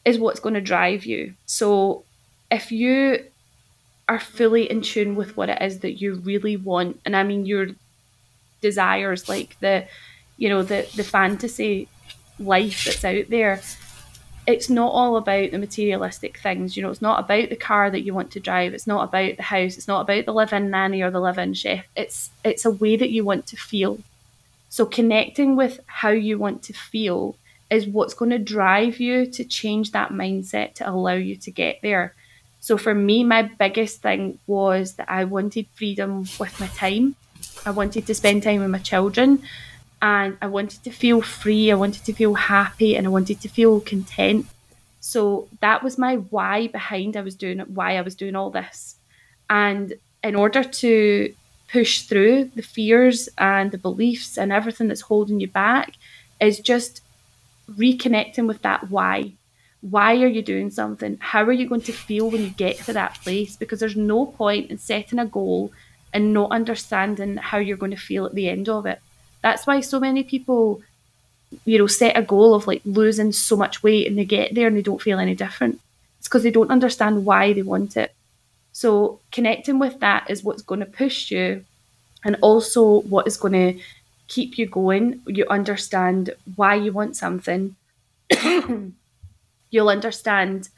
is 0.09 0.19
what's 0.19 0.41
going 0.41 0.55
to 0.55 0.61
drive 0.61 1.05
you. 1.05 1.35
So 1.47 2.05
if 2.51 2.73
you 2.73 3.25
are 4.09 4.21
fully 4.21 4.71
in 4.71 4.81
tune 4.81 5.15
with 5.15 5.37
what 5.37 5.51
it 5.51 5.61
is 5.61 5.81
that 5.81 6.01
you 6.01 6.15
really 6.15 6.57
want, 6.57 7.01
and 7.05 7.15
I 7.15 7.23
mean 7.23 7.47
your 7.47 7.67
desires, 8.61 9.29
like 9.29 9.57
the, 9.61 9.87
you 10.37 10.49
know, 10.49 10.63
the 10.63 10.89
the 10.97 11.05
fantasy 11.05 11.89
life 12.39 12.85
that's 12.85 13.05
out 13.05 13.29
there, 13.29 13.61
it's 14.47 14.71
not 14.71 14.93
all 14.93 15.17
about 15.17 15.51
the 15.51 15.59
materialistic 15.59 16.39
things. 16.39 16.75
You 16.75 16.83
know, 16.83 16.91
it's 16.91 17.03
not 17.03 17.21
about 17.21 17.51
the 17.51 17.57
car 17.57 17.91
that 17.91 18.01
you 18.01 18.15
want 18.15 18.31
to 18.33 18.41
drive. 18.41 18.73
It's 18.73 18.87
not 18.87 19.07
about 19.07 19.37
the 19.37 19.43
house. 19.43 19.77
It's 19.77 19.89
not 19.89 20.01
about 20.01 20.25
the 20.25 20.33
live-in 20.33 20.71
nanny 20.71 21.03
or 21.03 21.11
the 21.11 21.21
live-in 21.21 21.53
chef. 21.53 21.85
It's 21.95 22.31
it's 22.45 22.65
a 22.65 22.71
way 22.71 22.97
that 22.97 23.11
you 23.11 23.25
want 23.25 23.47
to 23.49 23.57
feel. 23.57 23.99
So 24.71 24.87
connecting 24.87 25.55
with 25.55 25.81
how 25.87 26.11
you 26.11 26.39
want 26.39 26.63
to 26.65 26.73
feel 26.73 27.37
is 27.71 27.87
what's 27.87 28.15
going 28.15 28.31
to 28.31 28.39
drive 28.39 28.99
you 28.99 29.27
to 29.27 29.45
change 29.45 29.93
that 29.93 30.11
mindset 30.11 30.75
to 30.75 30.89
allow 30.89 31.13
you 31.13 31.37
to 31.37 31.51
get 31.51 31.81
there. 31.83 32.15
So 32.61 32.77
for 32.77 32.95
me, 32.95 33.25
my 33.25 33.43
biggest 33.43 34.03
thing 34.03 34.39
was 34.47 34.95
that 34.95 35.11
I 35.11 35.25
wanted 35.25 35.67
freedom 35.75 36.27
with 36.39 36.59
my 36.59 36.67
time. 36.69 37.15
I 37.65 37.71
wanted 37.71 38.07
to 38.07 38.15
spend 38.15 38.43
time 38.43 38.61
with 38.61 38.71
my 38.71 38.79
children 38.79 39.43
and 40.01 40.37
I 40.41 40.47
wanted 40.47 40.85
to 40.85 40.91
feel 40.91 41.21
free, 41.21 41.71
I 41.71 41.75
wanted 41.75 42.05
to 42.05 42.13
feel 42.13 42.35
happy, 42.35 42.97
and 42.97 43.07
I 43.07 43.11
wanted 43.11 43.41
to 43.41 43.49
feel 43.49 43.81
content. 43.81 44.47
So 45.01 45.49
that 45.61 45.83
was 45.83 45.99
my 45.99 46.17
why 46.17 46.69
behind 46.69 47.17
I 47.17 47.23
was 47.23 47.35
doing 47.35 47.59
why 47.61 47.97
I 47.97 48.03
was 48.03 48.15
doing 48.15 48.37
all 48.37 48.51
this. 48.51 48.97
And 49.51 49.95
in 50.23 50.35
order 50.35 50.63
to 50.63 51.35
push 51.69 52.03
through 52.03 52.45
the 52.55 52.63
fears 52.63 53.29
and 53.39 53.71
the 53.71 53.79
beliefs 53.79 54.39
and 54.39 54.53
everything 54.53 54.89
that's 54.89 55.03
holding 55.03 55.41
you 55.41 55.49
back 55.49 55.95
is 56.41 56.61
just 56.61 57.03
reconnecting 57.71 58.47
with 58.47 58.63
that 58.63 58.91
why. 58.91 59.33
Why 59.81 60.17
are 60.23 60.27
you 60.27 60.43
doing 60.43 60.71
something? 60.71 61.19
How 61.21 61.45
are 61.45 61.53
you 61.53 61.69
going 61.69 61.83
to 61.83 61.93
feel 61.93 62.31
when 62.31 62.43
you 62.43 62.51
get 62.51 62.79
to 62.79 62.93
that 62.95 63.15
place? 63.23 63.57
Because 63.57 63.79
there's 63.81 63.97
no 63.97 64.27
point 64.27 64.71
in 64.71 64.79
setting 64.79 65.19
a 65.19 65.27
goal 65.27 65.71
and 66.13 66.33
not 66.33 66.51
understanding 66.51 67.37
how 67.37 67.59
you're 67.59 67.77
going 67.77 67.93
to 67.93 67.97
feel 67.97 68.27
at 68.27 68.35
the 68.35 68.49
end 68.49 68.69
of 68.69 68.87
it. 68.87 69.01
That's 69.43 69.67
why 69.67 69.81
so 69.81 70.01
many 70.01 70.25
people, 70.25 70.83
you 71.65 71.79
know, 71.79 71.87
set 71.87 72.17
a 72.17 72.23
goal 72.23 72.55
of 72.55 72.67
like 72.67 72.83
losing 72.85 73.31
so 73.31 73.57
much 73.57 73.83
weight 73.83 74.07
and 74.09 74.19
they 74.19 74.25
get 74.25 74.55
there 74.55 74.67
and 74.67 74.77
they 74.77 74.83
don't 74.83 75.03
feel 75.03 75.21
any 75.21 75.35
different. 75.35 75.81
It's 76.19 76.27
because 76.27 76.43
they 76.43 76.51
don't 76.51 76.71
understand 76.73 77.25
why 77.25 77.53
they 77.53 77.63
want 77.63 77.97
it. 77.97 78.13
So 78.73 79.21
connecting 79.31 79.79
with 79.79 80.01
that 80.01 80.29
is 80.29 80.43
what's 80.43 80.63
going 80.63 80.81
to 80.81 80.87
push 80.87 81.31
you 81.31 81.65
and 82.25 82.37
also 82.41 83.01
what 83.03 83.27
is 83.27 83.37
going 83.37 83.53
to 83.53 83.83
keep 84.29 84.59
you 84.59 84.67
going. 84.67 85.23
You 85.27 85.47
understand 85.49 86.31
why 86.55 86.75
you 86.75 86.93
want 86.93 87.17
something. 87.17 87.75
You'll 89.71 89.89
understand 89.89 90.69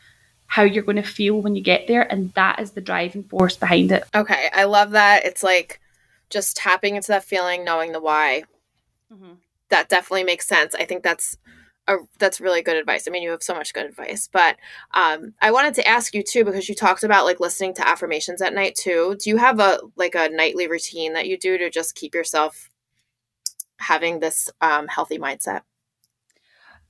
how 0.46 0.62
you're 0.62 0.82
going 0.82 0.96
to 0.96 1.02
feel 1.02 1.40
when 1.40 1.54
you 1.54 1.62
get 1.62 1.86
there 1.86 2.10
and 2.12 2.32
that 2.34 2.58
is 2.58 2.72
the 2.72 2.80
driving 2.80 3.22
force 3.22 3.56
behind 3.56 3.92
it. 3.92 4.02
Okay, 4.14 4.48
I 4.52 4.64
love 4.64 4.92
that. 4.92 5.24
It's 5.24 5.44
like 5.44 5.80
just 6.28 6.56
tapping 6.56 6.96
into 6.96 7.08
that 7.08 7.24
feeling, 7.24 7.64
knowing 7.64 7.92
the 7.92 8.00
why. 8.00 8.44
Mm-hmm. 9.12 9.34
That 9.68 9.88
definitely 9.88 10.24
makes 10.24 10.48
sense. 10.48 10.74
I 10.74 10.84
think 10.86 11.04
that's 11.04 11.36
a, 11.86 11.98
that's 12.18 12.40
really 12.40 12.62
good 12.62 12.76
advice. 12.76 13.06
I 13.06 13.10
mean, 13.12 13.22
you 13.22 13.30
have 13.30 13.42
so 13.42 13.54
much 13.54 13.72
good 13.72 13.86
advice, 13.86 14.28
but 14.32 14.56
um, 14.92 15.34
I 15.40 15.50
wanted 15.50 15.74
to 15.74 15.86
ask 15.86 16.14
you 16.14 16.22
too 16.22 16.44
because 16.44 16.68
you 16.68 16.74
talked 16.74 17.04
about 17.04 17.24
like 17.24 17.40
listening 17.40 17.74
to 17.74 17.86
affirmations 17.86 18.42
at 18.42 18.54
night 18.54 18.74
too. 18.74 19.16
Do 19.20 19.30
you 19.30 19.36
have 19.36 19.60
a 19.60 19.80
like 19.96 20.14
a 20.14 20.28
nightly 20.28 20.66
routine 20.66 21.12
that 21.12 21.28
you 21.28 21.38
do 21.38 21.58
to 21.58 21.70
just 21.70 21.94
keep 21.94 22.14
yourself 22.14 22.69
having 23.80 24.20
this 24.20 24.48
um, 24.60 24.86
healthy 24.88 25.18
mindset? 25.18 25.62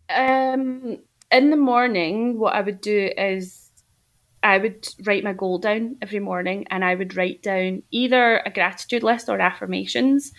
Um, 0.09 0.99
in 1.31 1.51
the 1.51 1.57
morning, 1.57 2.39
what 2.39 2.55
I 2.55 2.61
would 2.61 2.81
do 2.81 3.11
is 3.17 3.71
I 4.43 4.59
would 4.59 4.89
write 5.05 5.25
my 5.25 5.33
goal 5.33 5.59
down 5.59 5.97
every 6.03 6.21
morning 6.21 6.67
and 6.71 6.85
I 6.85 6.95
would 6.95 7.17
write 7.17 7.43
down 7.43 7.83
either 7.91 8.39
a 8.39 8.51
gratitude 8.51 9.03
list 9.03 9.29
or 9.29 9.39
affirmations. 9.41 10.33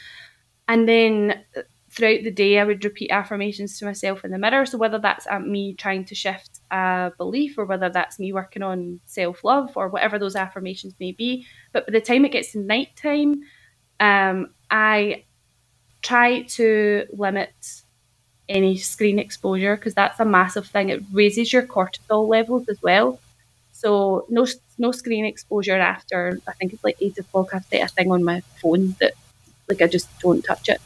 And 0.67 0.87
then 0.87 1.43
throughout 1.91 2.23
the 2.23 2.31
day, 2.31 2.57
I 2.57 2.63
would 2.63 2.83
repeat 2.83 3.11
affirmations 3.11 3.77
to 3.77 3.85
myself 3.85 4.23
in 4.25 4.31
the 4.31 4.37
mirror. 4.37 4.65
So, 4.65 4.77
whether 4.77 4.97
that's 4.97 5.27
me 5.41 5.75
trying 5.75 6.05
to 6.05 6.15
shift 6.15 6.61
a 6.71 7.11
belief 7.17 7.57
or 7.57 7.65
whether 7.65 7.89
that's 7.89 8.19
me 8.19 8.33
working 8.33 8.63
on 8.63 8.99
self 9.05 9.43
love 9.43 9.71
or 9.75 9.89
whatever 9.89 10.17
those 10.17 10.35
affirmations 10.35 10.95
may 10.99 11.11
be. 11.11 11.45
But 11.73 11.85
by 11.85 11.91
the 11.91 12.01
time 12.01 12.25
it 12.25 12.31
gets 12.31 12.53
to 12.53 12.59
nighttime, 12.59 13.41
um, 13.99 14.53
I 14.71 15.25
try 16.01 16.41
to 16.41 17.05
limit 17.13 17.53
any 18.49 18.77
screen 18.77 19.19
exposure 19.19 19.75
because 19.75 19.93
that's 19.93 20.19
a 20.19 20.25
massive 20.25 20.67
thing. 20.67 20.89
It 20.89 21.03
raises 21.11 21.53
your 21.53 21.63
cortisol 21.63 22.27
levels 22.27 22.67
as 22.69 22.81
well. 22.81 23.19
So 23.71 24.25
no 24.29 24.45
no 24.77 24.91
screen 24.91 25.25
exposure 25.25 25.77
after 25.77 26.39
I 26.47 26.53
think 26.53 26.73
it's 26.73 26.83
like 26.83 26.97
eight 27.01 27.17
o'clock. 27.17 27.53
I've 27.53 27.65
set 27.65 27.83
a 27.83 27.87
thing 27.87 28.11
on 28.11 28.23
my 28.23 28.41
phone 28.61 28.95
that 28.99 29.13
like 29.69 29.81
I 29.81 29.87
just 29.87 30.07
don't 30.19 30.43
touch 30.43 30.69
it. 30.69 30.81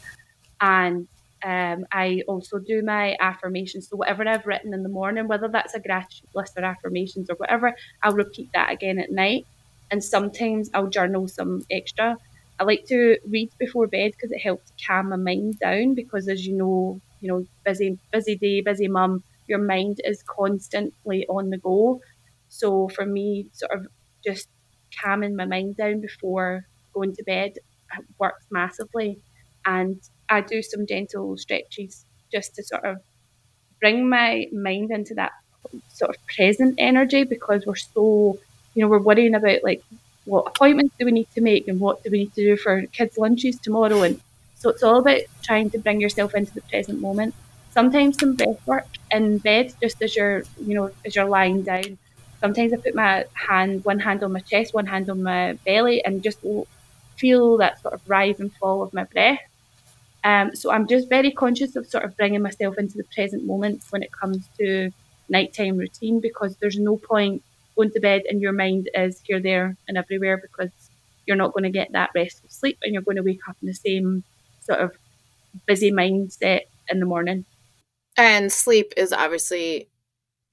And 0.60 1.08
um, 1.44 1.86
I 1.92 2.22
also 2.26 2.58
do 2.58 2.82
my 2.82 3.16
affirmations. 3.20 3.88
So 3.88 3.96
whatever 3.96 4.26
I've 4.26 4.46
written 4.46 4.72
in 4.72 4.82
the 4.82 4.88
morning, 4.88 5.28
whether 5.28 5.48
that's 5.48 5.74
a 5.74 5.80
gratitude 5.80 6.28
list 6.34 6.54
or 6.56 6.64
affirmations 6.64 7.28
or 7.28 7.36
whatever, 7.36 7.76
I'll 8.02 8.14
repeat 8.14 8.50
that 8.54 8.72
again 8.72 8.98
at 8.98 9.12
night. 9.12 9.46
And 9.90 10.02
sometimes 10.02 10.70
I'll 10.74 10.88
journal 10.88 11.28
some 11.28 11.62
extra. 11.70 12.16
I 12.58 12.64
like 12.64 12.84
to 12.86 13.18
read 13.28 13.50
before 13.58 13.86
bed 13.86 14.12
because 14.12 14.32
it 14.32 14.40
helps 14.40 14.72
calm 14.86 15.10
my 15.10 15.16
mind 15.16 15.58
down. 15.58 15.94
Because 15.94 16.28
as 16.28 16.46
you 16.46 16.54
know, 16.56 17.00
you 17.20 17.28
know, 17.28 17.44
busy 17.64 17.98
busy 18.12 18.36
day, 18.36 18.60
busy 18.60 18.88
mum, 18.88 19.22
your 19.46 19.58
mind 19.58 20.00
is 20.04 20.22
constantly 20.22 21.26
on 21.28 21.50
the 21.50 21.58
go. 21.58 22.00
So 22.48 22.88
for 22.88 23.04
me, 23.06 23.48
sort 23.52 23.72
of 23.72 23.86
just 24.24 24.48
calming 25.02 25.36
my 25.36 25.44
mind 25.44 25.76
down 25.76 26.00
before 26.00 26.64
going 26.94 27.14
to 27.16 27.22
bed 27.24 27.52
uh, 27.96 28.02
works 28.18 28.46
massively. 28.50 29.20
And 29.64 30.00
I 30.28 30.40
do 30.40 30.62
some 30.62 30.86
gentle 30.86 31.36
stretches 31.36 32.04
just 32.32 32.54
to 32.56 32.62
sort 32.64 32.84
of 32.84 32.98
bring 33.80 34.08
my 34.08 34.46
mind 34.52 34.90
into 34.90 35.14
that 35.14 35.32
sort 35.88 36.10
of 36.10 36.16
present 36.36 36.76
energy 36.78 37.24
because 37.24 37.64
we're 37.66 37.76
so, 37.76 38.38
you 38.74 38.82
know, 38.82 38.88
we're 38.88 39.00
worrying 39.02 39.34
about 39.34 39.62
like 39.64 39.82
what 40.26 40.46
appointments 40.46 40.94
do 40.98 41.06
we 41.06 41.12
need 41.12 41.28
to 41.34 41.40
make 41.40 41.66
and 41.68 41.80
what 41.80 42.04
do 42.04 42.10
we 42.10 42.18
need 42.18 42.34
to 42.34 42.44
do 42.44 42.56
for 42.56 42.82
kids' 42.92 43.16
lunches 43.16 43.58
tomorrow. 43.58 44.02
And 44.02 44.20
so 44.56 44.70
it's 44.70 44.82
all 44.82 44.98
about 44.98 45.22
trying 45.42 45.70
to 45.70 45.78
bring 45.78 46.00
yourself 46.00 46.34
into 46.34 46.52
the 46.52 46.62
present 46.62 47.00
moment. 47.00 47.34
Sometimes 47.70 48.18
some 48.18 48.34
breath 48.34 48.66
work 48.66 48.86
in 49.10 49.38
bed, 49.38 49.74
just 49.82 50.02
as 50.02 50.14
you're, 50.14 50.44
you 50.60 50.74
know, 50.74 50.90
as 51.04 51.16
you're 51.16 51.26
lying 51.26 51.62
down 51.62 51.98
sometimes 52.40 52.72
I 52.72 52.76
put 52.76 52.94
my 52.94 53.24
hand, 53.34 53.84
one 53.84 53.98
hand 53.98 54.22
on 54.22 54.32
my 54.32 54.40
chest, 54.40 54.74
one 54.74 54.86
hand 54.86 55.10
on 55.10 55.22
my 55.22 55.54
belly, 55.64 56.04
and 56.04 56.22
just 56.22 56.38
feel 57.16 57.56
that 57.58 57.80
sort 57.82 57.94
of 57.94 58.00
rise 58.08 58.40
and 58.40 58.52
fall 58.54 58.82
of 58.82 58.92
my 58.92 59.04
breath. 59.04 59.40
Um, 60.24 60.54
so 60.54 60.72
I'm 60.72 60.86
just 60.86 61.08
very 61.08 61.30
conscious 61.30 61.76
of 61.76 61.86
sort 61.86 62.04
of 62.04 62.16
bringing 62.16 62.42
myself 62.42 62.78
into 62.78 62.96
the 62.96 63.04
present 63.14 63.44
moment 63.44 63.82
when 63.90 64.02
it 64.02 64.12
comes 64.12 64.48
to 64.58 64.90
nighttime 65.28 65.76
routine 65.76 66.20
because 66.20 66.56
there's 66.56 66.78
no 66.78 66.96
point 66.96 67.42
going 67.76 67.90
to 67.92 68.00
bed 68.00 68.22
and 68.28 68.40
your 68.40 68.52
mind 68.52 68.88
is 68.94 69.20
here, 69.24 69.40
there, 69.40 69.76
and 69.88 69.96
everywhere 69.96 70.38
because 70.40 70.70
you're 71.26 71.36
not 71.36 71.52
going 71.52 71.64
to 71.64 71.70
get 71.70 71.92
that 71.92 72.10
restful 72.14 72.48
sleep 72.48 72.78
and 72.82 72.92
you're 72.92 73.02
going 73.02 73.16
to 73.16 73.22
wake 73.22 73.40
up 73.48 73.56
in 73.60 73.66
the 73.68 73.74
same 73.74 74.24
sort 74.60 74.80
of 74.80 74.92
busy 75.66 75.90
mindset 75.90 76.62
in 76.88 77.00
the 77.00 77.06
morning. 77.06 77.44
And 78.16 78.50
sleep 78.50 78.92
is 78.96 79.12
obviously 79.12 79.88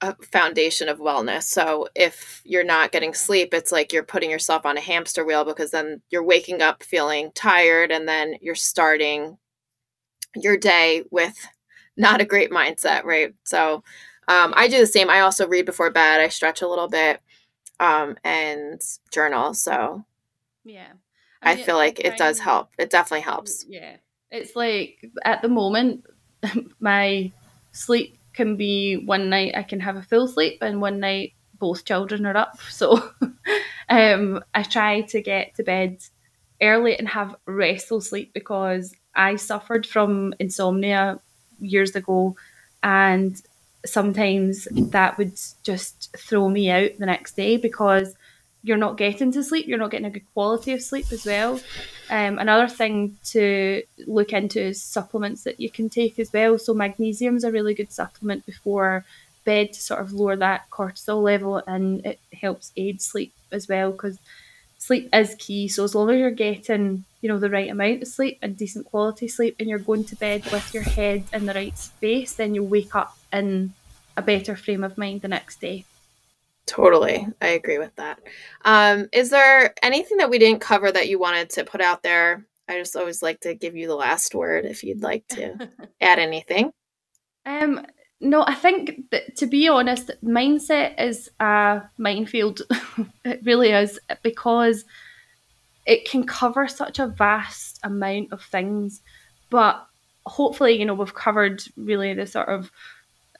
a 0.00 0.14
foundation 0.22 0.88
of 0.88 0.98
wellness. 0.98 1.44
So 1.44 1.88
if 1.94 2.42
you're 2.44 2.64
not 2.64 2.92
getting 2.92 3.14
sleep, 3.14 3.54
it's 3.54 3.72
like 3.72 3.92
you're 3.92 4.02
putting 4.02 4.30
yourself 4.30 4.66
on 4.66 4.76
a 4.76 4.82
hamster 4.82 5.24
wheel 5.24 5.44
because 5.44 5.70
then 5.70 6.02
you're 6.10 6.24
waking 6.24 6.60
up 6.60 6.82
feeling 6.82 7.30
tired 7.34 7.90
and 7.90 8.06
then 8.06 8.36
you're 8.42 8.54
starting 8.54 9.38
your 10.34 10.56
day 10.56 11.04
with 11.10 11.46
not 11.96 12.20
a 12.20 12.26
great 12.26 12.50
mindset, 12.50 13.04
right? 13.04 13.32
So 13.44 13.82
um, 14.28 14.54
I 14.56 14.68
do 14.68 14.78
the 14.78 14.86
same. 14.86 15.10
I 15.10 15.20
also 15.20 15.46
read 15.46 15.66
before 15.66 15.90
bed. 15.90 16.20
I 16.20 16.28
stretch 16.28 16.62
a 16.62 16.68
little 16.68 16.88
bit 16.88 17.20
um, 17.80 18.16
and 18.24 18.80
journal. 19.10 19.54
So 19.54 20.04
yeah, 20.64 20.92
I, 21.42 21.54
mean, 21.54 21.62
I 21.62 21.66
feel 21.66 21.76
like 21.76 22.00
it 22.00 22.16
does 22.16 22.38
help. 22.38 22.70
It 22.78 22.90
definitely 22.90 23.22
helps. 23.22 23.64
Yeah, 23.68 23.96
it's 24.30 24.56
like 24.56 25.04
at 25.24 25.42
the 25.42 25.48
moment, 25.48 26.04
my 26.80 27.32
sleep 27.72 28.18
can 28.34 28.56
be 28.56 28.96
one 28.96 29.30
night 29.30 29.54
I 29.56 29.62
can 29.62 29.80
have 29.80 29.96
a 29.96 30.02
full 30.02 30.26
sleep 30.26 30.58
and 30.60 30.80
one 30.80 31.00
night 31.00 31.34
both 31.58 31.84
children 31.84 32.26
are 32.26 32.36
up. 32.36 32.58
So 32.70 33.10
um, 33.88 34.42
I 34.54 34.62
try 34.62 35.02
to 35.02 35.22
get 35.22 35.54
to 35.56 35.62
bed 35.62 35.98
early 36.60 36.98
and 36.98 37.08
have 37.08 37.36
restful 37.46 38.00
sleep 38.00 38.32
because 38.32 38.94
I 39.14 39.36
suffered 39.36 39.86
from 39.86 40.34
insomnia 40.40 41.20
years 41.60 41.94
ago 41.94 42.36
and 42.82 43.40
sometimes 43.84 44.66
that 44.72 45.18
would 45.18 45.38
just 45.62 46.14
throw 46.16 46.48
me 46.48 46.70
out 46.70 46.90
the 46.98 47.06
next 47.06 47.36
day 47.36 47.56
because 47.56 48.14
you're 48.62 48.78
not 48.78 48.96
getting 48.96 49.30
to 49.30 49.44
sleep, 49.44 49.66
you're 49.66 49.78
not 49.78 49.90
getting 49.90 50.06
a 50.06 50.10
good 50.10 50.32
quality 50.32 50.72
of 50.72 50.82
sleep 50.82 51.06
as 51.12 51.26
well. 51.26 51.60
Um, 52.08 52.38
another 52.38 52.66
thing 52.66 53.18
to 53.26 53.82
look 54.06 54.32
into 54.32 54.62
is 54.62 54.82
supplements 54.82 55.44
that 55.44 55.60
you 55.60 55.68
can 55.68 55.90
take 55.90 56.18
as 56.18 56.32
well. 56.32 56.58
So 56.58 56.72
magnesium 56.72 57.36
is 57.36 57.44
a 57.44 57.52
really 57.52 57.74
good 57.74 57.92
supplement 57.92 58.46
before 58.46 59.04
bed 59.44 59.74
to 59.74 59.80
sort 59.80 60.00
of 60.00 60.14
lower 60.14 60.36
that 60.36 60.70
cortisol 60.70 61.22
level, 61.22 61.62
and 61.66 62.04
it 62.06 62.18
helps 62.32 62.72
aid 62.76 63.02
sleep 63.02 63.34
as 63.52 63.68
well 63.68 63.92
because 63.92 64.18
sleep 64.78 65.10
is 65.12 65.34
key. 65.38 65.68
So 65.68 65.84
as 65.84 65.94
long 65.94 66.10
as 66.10 66.18
you're 66.18 66.30
getting 66.30 67.04
you 67.20 67.28
know 67.28 67.38
the 67.38 67.50
right 67.50 67.70
amount 67.70 68.02
of 68.02 68.08
sleep 68.08 68.38
and 68.40 68.56
decent 68.56 68.86
quality 68.86 69.28
sleep, 69.28 69.56
and 69.58 69.68
you're 69.68 69.78
going 69.78 70.04
to 70.04 70.16
bed 70.16 70.44
with 70.50 70.72
your 70.72 70.82
head 70.82 71.24
in 71.34 71.44
the 71.44 71.54
right 71.54 71.76
space, 71.76 72.32
then 72.34 72.54
you'll 72.54 72.66
wake 72.66 72.94
up 72.94 73.16
in 73.34 73.74
a 74.16 74.22
better 74.22 74.56
frame 74.56 74.84
of 74.84 74.96
mind 74.96 75.20
the 75.20 75.28
next 75.28 75.60
day. 75.60 75.84
Totally. 76.66 77.26
I 77.42 77.48
agree 77.48 77.78
with 77.78 77.94
that. 77.96 78.20
Um, 78.64 79.08
is 79.12 79.30
there 79.30 79.74
anything 79.82 80.18
that 80.18 80.30
we 80.30 80.38
didn't 80.38 80.60
cover 80.60 80.90
that 80.90 81.08
you 81.08 81.18
wanted 81.18 81.50
to 81.50 81.64
put 81.64 81.82
out 81.82 82.02
there? 82.02 82.46
I 82.68 82.78
just 82.78 82.96
always 82.96 83.22
like 83.22 83.40
to 83.40 83.54
give 83.54 83.76
you 83.76 83.86
the 83.86 83.94
last 83.94 84.34
word 84.34 84.64
if 84.64 84.82
you'd 84.82 85.02
like 85.02 85.26
to 85.28 85.68
add 86.00 86.18
anything. 86.18 86.72
Um, 87.44 87.84
no, 88.20 88.42
I 88.46 88.54
think 88.54 89.10
that 89.10 89.36
to 89.36 89.46
be 89.46 89.68
honest, 89.68 90.10
mindset 90.24 90.98
is 90.98 91.28
a 91.40 91.82
minefield. 91.98 92.62
it 93.24 93.40
really 93.44 93.70
is 93.70 94.00
because 94.22 94.86
it 95.84 96.08
can 96.08 96.24
cover 96.26 96.66
such 96.66 96.98
a 96.98 97.08
vast 97.08 97.80
amount 97.82 98.32
of 98.32 98.42
things. 98.42 99.02
But 99.50 99.86
hopefully, 100.24 100.78
you 100.78 100.86
know, 100.86 100.94
we've 100.94 101.14
covered 101.14 101.62
really 101.76 102.14
the 102.14 102.26
sort 102.26 102.48
of 102.48 102.70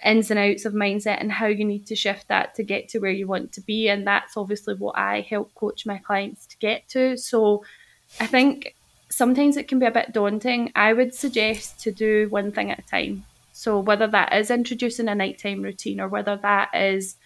ins 0.05 0.31
and 0.31 0.39
outs 0.39 0.65
of 0.65 0.73
mindset 0.73 1.21
and 1.21 1.33
how 1.33 1.47
you 1.47 1.65
need 1.65 1.87
to 1.87 1.97
shift 1.97 2.29
that 2.29 2.55
to 2.55 2.63
get 2.63 2.89
to 2.91 2.99
where 2.99 3.11
you 3.11 3.27
want 3.27 3.53
to 3.53 3.61
be. 3.61 3.89
And 3.89 4.07
that's 4.07 4.37
obviously 4.37 4.75
what 4.75 4.99
I 4.99 5.23
help 5.23 5.55
coach 5.55 5.87
my 5.87 5.99
clients 5.99 6.47
to 6.47 6.59
get 6.59 6.89
to. 6.91 7.17
So 7.17 7.65
I 8.21 8.27
think 8.27 8.75
sometimes 9.11 9.57
it 9.57 9.69
can 9.69 9.79
be 9.79 9.87
a 9.87 9.91
bit 9.91 10.13
daunting. 10.13 10.73
I 10.75 10.93
would 10.93 11.15
suggest 11.15 11.81
to 11.81 11.93
do 11.93 12.29
one 12.29 12.53
thing 12.53 12.71
at 12.71 12.81
a 12.81 12.83
time. 12.83 13.25
So 13.53 13.79
whether 13.79 14.07
that 14.09 14.33
is 14.35 14.51
introducing 14.51 15.09
a 15.09 15.15
nighttime 15.15 15.63
routine 15.63 16.01
or 16.01 16.09
whether 16.09 16.37
that 16.37 16.75
is 16.75 17.17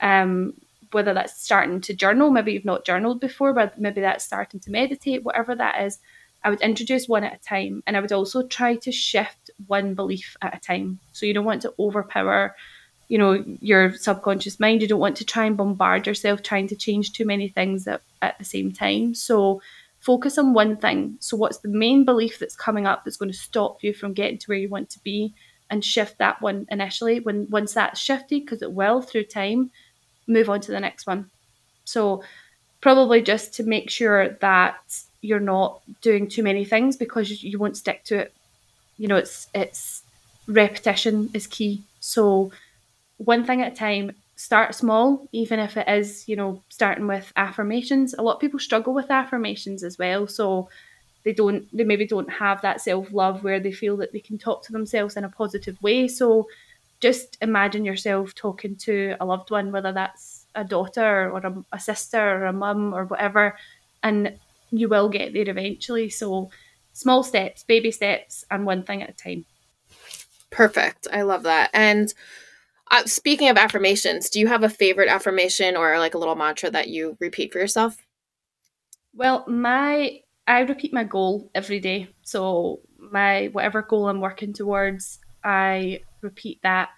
um, 0.00 0.54
whether 0.92 1.14
that's 1.14 1.42
starting 1.42 1.80
to 1.82 1.94
journal, 1.94 2.30
maybe 2.30 2.52
you've 2.52 2.64
not 2.64 2.84
journaled 2.84 3.20
before, 3.20 3.52
but 3.52 3.78
maybe 3.78 4.00
that's 4.00 4.24
starting 4.24 4.60
to 4.60 4.70
meditate, 4.70 5.22
whatever 5.22 5.54
that 5.54 5.82
is, 5.84 5.98
I 6.42 6.50
would 6.50 6.60
introduce 6.62 7.06
one 7.06 7.24
at 7.24 7.34
a 7.34 7.38
time. 7.38 7.82
And 7.86 7.96
I 7.96 8.00
would 8.00 8.12
also 8.12 8.46
try 8.46 8.76
to 8.76 8.92
shift 8.92 9.39
one 9.66 9.94
belief 9.94 10.36
at 10.42 10.56
a 10.56 10.60
time. 10.60 10.98
So 11.12 11.26
you 11.26 11.34
don't 11.34 11.44
want 11.44 11.62
to 11.62 11.74
overpower, 11.78 12.54
you 13.08 13.18
know, 13.18 13.44
your 13.60 13.94
subconscious 13.94 14.60
mind. 14.60 14.82
You 14.82 14.88
don't 14.88 15.00
want 15.00 15.16
to 15.16 15.24
try 15.24 15.44
and 15.44 15.56
bombard 15.56 16.06
yourself 16.06 16.42
trying 16.42 16.68
to 16.68 16.76
change 16.76 17.12
too 17.12 17.24
many 17.24 17.48
things 17.48 17.86
at, 17.86 18.02
at 18.22 18.38
the 18.38 18.44
same 18.44 18.72
time. 18.72 19.14
So 19.14 19.62
focus 20.00 20.38
on 20.38 20.54
one 20.54 20.76
thing. 20.76 21.16
So 21.20 21.36
what's 21.36 21.58
the 21.58 21.68
main 21.68 22.04
belief 22.04 22.38
that's 22.38 22.56
coming 22.56 22.86
up 22.86 23.04
that's 23.04 23.16
going 23.16 23.32
to 23.32 23.36
stop 23.36 23.82
you 23.82 23.92
from 23.92 24.12
getting 24.14 24.38
to 24.38 24.46
where 24.46 24.58
you 24.58 24.68
want 24.68 24.90
to 24.90 25.00
be? 25.00 25.34
And 25.72 25.84
shift 25.84 26.18
that 26.18 26.42
one 26.42 26.66
initially. 26.68 27.20
When 27.20 27.48
once 27.48 27.74
that's 27.74 28.00
shifted, 28.00 28.44
because 28.44 28.60
it 28.60 28.72
will 28.72 29.02
through 29.02 29.24
time, 29.24 29.70
move 30.26 30.50
on 30.50 30.60
to 30.62 30.72
the 30.72 30.80
next 30.80 31.06
one. 31.06 31.30
So 31.84 32.24
probably 32.80 33.22
just 33.22 33.54
to 33.54 33.62
make 33.62 33.90
sure 33.90 34.30
that 34.40 34.78
you're 35.20 35.38
not 35.38 35.80
doing 36.00 36.28
too 36.28 36.42
many 36.42 36.64
things 36.64 36.96
because 36.96 37.42
you 37.42 37.58
won't 37.58 37.76
stick 37.76 38.04
to 38.04 38.18
it. 38.18 38.34
You 39.00 39.08
know, 39.08 39.16
it's 39.16 39.48
it's 39.54 40.04
repetition 40.48 41.30
is 41.34 41.48
key. 41.48 41.84
So 42.00 42.52
one 43.18 43.44
thing 43.44 43.62
at 43.62 43.72
a 43.72 43.76
time, 43.76 44.12
start 44.36 44.74
small, 44.74 45.28
even 45.32 45.58
if 45.60 45.76
it 45.76 45.88
is, 45.88 46.28
you 46.28 46.36
know, 46.36 46.62
starting 46.70 47.06
with 47.06 47.32
affirmations. 47.36 48.14
A 48.14 48.22
lot 48.22 48.34
of 48.36 48.40
people 48.40 48.58
struggle 48.58 48.94
with 48.94 49.10
affirmations 49.10 49.84
as 49.84 49.98
well. 49.98 50.26
So 50.26 50.70
they 51.24 51.32
don't 51.32 51.66
they 51.76 51.84
maybe 51.84 52.06
don't 52.06 52.30
have 52.30 52.62
that 52.62 52.80
self-love 52.80 53.44
where 53.44 53.60
they 53.60 53.72
feel 53.72 53.96
that 53.98 54.12
they 54.12 54.20
can 54.20 54.38
talk 54.38 54.64
to 54.64 54.72
themselves 54.72 55.16
in 55.16 55.24
a 55.24 55.28
positive 55.28 55.82
way. 55.82 56.08
So 56.08 56.48
just 57.00 57.38
imagine 57.42 57.84
yourself 57.84 58.34
talking 58.34 58.76
to 58.76 59.16
a 59.20 59.24
loved 59.26 59.50
one, 59.50 59.72
whether 59.72 59.92
that's 59.92 60.46
a 60.54 60.64
daughter 60.64 61.30
or 61.30 61.38
a, 61.38 61.64
a 61.72 61.80
sister 61.80 62.20
or 62.20 62.46
a 62.46 62.52
mum 62.52 62.94
or 62.94 63.04
whatever, 63.06 63.56
and 64.02 64.38
you 64.70 64.88
will 64.88 65.08
get 65.08 65.32
there 65.32 65.48
eventually. 65.48 66.10
So, 66.10 66.50
small 67.00 67.22
steps, 67.22 67.64
baby 67.64 67.90
steps, 67.90 68.44
and 68.50 68.66
one 68.66 68.84
thing 68.84 69.02
at 69.02 69.08
a 69.08 69.12
time. 69.12 69.46
Perfect. 70.50 71.08
I 71.10 71.22
love 71.22 71.44
that. 71.44 71.70
And 71.72 72.12
uh, 72.90 73.04
speaking 73.06 73.48
of 73.48 73.56
affirmations, 73.56 74.28
do 74.28 74.38
you 74.38 74.48
have 74.48 74.62
a 74.62 74.68
favorite 74.68 75.08
affirmation 75.08 75.76
or 75.76 75.98
like 75.98 76.14
a 76.14 76.18
little 76.18 76.34
mantra 76.34 76.70
that 76.70 76.88
you 76.88 77.16
repeat 77.20 77.52
for 77.52 77.58
yourself? 77.58 77.96
Well, 79.14 79.44
my 79.48 80.20
I 80.46 80.60
repeat 80.60 80.92
my 80.92 81.04
goal 81.04 81.50
every 81.54 81.80
day. 81.80 82.08
So 82.22 82.80
my 82.98 83.46
whatever 83.52 83.82
goal 83.82 84.08
I'm 84.08 84.20
working 84.20 84.52
towards, 84.52 85.20
I 85.42 86.00
repeat 86.20 86.60
that. 86.62 86.90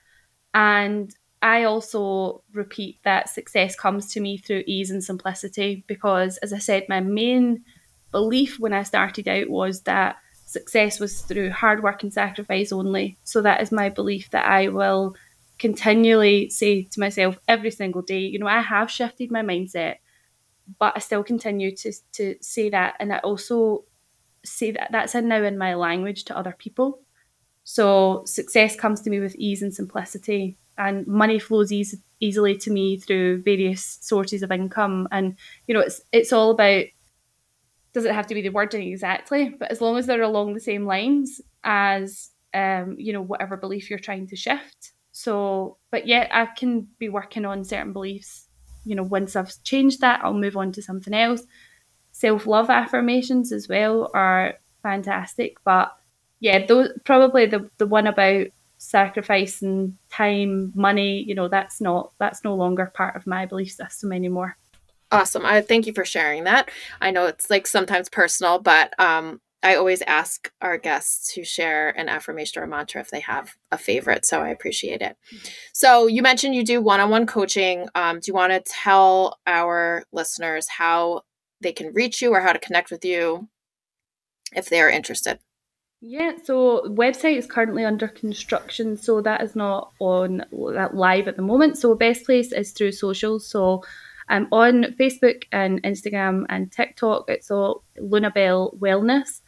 And 0.52 1.14
I 1.42 1.64
also 1.64 2.42
repeat 2.52 2.98
that 3.04 3.28
success 3.28 3.76
comes 3.76 4.12
to 4.12 4.20
me 4.20 4.36
through 4.36 4.64
ease 4.66 4.90
and 4.90 5.02
simplicity 5.02 5.84
because, 5.86 6.38
as 6.38 6.52
I 6.52 6.58
said, 6.58 6.86
my 6.88 7.00
main 7.00 7.64
belief 8.12 8.58
when 8.60 8.72
I 8.72 8.84
started 8.84 9.26
out 9.26 9.48
was 9.48 9.82
that 9.82 10.16
success 10.46 11.00
was 11.00 11.22
through 11.22 11.50
hard 11.50 11.82
work 11.82 12.02
and 12.02 12.12
sacrifice 12.12 12.72
only. 12.72 13.18
So 13.24 13.42
that 13.42 13.62
is 13.62 13.72
my 13.72 13.88
belief 13.88 14.30
that 14.30 14.46
I 14.46 14.68
will 14.68 15.16
continually 15.58 16.50
say 16.50 16.82
to 16.82 17.00
myself 17.00 17.38
every 17.48 17.70
single 17.70 18.02
day, 18.02 18.20
you 18.20 18.38
know, 18.38 18.46
I 18.46 18.60
have 18.60 18.90
shifted 18.90 19.30
my 19.30 19.42
mindset, 19.42 19.96
but 20.78 20.92
I 20.94 20.98
still 21.00 21.24
continue 21.24 21.74
to, 21.76 21.92
to 22.12 22.36
say 22.40 22.68
that. 22.70 22.94
And 23.00 23.12
I 23.12 23.18
also 23.18 23.84
say 24.44 24.72
that 24.72 24.90
that's 24.92 25.14
in 25.14 25.28
now 25.28 25.42
in 25.42 25.56
my 25.58 25.74
language 25.74 26.24
to 26.24 26.36
other 26.36 26.54
people. 26.58 27.00
So 27.64 28.24
success 28.26 28.76
comes 28.76 29.00
to 29.02 29.10
me 29.10 29.20
with 29.20 29.36
ease 29.36 29.62
and 29.62 29.72
simplicity, 29.72 30.56
and 30.76 31.06
money 31.06 31.38
flows 31.38 31.70
easy, 31.70 31.98
easily 32.18 32.56
to 32.58 32.70
me 32.70 32.96
through 32.96 33.42
various 33.42 33.98
sources 34.00 34.42
of 34.42 34.50
income. 34.50 35.06
And 35.12 35.36
you 35.66 35.74
know, 35.74 35.80
it's 35.80 36.00
it's 36.12 36.32
all 36.32 36.50
about 36.50 36.86
does 37.92 38.04
it 38.04 38.14
have 38.14 38.26
to 38.28 38.34
be 38.34 38.42
the 38.42 38.48
wording 38.48 38.88
exactly, 38.88 39.50
but 39.50 39.70
as 39.70 39.80
long 39.80 39.98
as 39.98 40.06
they're 40.06 40.22
along 40.22 40.54
the 40.54 40.60
same 40.60 40.86
lines 40.86 41.40
as 41.64 42.30
um, 42.54 42.96
you 42.98 43.12
know 43.12 43.22
whatever 43.22 43.56
belief 43.56 43.90
you're 43.90 43.98
trying 43.98 44.26
to 44.28 44.36
shift. 44.36 44.92
So, 45.12 45.76
but 45.90 46.06
yet 46.06 46.30
I 46.32 46.46
can 46.46 46.88
be 46.98 47.08
working 47.08 47.44
on 47.44 47.64
certain 47.64 47.92
beliefs. 47.92 48.48
You 48.84 48.96
know, 48.96 49.02
once 49.02 49.36
I've 49.36 49.62
changed 49.62 50.00
that, 50.00 50.20
I'll 50.24 50.34
move 50.34 50.56
on 50.56 50.72
to 50.72 50.82
something 50.82 51.14
else. 51.14 51.42
Self 52.12 52.46
love 52.46 52.70
affirmations 52.70 53.52
as 53.52 53.68
well 53.68 54.10
are 54.14 54.54
fantastic, 54.82 55.56
but 55.64 55.94
yeah, 56.40 56.66
those 56.66 56.88
probably 57.04 57.46
the 57.46 57.70
the 57.78 57.86
one 57.86 58.06
about 58.06 58.46
sacrificing 58.78 59.96
time, 60.10 60.72
money, 60.74 61.22
you 61.22 61.36
know, 61.36 61.46
that's 61.46 61.80
not 61.80 62.12
that's 62.18 62.42
no 62.42 62.54
longer 62.54 62.86
part 62.94 63.14
of 63.14 63.26
my 63.26 63.46
belief 63.46 63.70
system 63.70 64.12
anymore. 64.12 64.56
Awesome. 65.12 65.46
I 65.46 65.60
thank 65.60 65.86
you 65.86 65.92
for 65.92 66.04
sharing 66.04 66.44
that. 66.44 66.70
I 67.00 67.10
know 67.10 67.26
it's 67.26 67.50
like 67.50 67.66
sometimes 67.66 68.08
personal, 68.08 68.58
but 68.58 68.98
um 68.98 69.40
I 69.62 69.76
always 69.76 70.02
ask 70.02 70.50
our 70.60 70.76
guests 70.76 71.32
to 71.34 71.44
share 71.44 71.90
an 71.90 72.08
affirmation 72.08 72.60
or 72.60 72.64
a 72.64 72.68
mantra 72.68 73.00
if 73.00 73.10
they 73.10 73.20
have 73.20 73.54
a 73.70 73.78
favorite. 73.78 74.26
So 74.26 74.42
I 74.42 74.48
appreciate 74.48 75.02
it. 75.02 75.16
So 75.72 76.08
you 76.08 76.20
mentioned 76.20 76.56
you 76.56 76.64
do 76.64 76.82
one-on-one 76.82 77.26
coaching. 77.26 77.86
Um, 77.94 78.18
do 78.18 78.24
you 78.26 78.34
want 78.34 78.52
to 78.52 78.60
tell 78.60 79.38
our 79.46 80.02
listeners 80.10 80.66
how 80.68 81.22
they 81.60 81.72
can 81.72 81.92
reach 81.92 82.20
you 82.20 82.34
or 82.34 82.40
how 82.40 82.52
to 82.52 82.58
connect 82.58 82.90
with 82.90 83.04
you 83.04 83.48
if 84.52 84.68
they 84.68 84.80
are 84.80 84.90
interested? 84.90 85.38
Yeah, 86.00 86.32
so 86.42 86.82
website 86.88 87.36
is 87.36 87.46
currently 87.46 87.84
under 87.84 88.08
construction, 88.08 88.96
so 88.96 89.20
that 89.20 89.42
is 89.42 89.54
not 89.54 89.92
on 90.00 90.44
that 90.74 90.96
live 90.96 91.28
at 91.28 91.36
the 91.36 91.42
moment. 91.42 91.78
So 91.78 91.94
best 91.94 92.24
place 92.24 92.50
is 92.50 92.72
through 92.72 92.90
socials. 92.90 93.46
So 93.46 93.84
I'm 94.32 94.48
on 94.50 94.94
Facebook 94.98 95.44
and 95.52 95.82
Instagram 95.82 96.46
and 96.48 96.72
TikTok. 96.72 97.28
It's 97.28 97.50
all 97.50 97.84
Lunabelle 97.98 98.74
Wellness. 98.78 99.42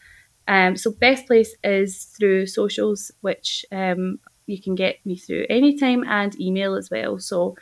Um, 0.46 0.76
so 0.76 0.92
best 0.92 1.26
place 1.26 1.56
is 1.64 2.04
through 2.04 2.46
socials, 2.46 3.10
which 3.22 3.64
um, 3.72 4.18
you 4.46 4.60
can 4.60 4.74
get 4.74 4.96
me 5.06 5.16
through 5.16 5.46
anytime 5.48 6.04
and 6.06 6.38
email 6.38 6.74
as 6.74 6.90
well. 6.90 7.18
So 7.18 7.56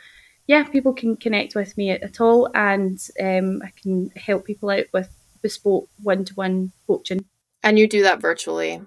yeah, 0.47 0.63
people 0.65 0.93
can 0.93 1.15
connect 1.15 1.55
with 1.55 1.77
me 1.77 1.91
at, 1.91 2.03
at 2.03 2.19
all, 2.19 2.49
and 2.53 2.99
um, 3.21 3.61
I 3.63 3.71
can 3.81 4.09
help 4.17 4.43
people 4.43 4.69
out 4.69 4.87
with 4.91 5.09
bespoke 5.41 5.87
one-to-one 6.01 6.73
coaching. 6.87 7.23
And 7.63 7.79
you 7.79 7.87
do 7.87 8.03
that 8.03 8.19
virtually? 8.19 8.81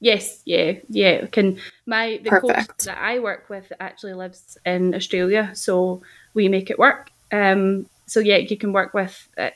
Yes, 0.00 0.42
yeah, 0.44 0.72
yeah. 0.88 1.26
Can 1.26 1.60
my 1.86 2.18
the 2.24 2.30
Perfect. 2.30 2.68
coach 2.68 2.84
that 2.86 2.98
I 2.98 3.20
work 3.20 3.48
with 3.48 3.72
actually 3.78 4.14
lives 4.14 4.58
in 4.66 4.92
Australia, 4.92 5.52
so 5.54 6.02
we 6.34 6.48
make 6.48 6.68
it 6.68 6.80
work. 6.80 7.10
Um, 7.34 7.86
so 8.06 8.20
yeah, 8.20 8.36
you 8.36 8.56
can 8.56 8.72
work 8.72 8.94
with 8.94 9.28
uh, 9.36 9.50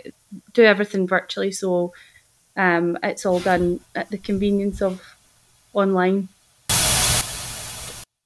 do 0.53 0.64
everything 0.64 1.07
virtually. 1.07 1.53
So 1.53 1.93
um, 2.57 2.99
it's 3.03 3.24
all 3.24 3.41
done 3.41 3.81
at 3.95 4.11
the 4.11 4.18
convenience 4.18 4.83
of 4.83 5.01
online. 5.72 6.29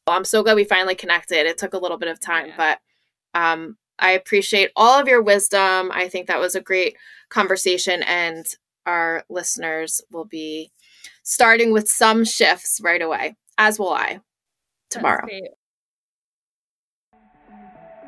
Well, 0.06 0.16
I'm 0.16 0.24
so 0.24 0.42
glad 0.42 0.56
we 0.56 0.64
finally 0.64 0.94
connected. 0.94 1.46
It 1.46 1.58
took 1.58 1.74
a 1.74 1.78
little 1.78 1.98
bit 1.98 2.08
of 2.08 2.18
time, 2.18 2.48
yeah. 2.48 2.56
but 2.56 3.38
um, 3.38 3.76
I 3.98 4.12
appreciate 4.12 4.70
all 4.74 4.98
of 4.98 5.06
your 5.06 5.22
wisdom. 5.22 5.90
I 5.92 6.08
think 6.08 6.26
that 6.26 6.40
was 6.40 6.54
a 6.54 6.60
great 6.60 6.96
conversation, 7.28 8.02
and 8.02 8.46
our 8.86 9.24
listeners 9.28 10.00
will 10.10 10.24
be 10.24 10.70
starting 11.22 11.72
with 11.72 11.88
some 11.88 12.24
shifts 12.24 12.80
right 12.82 13.02
away, 13.02 13.36
as 13.58 13.78
will 13.78 13.92
I 13.92 14.20
tomorrow. 14.90 15.26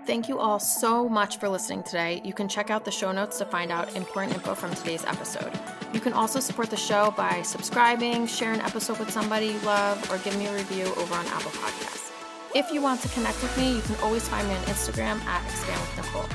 Thank 0.06 0.28
you 0.28 0.38
all 0.38 0.58
so 0.58 1.08
much 1.08 1.38
for 1.38 1.48
listening 1.48 1.82
today. 1.82 2.20
You 2.24 2.34
can 2.34 2.46
check 2.46 2.68
out 2.68 2.84
the 2.84 2.90
show 2.90 3.10
notes 3.10 3.38
to 3.38 3.46
find 3.46 3.72
out 3.72 3.96
important 3.96 4.34
info 4.34 4.54
from 4.54 4.74
today's 4.74 5.02
episode. 5.06 5.50
You 5.94 6.00
can 6.00 6.12
also 6.12 6.40
support 6.40 6.68
the 6.68 6.76
show 6.76 7.10
by 7.16 7.40
subscribing, 7.40 8.26
share 8.26 8.52
an 8.52 8.60
episode 8.60 8.98
with 8.98 9.10
somebody 9.10 9.46
you 9.46 9.58
love, 9.60 9.98
or 10.10 10.18
give 10.18 10.36
me 10.36 10.46
a 10.46 10.54
review 10.54 10.84
over 10.98 11.14
on 11.14 11.26
Apple 11.28 11.52
Podcasts. 11.52 12.12
If 12.54 12.70
you 12.70 12.82
want 12.82 13.00
to 13.00 13.08
connect 13.08 13.40
with 13.42 13.56
me, 13.56 13.76
you 13.76 13.80
can 13.80 13.96
always 14.02 14.28
find 14.28 14.46
me 14.46 14.54
on 14.54 14.62
Instagram 14.64 15.24
at 15.24 15.42
Expand 15.50 15.80
with 15.80 15.96
Nicole. 15.96 16.28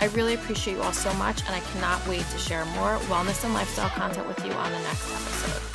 I 0.00 0.06
really 0.16 0.32
appreciate 0.32 0.78
you 0.78 0.82
all 0.82 0.92
so 0.94 1.12
much, 1.14 1.40
and 1.46 1.54
I 1.54 1.60
cannot 1.60 2.06
wait 2.08 2.24
to 2.32 2.38
share 2.38 2.64
more 2.64 2.96
wellness 3.10 3.44
and 3.44 3.52
lifestyle 3.52 3.90
content 3.90 4.26
with 4.28 4.42
you 4.46 4.52
on 4.52 4.72
the 4.72 4.78
next 4.78 5.04
episode. 5.12 5.69